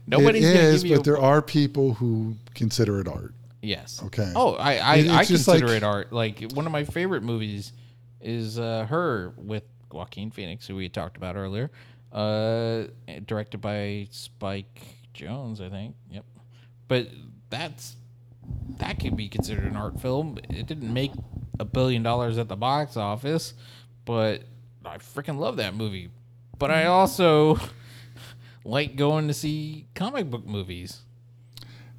Nobody's 0.08 0.44
going 0.44 0.58
is, 0.58 0.84
but 0.84 1.04
there 1.04 1.20
are 1.20 1.42
people 1.42 1.94
who 1.94 2.36
consider 2.56 3.00
it 3.00 3.08
art. 3.08 3.34
yes. 3.62 4.02
Okay. 4.06 4.32
Oh, 4.36 4.56
I 4.56 4.78
I, 4.78 4.94
I 5.20 5.26
consider 5.26 5.68
like- 5.68 5.78
it 5.78 5.84
art. 5.84 6.12
Like 6.12 6.52
one 6.54 6.66
of 6.66 6.72
my 6.72 6.84
favorite 6.84 7.22
movies 7.22 7.72
is 8.22 8.60
uh, 8.60 8.86
her 8.90 9.34
with 9.38 9.64
Joaquin 9.92 10.32
Phoenix, 10.32 10.68
who 10.68 10.76
we 10.76 10.90
talked 10.90 11.18
about 11.18 11.36
earlier. 11.36 11.72
Uh, 12.12 12.86
directed 13.26 13.60
by 13.60 14.08
Spike 14.12 14.82
Jonze, 15.14 15.62
I 15.62 15.70
think. 15.70 15.96
Yep. 16.12 16.26
But 16.88 17.08
that's 17.50 17.96
that 18.80 19.00
could 19.00 19.16
be 19.16 19.30
considered 19.30 19.66
an 19.66 19.76
art 19.76 20.00
film. 20.00 20.40
It 20.50 20.66
didn't 20.66 20.92
make 20.92 21.12
a 21.60 21.66
billion 21.66 22.02
dollars 22.02 22.38
at 22.38 22.48
the 22.48 22.56
box 22.56 22.98
office, 22.98 23.54
but 24.06 24.44
I 24.86 24.98
freaking 24.98 25.38
love 25.38 25.58
that 25.58 25.76
movie. 25.76 26.10
But 26.58 26.72
I 26.72 26.86
also 26.86 27.60
like 28.64 28.96
going 28.96 29.28
to 29.28 29.34
see 29.34 29.88
comic 29.94 30.30
book 30.30 30.46
movies. 30.46 31.02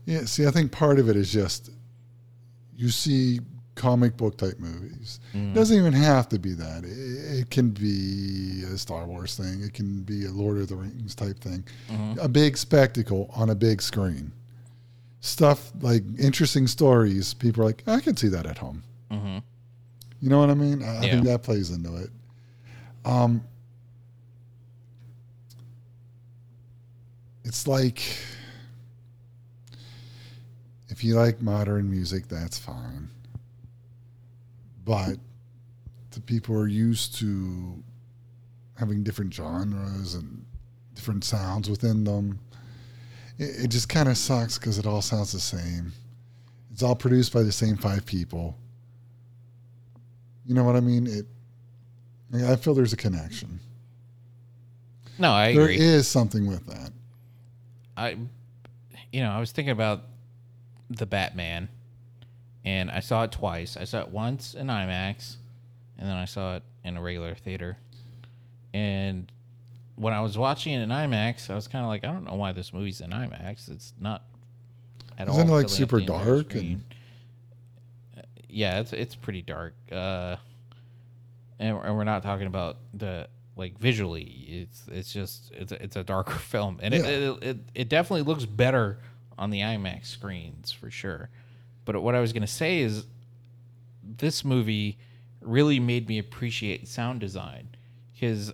Yeah, 0.06 0.24
see, 0.24 0.46
I 0.46 0.50
think 0.50 0.72
part 0.72 0.98
of 0.98 1.08
it 1.08 1.16
is 1.16 1.32
just 1.32 1.70
you 2.76 2.88
see 2.88 3.40
comic 3.80 4.14
book 4.18 4.36
type 4.36 4.58
movies. 4.58 5.20
It 5.32 5.54
doesn't 5.54 5.74
even 5.74 5.94
have 5.94 6.28
to 6.28 6.38
be 6.38 6.52
that. 6.52 6.84
It, 6.84 7.40
it 7.40 7.50
can 7.50 7.70
be 7.70 8.62
a 8.70 8.76
Star 8.76 9.06
Wars 9.06 9.36
thing. 9.36 9.62
It 9.62 9.72
can 9.72 10.02
be 10.02 10.26
a 10.26 10.30
Lord 10.30 10.58
of 10.58 10.68
the 10.68 10.76
Rings 10.76 11.14
type 11.14 11.38
thing. 11.38 11.64
A 12.20 12.28
big 12.28 12.58
spectacle 12.58 13.30
on 13.34 13.48
a 13.48 13.54
big 13.54 13.80
screen. 13.80 14.32
Stuff 15.20 15.72
like 15.80 16.02
interesting 16.18 16.66
stories. 16.66 17.32
People 17.32 17.62
are 17.62 17.66
like, 17.66 17.82
I 17.86 18.00
can 18.00 18.18
see 18.18 18.28
that 18.28 18.44
at 18.44 18.58
home. 18.58 18.82
Mm-hmm. 19.10 19.38
You 20.20 20.28
know 20.28 20.40
what 20.40 20.50
I 20.50 20.54
mean? 20.54 20.82
I, 20.82 20.98
I 20.98 21.00
think 21.00 21.24
that 21.24 21.42
plays 21.42 21.70
into 21.70 21.96
it. 21.96 22.10
Um, 23.06 23.42
it's 27.44 27.66
like 27.66 28.02
if 30.90 31.02
you 31.02 31.14
like 31.14 31.40
modern 31.40 31.90
music, 31.90 32.28
that's 32.28 32.58
fine. 32.58 33.08
But 34.84 35.16
the 36.10 36.20
people 36.20 36.56
are 36.56 36.66
used 36.66 37.16
to 37.18 37.82
having 38.78 39.02
different 39.02 39.32
genres 39.32 40.14
and 40.14 40.44
different 40.94 41.22
sounds 41.24 41.68
within 41.70 42.04
them. 42.04 42.40
It, 43.38 43.64
it 43.64 43.68
just 43.68 43.88
kind 43.88 44.08
of 44.08 44.16
sucks 44.16 44.58
because 44.58 44.78
it 44.78 44.86
all 44.86 45.02
sounds 45.02 45.32
the 45.32 45.40
same. 45.40 45.92
It's 46.72 46.82
all 46.82 46.94
produced 46.96 47.32
by 47.32 47.42
the 47.42 47.52
same 47.52 47.76
five 47.76 48.06
people. 48.06 48.56
You 50.46 50.54
know 50.54 50.64
what 50.64 50.76
I 50.76 50.80
mean? 50.80 51.06
It. 51.06 51.26
I 52.44 52.56
feel 52.56 52.74
there's 52.74 52.92
a 52.92 52.96
connection. 52.96 53.60
No, 55.18 55.32
I 55.32 55.52
There 55.52 55.64
agree. 55.64 55.78
is 55.78 56.08
something 56.08 56.46
with 56.46 56.66
that. 56.66 56.92
I, 57.96 58.16
you 59.12 59.20
know, 59.20 59.30
I 59.30 59.40
was 59.40 59.52
thinking 59.52 59.72
about 59.72 60.04
the 60.88 61.06
Batman, 61.06 61.68
and 62.64 62.90
I 62.90 63.00
saw 63.00 63.22
it 63.24 63.32
twice. 63.32 63.76
I 63.76 63.84
saw 63.84 64.00
it 64.00 64.08
once 64.10 64.54
in 64.54 64.66
IMAX, 64.68 65.36
and 65.98 66.08
then 66.08 66.16
I 66.16 66.24
saw 66.26 66.56
it 66.56 66.62
in 66.84 66.96
a 66.96 67.02
regular 67.02 67.34
theater. 67.34 67.76
And 68.72 69.30
when 69.96 70.12
I 70.14 70.20
was 70.20 70.38
watching 70.38 70.72
it 70.74 70.80
in 70.82 70.88
IMAX, 70.90 71.50
I 71.50 71.54
was 71.54 71.68
kind 71.68 71.84
of 71.84 71.88
like, 71.88 72.04
I 72.04 72.08
don't 72.12 72.24
know 72.24 72.34
why 72.34 72.52
this 72.52 72.72
movie's 72.72 73.00
in 73.00 73.10
IMAX. 73.10 73.70
It's 73.70 73.92
not 74.00 74.22
at 75.18 75.28
Isn't 75.28 75.50
all 75.50 75.58
it, 75.58 75.62
like, 75.62 75.68
super 75.68 76.00
dark 76.00 76.50
screen. 76.50 76.84
Uh, 78.16 78.22
Yeah, 78.48 78.80
it's 78.80 78.92
it's 78.92 79.14
pretty 79.14 79.42
dark. 79.42 79.74
Uh, 79.90 80.36
and, 81.58 81.76
and 81.76 81.96
we're 81.96 82.04
not 82.04 82.22
talking 82.22 82.46
about 82.46 82.78
the 82.94 83.28
like 83.56 83.76
visually. 83.78 84.22
It's 84.48 84.84
it's 84.90 85.12
just 85.12 85.52
it's 85.52 85.72
a, 85.72 85.82
it's 85.82 85.96
a 85.96 86.04
darker 86.04 86.32
film, 86.38 86.78
and 86.82 86.94
Yeah. 86.94 87.00
it, 87.00 87.06
it 87.22 87.42
it 87.44 87.56
it 87.74 87.88
definitely 87.88 88.22
looks 88.22 88.46
better 88.46 88.98
on 89.38 89.50
the 89.50 89.60
IMAX 89.60 90.06
screens 90.06 90.70
for 90.72 90.90
sure. 90.90 91.28
But 91.84 92.00
what 92.02 92.14
I 92.14 92.20
was 92.20 92.32
gonna 92.32 92.46
say 92.46 92.80
is, 92.80 93.06
this 94.02 94.44
movie 94.44 94.98
really 95.40 95.80
made 95.80 96.08
me 96.08 96.18
appreciate 96.18 96.86
sound 96.88 97.20
design 97.20 97.68
because 98.12 98.52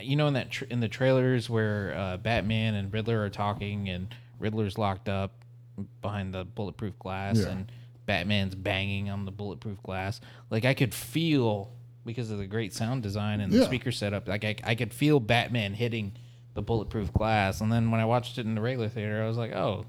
you 0.00 0.16
know 0.16 0.26
in 0.26 0.34
that 0.34 0.50
tr- 0.50 0.64
in 0.68 0.80
the 0.80 0.88
trailers 0.88 1.48
where 1.48 1.94
uh, 1.96 2.16
Batman 2.18 2.74
and 2.74 2.92
Riddler 2.92 3.22
are 3.24 3.30
talking 3.30 3.88
and 3.88 4.14
Riddler's 4.38 4.76
locked 4.76 5.08
up 5.08 5.32
behind 6.02 6.34
the 6.34 6.44
bulletproof 6.44 6.98
glass 6.98 7.38
Yeah. 7.38 7.48
and 7.50 7.72
Batman's 8.04 8.54
banging 8.54 9.08
on 9.10 9.24
the 9.24 9.30
bulletproof 9.30 9.82
glass 9.82 10.20
like 10.50 10.64
I 10.64 10.74
could 10.74 10.92
feel 10.92 11.70
because 12.04 12.30
of 12.30 12.38
the 12.38 12.46
great 12.46 12.72
sound 12.74 13.02
design 13.02 13.40
and 13.40 13.50
the 13.52 13.58
Yeah. 13.58 13.64
speaker 13.64 13.90
setup 13.92 14.28
like 14.28 14.44
I, 14.44 14.56
I 14.64 14.74
could 14.74 14.92
feel 14.92 15.18
Batman 15.20 15.72
hitting 15.74 16.12
the 16.54 16.62
bulletproof 16.62 17.12
glass 17.12 17.60
and 17.62 17.72
then 17.72 17.90
when 17.90 18.00
I 18.00 18.04
watched 18.04 18.36
it 18.38 18.44
in 18.46 18.54
the 18.54 18.60
regular 18.60 18.88
theater 18.88 19.22
I 19.22 19.26
was 19.28 19.36
like 19.38 19.52
oh 19.52 19.86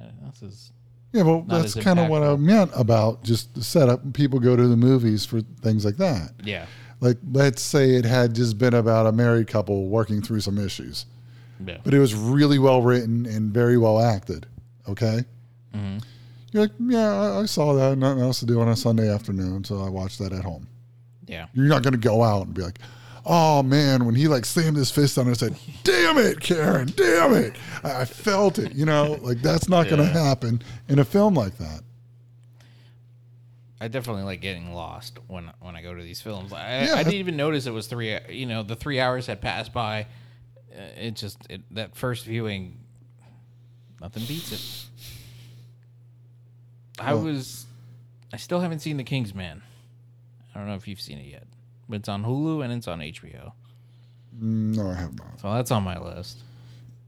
uh, 0.00 0.04
this 0.26 0.42
is 0.42 0.72
Yeah, 1.12 1.22
well, 1.22 1.44
Not 1.46 1.62
that's 1.62 1.76
as 1.76 1.84
kind 1.84 1.98
of 1.98 2.08
what 2.08 2.22
I 2.22 2.26
impactful. 2.28 2.40
meant 2.40 2.70
about 2.74 3.22
just 3.22 3.54
the 3.54 3.62
setup. 3.62 4.12
People 4.14 4.40
go 4.40 4.56
to 4.56 4.66
the 4.66 4.76
movies 4.76 5.24
for 5.26 5.40
things 5.60 5.84
like 5.84 5.96
that. 5.98 6.32
yeah 6.42 6.66
Like, 7.00 7.18
let's 7.32 7.60
say 7.62 7.90
it 7.90 8.04
had 8.04 8.34
just 8.34 8.56
been 8.58 8.74
about 8.74 9.06
a 9.06 9.12
married 9.12 9.46
couple 9.48 9.88
working 9.88 10.22
through 10.22 10.40
some 10.40 10.58
issues, 10.58 11.04
yeah 11.66 11.78
but 11.84 11.92
it 11.94 11.98
was 11.98 12.14
really 12.14 12.58
well 12.58 12.80
written 12.82 13.26
and 13.26 13.52
very 13.52 13.76
well 13.76 14.00
acted. 14.00 14.46
Okay. 14.88 15.24
hmm 15.74 15.98
You're 16.52 16.62
like, 16.64 16.72
yeah, 16.80 17.12
I, 17.12 17.40
I 17.42 17.44
saw 17.46 17.74
that. 17.74 17.98
Nothing 17.98 18.22
else 18.22 18.40
to 18.40 18.46
do 18.46 18.60
on 18.60 18.68
a 18.68 18.76
Sunday 18.76 19.08
afternoon, 19.12 19.64
so 19.64 19.80
I 19.82 19.88
watched 19.90 20.18
that 20.18 20.32
at 20.32 20.44
home. 20.44 20.66
yeah 21.26 21.46
You're 21.54 21.66
not 21.68 21.82
going 21.82 21.92
to 21.92 21.98
go 21.98 22.22
out 22.22 22.46
and 22.46 22.54
be 22.54 22.62
like, 22.62 22.78
oh 23.24 23.62
man, 23.62 24.04
when 24.04 24.14
he 24.14 24.28
like 24.28 24.44
slammed 24.44 24.76
his 24.76 24.90
fist 24.90 25.16
on 25.18 25.26
it 25.26 25.30
and 25.30 25.38
said, 25.38 25.56
damn 25.84 26.18
it, 26.18 26.40
Karen, 26.40 26.88
damn 26.96 27.34
it. 27.34 27.54
I, 27.84 28.02
I 28.02 28.04
felt 28.04 28.58
it. 28.58 28.74
You 28.74 28.84
know, 28.86 29.18
like 29.22 29.40
that's 29.42 29.68
not 29.68 29.86
going 29.88 29.98
to 30.00 30.06
happen 30.06 30.62
in 30.88 30.98
a 30.98 31.04
film 31.04 31.34
like 31.34 31.56
that. 31.58 31.80
I 33.80 33.88
definitely 33.88 34.22
like 34.22 34.40
getting 34.40 34.72
lost 34.72 35.18
when 35.26 35.50
when 35.60 35.74
I 35.74 35.82
go 35.82 35.92
to 35.94 36.02
these 36.02 36.20
films. 36.20 36.52
I, 36.52 36.84
Yeah, 36.84 36.94
I 36.94 37.02
didn't 37.02 37.14
even 37.18 37.36
notice 37.36 37.66
it 37.66 37.72
was 37.72 37.88
three. 37.88 38.16
You 38.28 38.46
know, 38.46 38.62
the 38.62 38.76
three 38.76 39.00
hours 39.00 39.26
had 39.26 39.40
passed 39.40 39.72
by. 39.72 40.06
Uh, 40.72 40.80
It 40.96 41.16
just 41.16 41.38
it, 41.50 41.62
that 41.74 41.96
first 41.96 42.24
viewing, 42.24 42.78
nothing 44.00 44.24
beats 44.24 44.52
it. 44.52 44.88
I 47.00 47.14
Well- 47.14 47.24
was, 47.24 47.66
I 48.32 48.36
still 48.36 48.60
haven't 48.60 48.80
seen 48.80 48.96
The 48.98 49.04
King's 49.04 49.34
Man. 49.34 49.62
I 50.54 50.58
don't 50.58 50.68
know 50.68 50.74
if 50.74 50.86
you've 50.86 51.00
seen 51.00 51.18
it 51.18 51.26
yet, 51.26 51.46
it's 51.92 52.08
on 52.08 52.24
Hulu 52.24 52.64
and 52.64 52.72
it's 52.72 52.88
on 52.88 53.00
HBO, 53.00 53.52
Mm, 54.36 54.76
No, 54.76 54.90
I 54.90 54.94
have 54.94 55.16
not. 55.18 55.40
so 55.40 55.52
that's 55.52 55.70
on 55.70 55.82
my 55.82 55.98
list. 55.98 56.38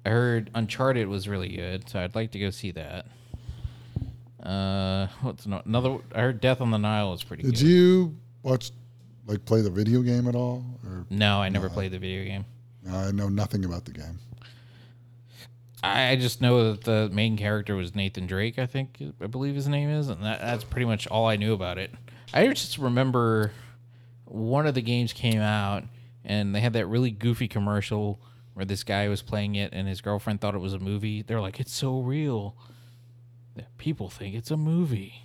I 0.07 0.11
heard 0.11 0.51
Uncharted 0.55 1.09
was 1.09 1.27
really 1.29 1.49
good, 1.57 1.89
so 1.89 1.99
I'd 2.01 2.15
like 2.15 2.31
to 2.33 2.39
go 2.39 2.51
see 2.51 2.71
that. 2.73 3.07
Uh, 4.43 5.07
what's 5.23 5.47
no, 5.47 5.63
another? 5.65 5.99
I 6.15 6.21
heard 6.21 6.41
Death 6.41 6.61
on 6.61 6.71
the 6.71 6.77
Nile 6.79 7.11
was 7.11 7.23
pretty 7.25 7.43
Did 7.45 7.53
good. 7.55 7.61
you 7.63 8.17
watch, 8.43 8.73
like, 9.27 9.45
play 9.47 9.63
the 9.63 9.71
video 9.71 10.03
game 10.03 10.29
at 10.29 10.35
all? 10.35 10.63
Or 10.85 11.07
No, 11.09 11.41
I 11.41 11.49
never 11.49 11.71
played 11.71 11.93
the 11.93 11.99
video 11.99 12.25
game. 12.25 12.45
I 12.93 13.11
know 13.13 13.29
nothing 13.31 13.65
about 13.65 13.87
the 13.87 13.93
game. 13.93 14.19
I 15.83 16.11
I 16.11 16.17
just 16.17 16.41
know 16.43 16.73
that 16.73 16.85
the 16.85 17.09
main 17.11 17.37
character 17.39 17.75
was 17.77 17.95
Nathan 17.95 18.27
Drake. 18.27 18.59
I 18.59 18.67
think 18.67 19.03
I 19.23 19.27
believe 19.27 19.55
his 19.55 19.69
name 19.69 19.89
is, 19.89 20.09
and 20.09 20.23
that, 20.23 20.41
that's 20.41 20.65
pretty 20.65 20.85
much 20.87 21.07
all 21.07 21.27
I 21.27 21.37
knew 21.37 21.55
about 21.55 21.79
it. 21.79 21.93
I 22.35 22.47
just 22.49 22.77
remember 22.79 23.53
one 24.35 24.67
of 24.67 24.75
the 24.75 24.83
games 24.83 25.13
came 25.13 25.41
out, 25.41 25.85
and 26.25 26.55
they 26.55 26.61
had 26.61 26.73
that 26.73 26.87
really 26.87 27.11
goofy 27.11 27.49
commercial 27.49 28.19
where 28.55 28.65
this 28.65 28.83
guy 28.85 29.09
was 29.09 29.23
playing 29.23 29.55
it, 29.55 29.73
and 29.73 29.89
his 29.89 30.01
girlfriend 30.01 30.41
thought 30.41 30.55
it 30.55 30.59
was 30.59 30.75
a 30.75 30.79
movie. 30.79 31.23
They're 31.23 31.41
like, 31.41 31.61
"It's 31.61 31.73
so 31.73 32.01
real 32.01 32.55
that 33.57 33.77
people 33.79 34.09
think 34.09 34.35
it's 34.35 34.51
a 34.51 34.57
movie." 34.57 35.23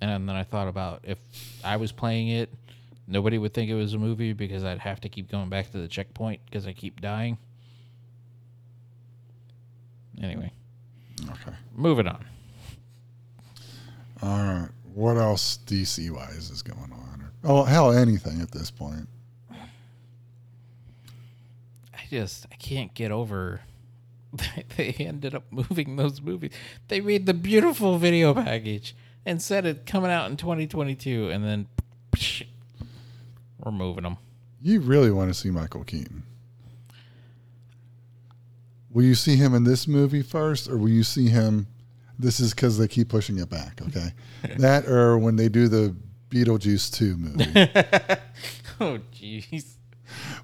And 0.00 0.28
then 0.28 0.34
I 0.36 0.44
thought 0.44 0.68
about 0.68 1.00
if 1.04 1.18
I 1.62 1.76
was 1.76 1.92
playing 1.92 2.28
it, 2.28 2.48
nobody 3.06 3.36
would 3.36 3.52
think 3.52 3.70
it 3.70 3.74
was 3.74 3.92
a 3.92 3.98
movie 3.98 4.32
because 4.32 4.64
I'd 4.64 4.78
have 4.78 5.00
to 5.02 5.08
keep 5.10 5.30
going 5.30 5.50
back 5.50 5.70
to 5.72 5.78
the 5.78 5.88
checkpoint 5.88 6.40
because 6.46 6.66
I 6.66 6.72
keep 6.72 7.00
dying. 7.02 7.36
Anyway, 10.22 10.52
Okay. 11.28 11.52
moving 11.74 12.06
on. 12.06 12.24
All 14.22 14.38
right. 14.38 14.68
What 14.94 15.16
else 15.16 15.58
DC 15.66 16.10
wise 16.10 16.50
is 16.50 16.62
going 16.62 16.92
on? 16.92 17.30
Or, 17.44 17.60
oh, 17.60 17.64
hell, 17.64 17.92
anything 17.92 18.40
at 18.40 18.50
this 18.50 18.70
point. 18.70 19.08
I 19.50 19.56
just 22.08 22.46
I 22.50 22.56
can't 22.56 22.94
get 22.94 23.10
over. 23.10 23.60
They 24.76 24.94
ended 24.98 25.34
up 25.34 25.44
moving 25.50 25.96
those 25.96 26.22
movies. 26.22 26.52
They 26.86 27.00
made 27.00 27.26
the 27.26 27.34
beautiful 27.34 27.98
video 27.98 28.32
package 28.32 28.94
and 29.26 29.42
said 29.42 29.66
it 29.66 29.86
coming 29.86 30.10
out 30.10 30.30
in 30.30 30.36
2022, 30.36 31.30
and 31.30 31.44
then 31.44 31.66
we're 33.58 33.72
moving 33.72 34.04
them. 34.04 34.16
You 34.62 34.80
really 34.80 35.10
want 35.10 35.30
to 35.30 35.34
see 35.34 35.50
Michael 35.50 35.84
Keaton. 35.84 36.22
Will 38.90 39.04
you 39.04 39.14
see 39.14 39.36
him 39.36 39.54
in 39.54 39.64
this 39.64 39.86
movie 39.86 40.22
first, 40.22 40.68
or 40.68 40.76
will 40.76 40.88
you 40.88 41.02
see 41.02 41.28
him? 41.28 41.66
This 42.20 42.40
is 42.40 42.54
because 42.54 42.78
they 42.78 42.88
keep 42.88 43.08
pushing 43.08 43.38
it 43.38 43.48
back. 43.48 43.80
Okay, 43.82 44.12
that 44.58 44.86
or 44.86 45.18
when 45.18 45.36
they 45.36 45.48
do 45.48 45.68
the 45.68 45.94
Beetlejuice 46.30 46.92
two 46.92 47.16
movie. 47.16 47.44
oh, 48.80 48.98
jeez. 49.12 49.74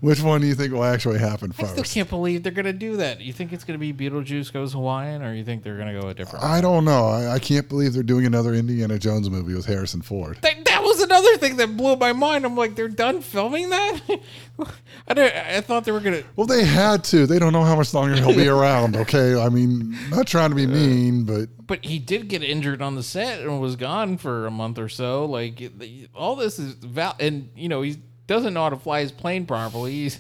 Which 0.01 0.21
one 0.21 0.41
do 0.41 0.47
you 0.47 0.55
think 0.55 0.73
will 0.73 0.85
actually 0.85 1.19
happen 1.19 1.51
first? 1.51 1.71
I 1.71 1.73
still 1.73 1.85
can't 1.85 2.09
believe 2.09 2.43
they're 2.43 2.53
gonna 2.53 2.73
do 2.73 2.97
that. 2.99 3.21
You 3.21 3.33
think 3.33 3.53
it's 3.53 3.65
gonna 3.65 3.79
be 3.79 3.93
Beetlejuice 3.93 4.53
goes 4.53 4.73
Hawaiian, 4.73 5.23
or 5.23 5.35
you 5.35 5.45
think 5.45 5.63
they're 5.65 5.79
gonna 5.79 6.01
go 6.01 6.09
a 6.09 6.15
different? 6.15 6.45
I 6.45 6.61
don't 6.61 6.85
know. 6.85 7.09
I, 7.09 7.35
I 7.35 7.39
can't 7.39 7.69
believe 7.69 7.93
they're 7.93 8.03
doing 8.03 8.27
another 8.27 8.55
Indiana 8.55 8.99
Jones 8.99 9.29
movie 9.29 9.55
with 9.55 9.67
Harrison 9.67 10.03
Ford. 10.03 10.39
Was 10.43 10.76
another 11.07 11.37
thing 11.39 11.57
that 11.57 11.77
blew 11.77 11.97
my 11.97 12.13
mind. 12.13 12.45
I'm 12.45 12.57
like, 12.57 12.75
they're 12.77 12.89
done 12.89 13.21
filming 13.23 13.71
that. 13.71 14.01
I 15.09 15.15
don't, 15.15 15.35
I 15.35 15.61
thought 15.61 15.85
they 15.85 15.93
were 15.93 16.01
gonna. 16.01 16.23
Well, 16.37 16.47
they 16.47 16.65
had 16.65 17.05
to. 17.05 17.27
They 17.27 17.39
don't 17.39 17.53
know 17.53 17.65
how 17.65 17.77
much 17.77 17.95
longer 17.95 18.15
he'll 18.15 18.35
be 18.35 18.49
around. 18.59 18.97
Okay, 18.97 19.41
I 19.41 19.49
mean, 19.49 19.97
not 20.11 20.27
trying 20.27 20.51
to 20.51 20.57
be 20.57 20.67
mean, 20.67 21.25
but 21.25 21.49
But 21.67 21.85
he 21.85 21.99
did 21.99 22.29
get 22.29 22.43
injured 22.43 22.83
on 22.83 22.95
the 22.97 23.03
set 23.03 23.41
and 23.41 23.61
was 23.61 23.77
gone 23.77 24.19
for 24.19 24.47
a 24.47 24.51
month 24.51 24.79
or 24.79 24.89
so. 24.89 25.25
Like 25.25 25.61
it- 25.61 26.11
all 26.15 26.37
this 26.37 26.59
is 26.59 26.75
val, 26.75 27.15
and 27.21 27.51
you 27.57 27.69
know 27.69 27.83
he 27.83 27.97
doesn't 28.27 28.53
know 28.55 28.63
how 28.65 28.71
to 28.71 28.77
fly 28.77 29.01
his 29.01 29.13
plane 29.13 29.47
properly. 29.47 29.93
He's, 30.09 30.19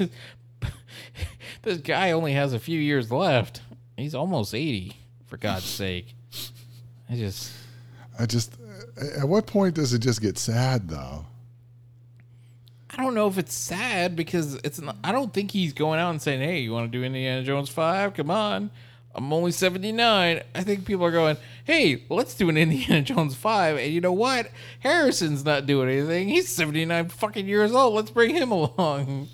this 1.63 1.79
guy 1.79 2.13
only 2.13 2.33
has 2.33 2.53
a 2.53 2.59
few 2.59 2.79
years 2.81 3.11
left. 3.11 3.61
He's 3.97 4.15
almost 4.15 4.55
eighty. 4.55 4.97
For 5.27 5.37
God's 5.37 5.65
sake, 5.65 6.15
I 7.11 7.17
just. 7.17 7.53
I 8.17 8.27
just. 8.27 8.55
At 8.97 9.29
what 9.29 9.47
point 9.47 9.75
does 9.75 9.93
it 9.93 9.99
just 9.99 10.21
get 10.21 10.39
sad, 10.39 10.89
though? 10.89 11.27
I 12.91 13.03
don't 13.03 13.15
know 13.15 13.29
if 13.29 13.37
it's 13.37 13.55
sad 13.55 14.17
because 14.17 14.55
it's. 14.57 14.81
Not, 14.81 14.97
I 15.05 15.13
don't 15.13 15.33
think 15.33 15.51
he's 15.51 15.73
going 15.73 16.01
out 16.01 16.11
and 16.11 16.23
saying, 16.23 16.41
"Hey, 16.41 16.61
you 16.61 16.73
want 16.73 16.91
to 16.91 16.99
do 16.99 17.05
Indiana 17.05 17.43
Jones 17.43 17.69
five? 17.69 18.15
Come 18.15 18.31
on." 18.31 18.71
I'm 19.17 19.33
only 19.33 19.51
79. 19.51 20.43
I 20.55 20.63
think 20.63 20.85
people 20.85 21.05
are 21.05 21.11
going, 21.11 21.39
"Hey, 21.65 22.03
let's 22.11 22.35
do 22.35 22.51
an 22.51 22.57
Indiana 22.59 23.01
Jones 23.01 23.35
5." 23.35 23.79
And 23.79 23.93
you 23.93 24.01
know 24.01 24.13
what? 24.13 24.51
Harrison's 24.81 25.45
not 25.45 25.65
doing 25.65 25.89
anything. 25.89 26.29
He's 26.29 26.49
79 26.51 27.09
fucking 27.09 27.47
years 27.49 27.73
old. 27.73 27.95
Let's 27.95 28.11
bring 28.11 28.35
him 28.35 28.51
along. 28.51 29.29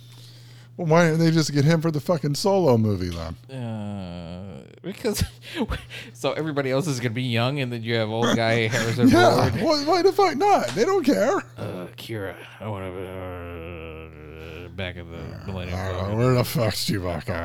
Well, 0.76 0.86
why 0.86 1.04
didn't 1.06 1.18
they 1.18 1.32
just 1.32 1.52
get 1.52 1.64
him 1.64 1.80
for 1.80 1.90
the 1.90 2.00
fucking 2.00 2.36
solo 2.36 2.78
movie 2.78 3.10
then? 3.10 3.58
Uh, 3.60 4.61
because 4.82 5.22
so 6.12 6.32
everybody 6.32 6.70
else 6.70 6.86
is 6.86 6.98
going 7.00 7.12
to 7.12 7.14
be 7.14 7.22
young 7.22 7.60
and 7.60 7.72
then 7.72 7.82
you 7.82 7.94
have 7.94 8.10
old 8.10 8.34
guy 8.36 8.66
Harrison 8.68 9.08
Yeah, 9.08 9.48
Ford. 9.50 9.62
why, 9.62 9.84
why 9.84 10.02
the 10.02 10.12
fuck 10.12 10.36
not? 10.36 10.68
They 10.68 10.84
don't 10.84 11.04
care. 11.04 11.36
Uh, 11.56 11.86
Kira, 11.96 12.34
I 12.60 12.68
want 12.68 12.84
to 12.84 13.06
uh, 13.06 14.68
back 14.70 14.96
of 14.96 15.08
the 15.10 15.18
Millennium 15.46 15.78
Uh, 15.78 15.92
Falcon. 15.92 16.18
where 16.18 16.34
the 16.34 16.44
fuck's 16.44 16.84
Chewbacca? 16.88 17.38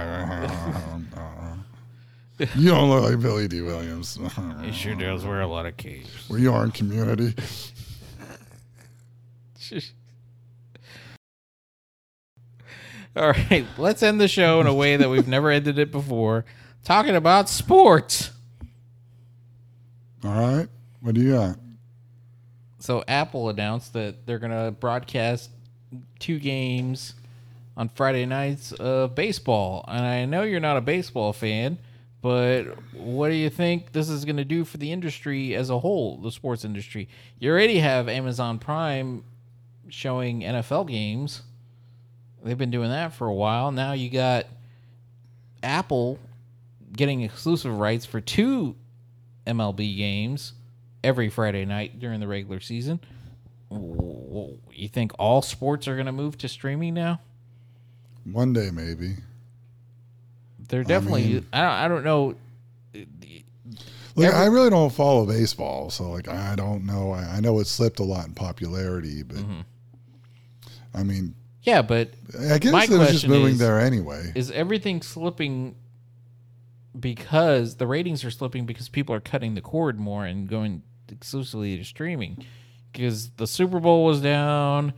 you 2.55 2.69
don't 2.69 2.89
look 2.89 3.03
like 3.11 3.19
Billy 3.21 3.47
Dee 3.47 3.61
Williams. 3.61 4.17
He 4.63 4.71
sure 4.71 4.95
does 4.95 5.25
wear 5.25 5.41
a 5.41 5.47
lot 5.47 5.65
of 5.65 5.75
capes. 5.77 6.29
Were 6.29 6.37
you 6.37 6.53
in 6.57 6.71
Community? 6.71 7.33
All 13.15 13.31
right, 13.31 13.65
let's 13.77 14.03
end 14.03 14.21
the 14.21 14.27
show 14.27 14.61
in 14.61 14.67
a 14.67 14.73
way 14.73 14.95
that 14.95 15.09
we've 15.09 15.27
never 15.27 15.49
ended 15.49 15.79
it 15.79 15.91
before, 15.91 16.45
talking 16.83 17.15
about 17.15 17.49
sports. 17.49 18.31
All 20.23 20.31
right. 20.31 20.67
What 21.01 21.15
do 21.15 21.21
you 21.21 21.33
got? 21.33 21.57
So 22.79 23.03
Apple 23.07 23.49
announced 23.49 23.93
that 23.93 24.25
they're 24.25 24.39
going 24.39 24.51
to 24.51 24.71
broadcast 24.71 25.49
two 26.19 26.39
games 26.39 27.13
on 27.75 27.89
Friday 27.89 28.25
nights 28.25 28.71
of 28.71 29.13
baseball. 29.13 29.85
And 29.87 30.05
I 30.05 30.25
know 30.25 30.43
you're 30.43 30.59
not 30.59 30.77
a 30.77 30.81
baseball 30.81 31.33
fan, 31.33 31.77
but 32.21 32.63
what 32.93 33.29
do 33.29 33.35
you 33.35 33.49
think 33.49 33.91
this 33.91 34.09
is 34.09 34.25
going 34.25 34.37
to 34.37 34.45
do 34.45 34.65
for 34.65 34.77
the 34.77 34.91
industry 34.91 35.55
as 35.55 35.69
a 35.69 35.79
whole, 35.79 36.17
the 36.17 36.31
sports 36.31 36.65
industry? 36.65 37.07
You 37.39 37.51
already 37.51 37.79
have 37.79 38.09
Amazon 38.09 38.57
Prime 38.57 39.23
showing 39.89 40.41
NFL 40.41 40.87
games. 40.87 41.43
They've 42.43 42.57
been 42.57 42.71
doing 42.71 42.89
that 42.89 43.13
for 43.13 43.27
a 43.27 43.33
while. 43.33 43.71
Now 43.71 43.93
you 43.93 44.09
got 44.09 44.45
Apple 45.61 46.19
getting 46.97 47.21
exclusive 47.21 47.77
rights 47.77 48.05
for 48.05 48.19
two 48.19 48.75
MLB 49.45 49.95
games 49.95 50.51
every 51.03 51.29
Friday 51.29 51.63
night 51.63 51.99
during 51.99 52.19
the 52.19 52.27
regular 52.27 52.59
season. 52.59 52.99
You 53.71 54.87
think 54.91 55.11
all 55.17 55.41
sports 55.41 55.87
are 55.87 55.95
going 55.95 56.05
to 56.07 56.11
move 56.11 56.37
to 56.39 56.47
streaming 56.49 56.93
now? 56.93 57.21
One 58.29 58.51
day, 58.51 58.69
maybe. 58.71 59.15
They're 60.67 60.83
definitely. 60.83 61.23
I, 61.23 61.27
mean- 61.27 61.45
don't, 61.53 61.63
I 61.63 61.87
don't 61.87 62.03
know. 62.03 62.35
Like, 64.15 64.27
Every- 64.29 64.39
I 64.39 64.45
really 64.47 64.69
don't 64.71 64.91
follow 64.91 65.25
baseball, 65.25 65.89
so 65.91 66.09
like 66.09 66.27
I 66.27 66.55
don't 66.55 66.85
know. 66.85 67.11
I, 67.11 67.35
I 67.35 67.39
know 67.39 67.59
it 67.59 67.67
slipped 67.67 67.99
a 67.99 68.03
lot 68.03 68.25
in 68.25 68.33
popularity, 68.33 69.21
but 69.23 69.37
Mm-hmm. 69.37 69.59
I 70.95 71.03
mean, 71.03 71.35
Yeah, 71.61 71.83
but 71.83 72.09
I 72.49 72.57
guess 72.57 72.89
it 72.89 72.97
was 72.97 73.11
just 73.11 73.27
moving 73.27 73.53
is- 73.53 73.59
there 73.59 73.79
anyway. 73.79 74.31
is 74.33 74.49
everything 74.51 75.01
slipping 75.03 75.75
because 76.99 77.75
the 77.75 77.87
ratings 77.87 78.23
are 78.25 78.31
slipping 78.31 78.65
because 78.65 78.89
people 78.89 79.13
are 79.15 79.19
cutting 79.19 79.55
the 79.55 79.61
cord 79.61 79.99
more 79.99 80.25
and 80.25 80.47
going 80.47 80.83
exclusively 81.09 81.77
to 81.77 81.83
streaming? 81.83 82.43
Because 82.91 83.29
the 83.31 83.47
Super 83.47 83.79
Bowl 83.79 84.05
was 84.05 84.21
down, 84.21 84.93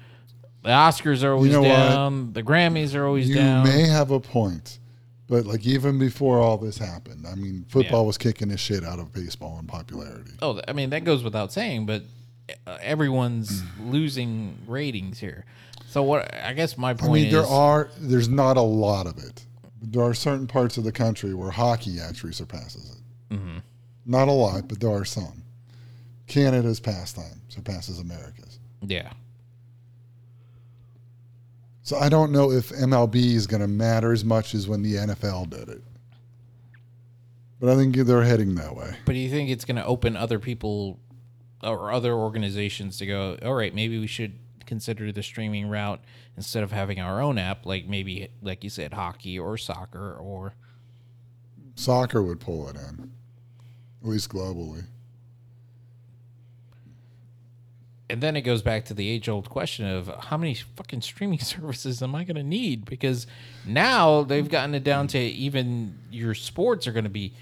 the 0.63 0.69
Oscars 0.69 1.23
are 1.23 1.33
always 1.33 1.51
know 1.51 1.61
what? 1.61 1.67
down, 1.67 2.33
the 2.33 2.43
Grammys 2.43 2.95
are 2.95 3.05
always 3.05 3.29
You 3.29 3.35
down. 3.35 3.65
You 3.65 3.71
may 3.73 3.87
have 3.87 4.11
a 4.11 4.19
point, 4.19 4.79
but 5.27 5.45
like 5.45 5.65
even 5.65 5.99
before 5.99 6.39
all 6.39 6.57
this 6.57 6.77
happened, 6.77 7.25
I 7.27 7.35
mean, 7.35 7.65
football 7.69 8.01
Yeah. 8.01 8.07
was 8.07 8.17
kicking 8.17 8.49
the 8.49 8.57
shit 8.57 8.83
out 8.83 8.99
of 8.99 9.11
baseball 9.13 9.57
in 9.59 9.67
popularity. 9.67 10.31
Oh, 10.41 10.61
I 10.67 10.73
mean 10.73 10.89
that 10.91 11.03
goes 11.03 11.23
without 11.23 11.51
saying, 11.51 11.85
but 11.85 12.03
uh, 12.65 12.77
everyone's 12.81 13.61
Mm. 13.61 13.91
losing 13.91 14.57
ratings 14.67 15.19
here. 15.19 15.45
So 15.87 16.03
what? 16.03 16.33
I 16.33 16.53
guess 16.53 16.77
my 16.77 16.93
point. 16.93 17.11
I 17.11 17.13
mean, 17.13 17.25
is 17.25 17.31
there 17.33 17.45
are 17.45 17.89
there's 17.99 18.29
not 18.29 18.57
a 18.57 18.61
lot 18.61 19.07
of 19.07 19.17
it. 19.17 19.45
There 19.81 20.03
are 20.03 20.13
certain 20.13 20.47
parts 20.47 20.77
of 20.77 20.83
the 20.83 20.91
country 20.91 21.33
where 21.33 21.51
hockey 21.51 21.99
actually 21.99 22.33
surpasses 22.33 22.91
it. 22.91 23.35
Mm-hmm. 23.35 23.57
Not 24.05 24.27
a 24.27 24.31
lot, 24.31 24.67
but 24.67 24.79
there 24.79 24.91
are 24.91 25.05
some. 25.05 25.43
Canada's 26.27 26.79
pastime 26.79 27.41
surpasses 27.47 27.99
America's. 27.99 28.59
yeah. 28.81 29.11
So 31.81 31.97
I 31.97 32.07
don't 32.07 32.31
know 32.31 32.51
if 32.51 32.69
MLB 32.69 33.15
is 33.15 33.47
going 33.47 33.61
to 33.61 33.67
matter 33.67 34.11
as 34.11 34.23
much 34.23 34.53
as 34.53 34.67
when 34.67 34.83
the 34.83 34.93
NFL 34.93 35.49
did 35.49 35.69
it. 35.69 35.81
But 37.59 37.69
I 37.69 37.75
think 37.75 37.95
they're 37.95 38.23
heading 38.23 38.53
that 38.55 38.75
way. 38.75 38.95
But 39.05 39.13
do 39.13 39.17
you 39.17 39.29
think 39.29 39.49
it's 39.49 39.65
going 39.65 39.77
to 39.77 39.85
open 39.85 40.15
other 40.15 40.37
people 40.37 40.99
or 41.63 41.91
other 41.91 42.13
organizations 42.13 42.97
to 42.99 43.07
go? 43.07 43.37
All 43.43 43.55
right, 43.55 43.73
maybe 43.73 43.97
we 43.99 44.05
should 44.05 44.33
consider 44.69 45.11
the 45.11 45.23
streaming 45.23 45.67
route 45.67 45.99
instead 46.37 46.63
of 46.63 46.71
having 46.71 46.99
our 46.99 47.21
own 47.21 47.37
app, 47.37 47.65
like 47.65 47.87
maybe, 47.87 48.29
like 48.41 48.63
you 48.63 48.69
said, 48.69 48.93
hockey 48.93 49.37
or 49.37 49.57
soccer 49.57 50.13
or 50.13 50.53
Soccer 51.75 52.21
would 52.21 52.41
pull 52.41 52.67
it 52.67 52.75
in, 52.75 53.11
at 54.01 54.09
least 54.09 54.29
globally. 54.29 54.83
and 58.09 58.21
then 58.21 58.35
it 58.35 58.41
goes 58.41 58.61
back 58.61 58.85
to 58.85 58.93
the 58.93 59.07
age 59.07 59.29
old 59.29 59.49
question 59.49 59.85
of 59.85 60.07
how 60.25 60.35
many 60.35 60.55
fucking 60.55 61.01
streaming 61.01 61.39
services 61.55 62.01
am 62.01 62.15
I 62.15 62.23
going 62.23 62.35
to 62.37 62.43
need? 62.43 62.85
Because 62.85 63.27
now 63.65 64.23
they've 64.23 64.49
gotten 64.49 64.73
it 64.73 64.83
down 64.83 65.07
to 65.09 65.19
even 65.19 65.97
your 66.09 66.33
sports 66.33 66.87
are 66.87 66.91
going 66.91 67.03
to 67.03 67.09
be 67.09 67.33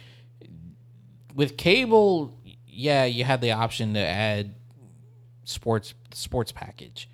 with 1.34 1.58
cable. 1.58 2.38
Yeah, 2.68 3.06
you 3.06 3.24
had 3.24 3.42
the 3.42 3.54
option 3.54 3.94
to 3.94 4.00
add 4.00 4.54
sports 5.46 5.94
sports 6.14 6.52
package 6.52 7.10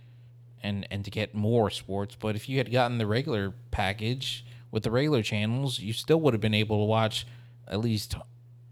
and 0.64 0.88
and 0.90 1.06
to 1.06 1.12
get 1.12 1.36
more 1.36 1.70
sports, 1.70 2.16
but 2.20 2.36
if 2.36 2.50
you 2.50 2.58
had 2.58 2.72
gotten 2.72 2.98
the 2.98 3.08
regular 3.08 3.54
package 3.72 4.46
with 4.72 4.84
the 4.84 4.92
regular 4.92 5.22
channels, 5.22 5.80
you 5.80 5.94
still 5.94 6.20
would 6.22 6.34
have 6.34 6.42
been 6.42 6.54
able 6.54 6.80
to 6.80 6.86
watch 6.86 7.28
at 7.68 7.80
least 7.80 8.16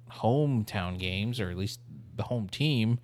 hometown 0.09 0.97
games 0.97 1.39
or 1.39 1.49
at 1.49 1.57
least 1.57 1.79
the 2.15 2.23
home 2.23 2.47
team. 2.49 2.99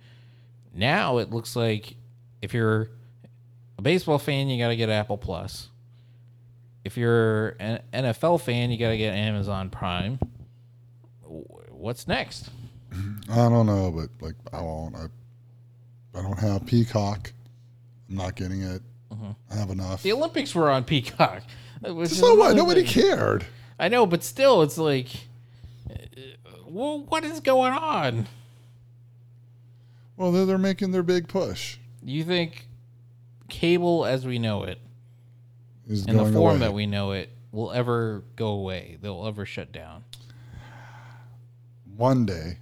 Now 0.74 1.18
it 1.18 1.30
looks 1.30 1.54
like 1.54 1.96
if 2.42 2.54
you're 2.54 2.90
a 3.78 3.82
baseball 3.82 4.18
fan, 4.18 4.48
you 4.48 4.58
got 4.58 4.68
to 4.68 4.76
get 4.76 4.88
Apple 4.88 5.18
Plus. 5.18 5.68
If 6.84 6.96
you're 6.96 7.50
an 7.60 7.80
NFL 7.92 8.40
fan, 8.40 8.70
you 8.70 8.78
got 8.78 8.90
to 8.90 8.98
get 8.98 9.14
Amazon 9.14 9.70
Prime. 9.70 10.18
What's 11.22 12.08
next? 12.08 12.50
I 13.30 13.48
don't 13.48 13.66
know, 13.66 13.90
but 13.90 14.08
like 14.24 14.34
I 14.52 14.62
won't. 14.62 14.96
I, 14.96 15.06
I 16.18 16.22
don't 16.22 16.38
have 16.38 16.66
Peacock. 16.66 17.32
I'm 18.08 18.16
not 18.16 18.36
getting 18.36 18.62
it. 18.62 18.82
I 19.50 19.54
have 19.54 19.70
enough. 19.70 20.02
The 20.02 20.12
Olympics 20.12 20.54
were 20.54 20.70
on 20.70 20.84
Peacock. 20.84 21.42
So 22.06 22.34
what? 22.34 22.56
Nobody 22.56 22.82
thing. 22.82 23.04
cared. 23.04 23.46
I 23.78 23.86
know, 23.86 24.04
but 24.04 24.24
still, 24.24 24.62
it's 24.62 24.76
like, 24.78 25.06
uh, 25.88 25.94
well, 26.66 27.04
what 27.04 27.22
is 27.24 27.38
going 27.38 27.72
on? 27.72 28.26
Well, 30.16 30.32
they're, 30.32 30.44
they're 30.44 30.58
making 30.58 30.90
their 30.90 31.04
big 31.04 31.28
push. 31.28 31.78
You 32.02 32.24
think 32.24 32.66
cable 33.48 34.04
as 34.04 34.26
we 34.26 34.40
know 34.40 34.64
it 34.64 34.80
is 35.86 36.04
in 36.06 36.16
the 36.16 36.24
form 36.24 36.56
away. 36.56 36.58
that 36.58 36.74
we 36.74 36.86
know 36.86 37.12
it 37.12 37.30
will 37.52 37.70
ever 37.70 38.24
go 38.34 38.48
away. 38.48 38.98
They'll 39.00 39.24
ever 39.26 39.46
shut 39.46 39.70
down. 39.70 40.02
One 41.96 42.26
day. 42.26 42.58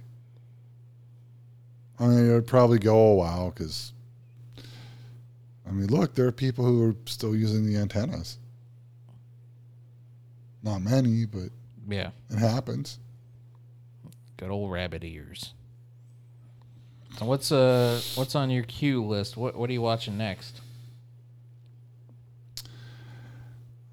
I 1.99 2.05
mean, 2.05 2.29
it 2.29 2.33
would 2.33 2.45
probably 2.45 2.77
go 2.77 2.95
a 2.95 3.15
while 3.15 3.49
because, 3.49 3.93
I 5.67 5.71
mean, 5.71 5.87
look, 5.87 6.15
there 6.15 6.25
are 6.27 6.31
people 6.31 6.63
who 6.65 6.81
are 6.89 6.95
still 7.05 7.35
using 7.35 7.65
the 7.65 7.75
antennas. 7.77 8.37
Not 10.63 10.79
many, 10.81 11.25
but 11.25 11.49
Yeah, 11.87 12.11
it 12.29 12.37
happens. 12.39 12.99
good 14.37 14.49
old 14.49 14.71
rabbit 14.71 15.03
ears. 15.03 15.53
So 17.17 17.25
what's 17.25 17.51
uh 17.51 17.99
what's 18.15 18.35
on 18.35 18.49
your 18.49 18.63
queue 18.63 19.03
list? 19.03 19.35
What 19.37 19.55
what 19.55 19.69
are 19.69 19.73
you 19.73 19.81
watching 19.81 20.17
next? 20.17 20.61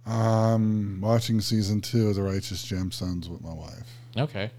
I'm 0.06 1.00
watching 1.00 1.40
season 1.40 1.80
two 1.80 2.08
of 2.08 2.16
The 2.16 2.22
Righteous 2.22 2.64
Gemstones 2.64 3.28
with 3.28 3.40
my 3.42 3.54
wife. 3.54 3.88
Okay. 4.16 4.50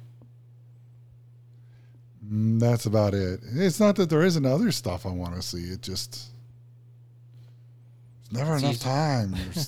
Mm, 2.28 2.60
That's 2.60 2.88
about 2.88 3.14
it. 3.14 3.42
It's 3.54 3.80
not 3.80 3.96
that 3.98 4.10
there 4.10 4.24
isn't 4.24 4.46
other 4.46 4.72
stuff 4.72 5.06
I 5.06 5.10
want 5.12 5.36
to 5.36 5.44
see. 5.44 5.66
It 5.66 5.82
just 5.84 6.30
never 8.36 8.54
It's 8.56 8.64
enough 8.64 8.74
easy. 8.76 8.84
time. 8.84 9.36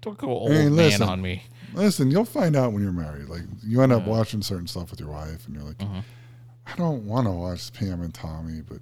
Don't 0.00 0.16
go 0.18 0.28
old 0.28 0.52
Hey, 0.52 0.64
man 0.64 0.76
listen. 0.76 1.08
on 1.08 1.20
me. 1.20 1.42
listen, 1.74 2.10
you'll 2.10 2.24
find 2.24 2.56
out 2.56 2.72
when 2.72 2.82
you're 2.82 2.92
married. 2.92 3.28
Like 3.28 3.42
you 3.62 3.82
end 3.82 3.92
up 3.92 4.04
Yeah. 4.06 4.12
watching 4.12 4.42
certain 4.42 4.66
stuff 4.66 4.90
with 4.90 5.00
your 5.00 5.10
wife, 5.10 5.46
and 5.46 5.54
you're 5.54 5.64
like, 5.64 5.78
Mhm. 5.78 6.02
I 6.66 6.74
don't 6.76 7.04
want 7.06 7.26
to 7.26 7.30
watch 7.32 7.72
Pam 7.72 8.00
and 8.02 8.12
Tommy, 8.14 8.60
but 8.62 8.80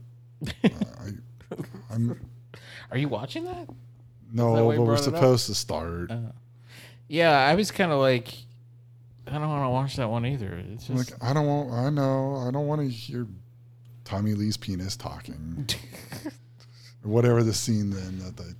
uh, 0.65 0.69
I, 1.51 1.55
I'm 1.95 2.21
Are 2.91 2.99
you 2.99 3.09
watching 3.09 3.45
that? 3.45 3.69
no, 4.33 4.71
you 4.73 4.79
but 4.79 4.85
we're 4.87 4.97
supposed 4.97 5.47
to 5.47 5.55
start. 5.55 6.11
Uh, 6.11 6.33
yeah, 7.09 7.33
I 7.39 7.55
was 7.55 7.71
kind 7.71 7.91
of 7.93 7.99
like, 8.01 8.35
I 9.27 9.33
don't 9.33 9.49
want 9.49 9.65
to 9.65 9.71
watch 9.71 9.97
that 9.97 10.09
one 10.09 10.27
either. 10.27 10.63
It's 10.73 10.87
just 10.87 11.11
like 11.13 11.23
I 11.23 11.33
don't 11.33 11.47
want. 11.47 11.73
I 11.73 11.91
know. 11.91 12.37
I 12.37 12.51
don't 12.51 12.67
want 12.67 12.81
to 12.83 12.89
hear 12.89 13.27
Tommy 14.05 14.35
Lee's 14.35 14.57
penis 14.57 14.97
talking, 14.97 15.67
or 17.05 17.11
whatever 17.11 17.43
the 17.43 17.55
scene 17.55 17.91
then 17.91 18.19
that 18.21 18.37
they. 18.37 18.53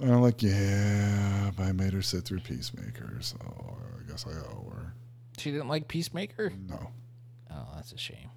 And 0.00 0.12
I'm 0.12 0.20
like, 0.22 0.42
yeah, 0.42 1.52
but 1.56 1.64
I 1.64 1.72
made 1.72 1.92
her 1.92 2.02
sit 2.02 2.24
through 2.24 2.40
Peacemaker, 2.40 3.18
so 3.20 3.36
I 3.38 4.10
guess 4.10 4.26
I 4.26 4.30
owe 4.30 4.68
her. 4.74 4.94
she 5.38 5.52
didn't 5.52 5.68
like 5.68 5.86
Peacemaker. 5.86 6.52
No. 6.68 6.90
Oh, 7.50 7.68
that's 7.74 7.92
a 7.92 7.98
shame. 7.98 8.30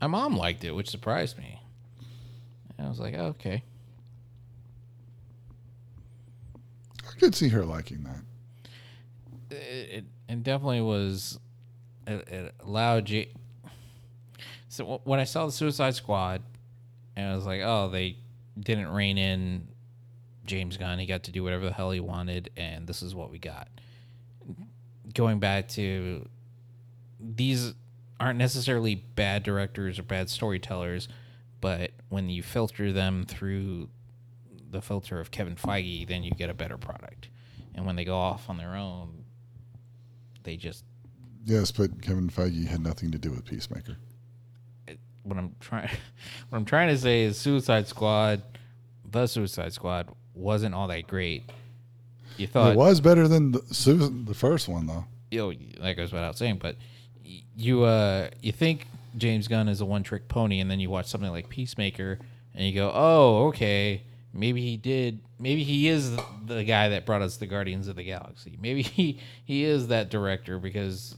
My 0.00 0.06
mom 0.06 0.36
liked 0.36 0.64
it, 0.64 0.72
which 0.72 0.90
surprised 0.90 1.38
me. 1.38 1.60
And 2.78 2.86
I 2.86 2.90
was 2.90 3.00
like, 3.00 3.14
oh, 3.16 3.26
okay. 3.26 3.64
I 7.08 7.18
could 7.18 7.34
see 7.34 7.48
her 7.48 7.64
liking 7.64 8.04
that. 8.04 9.56
It, 9.56 9.90
it, 9.90 10.04
it 10.28 10.42
definitely 10.42 10.82
was. 10.82 11.38
It, 12.06 12.28
it 12.28 12.54
allowed 12.60 13.08
you. 13.08 13.26
So 14.74 15.00
when 15.04 15.20
I 15.20 15.24
saw 15.24 15.46
the 15.46 15.52
Suicide 15.52 15.94
Squad, 15.94 16.42
and 17.14 17.30
I 17.30 17.36
was 17.36 17.46
like, 17.46 17.60
oh, 17.62 17.90
they 17.90 18.16
didn't 18.58 18.88
rein 18.88 19.18
in 19.18 19.68
James 20.46 20.76
Gunn. 20.76 20.98
He 20.98 21.06
got 21.06 21.22
to 21.24 21.30
do 21.30 21.44
whatever 21.44 21.64
the 21.66 21.72
hell 21.72 21.92
he 21.92 22.00
wanted, 22.00 22.50
and 22.56 22.84
this 22.88 23.00
is 23.00 23.14
what 23.14 23.30
we 23.30 23.38
got. 23.38 23.68
Going 25.14 25.38
back 25.38 25.68
to 25.70 26.28
these 27.20 27.72
aren't 28.18 28.40
necessarily 28.40 28.96
bad 28.96 29.44
directors 29.44 30.00
or 30.00 30.02
bad 30.02 30.28
storytellers, 30.28 31.06
but 31.60 31.92
when 32.08 32.28
you 32.28 32.42
filter 32.42 32.92
them 32.92 33.26
through 33.28 33.88
the 34.72 34.82
filter 34.82 35.20
of 35.20 35.30
Kevin 35.30 35.54
Feige, 35.54 36.08
then 36.08 36.24
you 36.24 36.32
get 36.32 36.50
a 36.50 36.54
better 36.54 36.78
product. 36.78 37.28
And 37.76 37.86
when 37.86 37.94
they 37.94 38.04
go 38.04 38.16
off 38.16 38.50
on 38.50 38.56
their 38.56 38.74
own, 38.74 39.24
they 40.42 40.56
just 40.56 40.84
Yes, 41.44 41.70
but 41.70 42.02
Kevin 42.02 42.28
Feige 42.28 42.66
had 42.66 42.80
nothing 42.80 43.12
to 43.12 43.18
do 43.18 43.30
with 43.30 43.44
Peacemaker. 43.44 43.98
What 45.24 45.36
I'm 45.38 45.56
trying 45.60 45.88
what 46.48 46.58
I'm 46.58 46.64
trying 46.64 46.88
to 46.88 46.98
say 46.98 47.22
is 47.22 47.36
Suicide 47.36 47.88
Squad, 47.88 48.42
the 49.10 49.26
Suicide 49.26 49.72
Squad 49.72 50.08
wasn't 50.34 50.74
all 50.74 50.88
that 50.88 51.06
great. 51.06 51.50
You 52.36 52.46
thought 52.46 52.72
it 52.72 52.76
was 52.76 53.00
better 53.00 53.28
than 53.28 53.52
the, 53.52 54.24
the 54.26 54.34
first 54.34 54.68
one, 54.68 54.86
though. 54.86 55.04
you 55.30 55.38
know, 55.38 55.52
that 55.84 55.96
goes 55.96 56.12
without 56.12 56.36
saying, 56.36 56.58
but 56.60 56.76
you 57.24 57.84
uh 57.84 58.28
you 58.42 58.52
think 58.52 58.86
James 59.16 59.48
Gunn 59.48 59.68
is 59.68 59.80
a 59.80 59.84
one 59.84 60.02
trick 60.02 60.28
pony, 60.28 60.60
and 60.60 60.70
then 60.70 60.80
you 60.80 60.90
watch 60.90 61.06
something 61.06 61.30
like 61.30 61.48
Peacemaker, 61.48 62.18
and 62.54 62.66
you 62.66 62.74
go, 62.74 62.90
oh, 62.92 63.48
okay, 63.48 64.02
maybe 64.32 64.60
he 64.60 64.76
did, 64.76 65.20
maybe 65.38 65.62
he 65.62 65.88
is 65.88 66.16
the 66.46 66.64
guy 66.64 66.88
that 66.90 67.06
brought 67.06 67.22
us 67.22 67.36
the 67.36 67.46
Guardians 67.46 67.88
of 67.88 67.96
the 67.96 68.02
Galaxy. 68.04 68.58
Maybe 68.60 68.82
he 68.82 69.20
he 69.44 69.64
is 69.64 69.88
that 69.88 70.10
director 70.10 70.58
because 70.58 71.14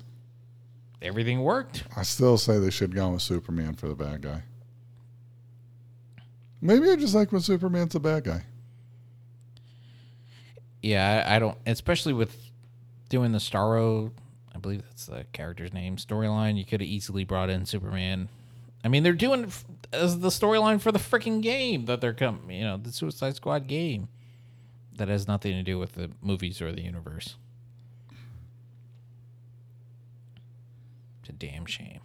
everything 1.03 1.43
worked. 1.43 1.85
I 1.97 2.03
still 2.03 2.39
say 2.39 2.59
they 2.59 2.71
should 2.71 2.91
have 2.91 2.97
gone 2.97 3.13
with 3.13 3.23
Superman 3.23 3.75
for 3.75 3.89
the 3.89 3.95
bad 3.95 4.23
guy. 4.23 4.43
Maybe 6.61 6.91
I 6.91 6.97
just 6.97 7.15
like 7.15 7.33
when 7.33 7.43
Superman's 7.43 7.93
the 7.93 8.01
bad 8.01 8.25
guy. 8.25 8.45
Yeah, 10.83 11.25
I, 11.27 11.37
I 11.37 11.39
don't, 11.39 11.59
especially 11.67 12.13
with 12.13 12.37
doing 13.09 13.33
the 13.33 13.39
Starro, 13.39 14.11
I 14.55 14.59
believe 14.59 14.83
that's 14.83 15.07
the 15.07 15.27
character's 15.33 15.73
name, 15.73 15.97
storyline. 15.97 16.57
You 16.57 16.65
could 16.65 16.81
have 16.81 16.89
easily 16.89 17.25
brought 17.25 17.51
in 17.51 17.67
Superman. 17.67 18.29
I 18.85 18.89
mean, 18.89 19.03
they're 19.03 19.13
doing 19.13 19.53
as 19.93 20.21
the 20.21 20.29
storyline 20.29 20.81
for 20.81 20.93
the 20.93 20.99
freaking 20.99 21.43
game 21.43 21.87
that 21.87 22.01
they're 22.01 22.15
coming, 22.15 22.57
you 22.57 22.65
know, 22.65 22.77
the 22.77 22.93
Suicide 22.93 23.37
Squad 23.37 23.67
game. 23.67 24.09
That 24.97 25.09
has 25.09 25.29
nothing 25.29 25.53
to 25.53 25.63
do 25.63 25.79
with 25.79 25.93
the 25.93 26.11
movies 26.23 26.63
or 26.63 26.73
the 26.73 26.83
universe. 26.83 27.37
It's 31.27 31.35
a 31.35 31.39
damn 31.39 31.67
shame. 31.67 31.99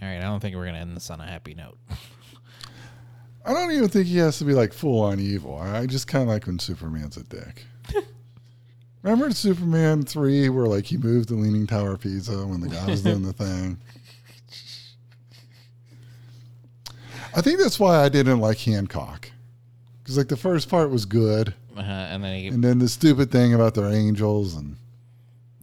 All 0.00 0.08
right, 0.08 0.16
I 0.16 0.22
don't 0.22 0.40
think 0.40 0.56
we're 0.56 0.64
gonna 0.64 0.78
end 0.78 0.96
this 0.96 1.10
on 1.10 1.20
a 1.20 1.26
happy 1.26 1.52
note. 1.54 1.76
I 3.44 3.52
don't 3.52 3.72
even 3.72 3.90
think 3.90 4.06
he 4.06 4.16
has 4.18 4.38
to 4.38 4.46
be 4.46 4.54
like 4.54 4.72
full 4.72 5.02
on 5.02 5.20
evil. 5.20 5.58
I 5.58 5.84
just 5.84 6.06
kind 6.06 6.22
of 6.22 6.28
like 6.28 6.46
when 6.46 6.58
Superman's 6.58 7.18
a 7.18 7.24
dick. 7.24 7.66
Remember 9.02 9.26
in 9.26 9.32
Superman 9.32 10.04
3 10.04 10.48
where 10.48 10.64
like 10.64 10.86
he 10.86 10.96
moved 10.96 11.28
the 11.28 11.34
Leaning 11.34 11.66
Tower 11.66 11.92
of 11.92 12.00
Pisa 12.00 12.46
when 12.46 12.60
the 12.60 12.68
guy 12.68 12.86
was 12.86 13.02
doing 13.02 13.22
the 13.22 13.34
thing? 13.34 13.78
I 17.36 17.42
think 17.42 17.58
that's 17.58 17.78
why 17.78 18.02
I 18.02 18.08
didn't 18.08 18.40
like 18.40 18.60
Hancock. 18.60 19.30
Because 20.02 20.16
like 20.16 20.28
the 20.28 20.38
first 20.38 20.70
part 20.70 20.90
was 20.90 21.04
good. 21.04 21.52
Uh, 21.76 21.80
and 21.80 22.24
then 22.24 22.34
he 22.34 22.46
And 22.46 22.64
then 22.64 22.78
the 22.78 22.88
stupid 22.88 23.30
thing 23.30 23.52
about 23.52 23.74
their 23.74 23.92
angels 23.92 24.54
and 24.54 24.78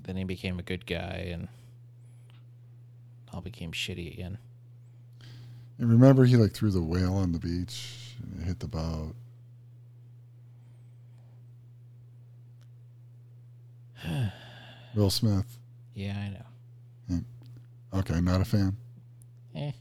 then 0.03 0.17
he 0.17 0.23
became 0.23 0.59
a 0.59 0.63
good 0.63 0.85
guy, 0.87 1.29
and 1.31 1.47
all 3.33 3.41
became 3.41 3.71
shitty 3.71 4.13
again. 4.13 4.37
And 5.77 5.89
remember, 5.89 6.25
he 6.25 6.35
like 6.35 6.53
threw 6.53 6.71
the 6.71 6.81
whale 6.81 7.15
on 7.15 7.31
the 7.31 7.39
beach 7.39 8.15
and 8.21 8.41
it 8.41 8.45
hit 8.45 8.59
the 8.59 8.67
boat. 8.67 9.13
Will 14.95 15.09
Smith. 15.09 15.57
Yeah, 15.93 16.17
I 16.17 16.29
know. 16.29 16.45
Okay, 17.93 18.21
not 18.21 18.41
a 18.41 18.45
fan. 18.45 18.77
Eh. 19.55 19.71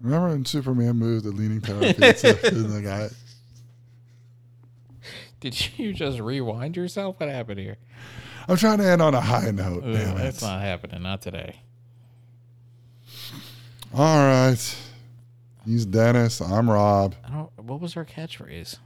Remember 0.00 0.28
when 0.28 0.44
Superman 0.44 0.96
moved 0.96 1.24
the 1.24 1.30
Leaning 1.30 1.60
Tower 1.60 1.82
of 1.82 1.96
Pizza 1.96 2.38
and 2.46 2.70
the 2.70 2.82
guy? 2.82 3.08
Did 5.40 5.78
you 5.78 5.92
just 5.92 6.18
rewind 6.20 6.76
yourself? 6.76 7.18
What 7.18 7.30
happened 7.30 7.60
here? 7.60 7.78
I'm 8.48 8.56
trying 8.56 8.78
to 8.78 8.86
end 8.86 9.02
on 9.02 9.14
a 9.14 9.20
high 9.20 9.50
note. 9.50 9.84
Ooh, 9.84 9.92
damn 9.92 10.16
that's 10.16 10.42
it. 10.42 10.44
not 10.44 10.62
happening. 10.62 11.02
Not 11.02 11.20
today. 11.20 11.60
All 13.94 14.16
right. 14.16 14.76
He's 15.66 15.84
Dennis. 15.84 16.40
I'm 16.40 16.70
Rob. 16.70 17.14
I 17.24 17.30
don't. 17.30 17.50
What 17.58 17.80
was 17.80 17.96
our 17.96 18.06
catchphrase? 18.06 18.78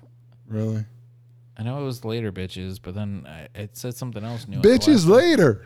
Really? 0.48 0.84
I 1.56 1.62
know 1.62 1.80
it 1.80 1.84
was 1.84 2.04
later, 2.04 2.32
bitches, 2.32 2.80
but 2.82 2.94
then 2.94 3.26
I, 3.28 3.46
it 3.54 3.76
said 3.76 3.94
something 3.94 4.24
else 4.24 4.48
new. 4.48 4.60
Bitches 4.60 5.06
later. 5.06 5.64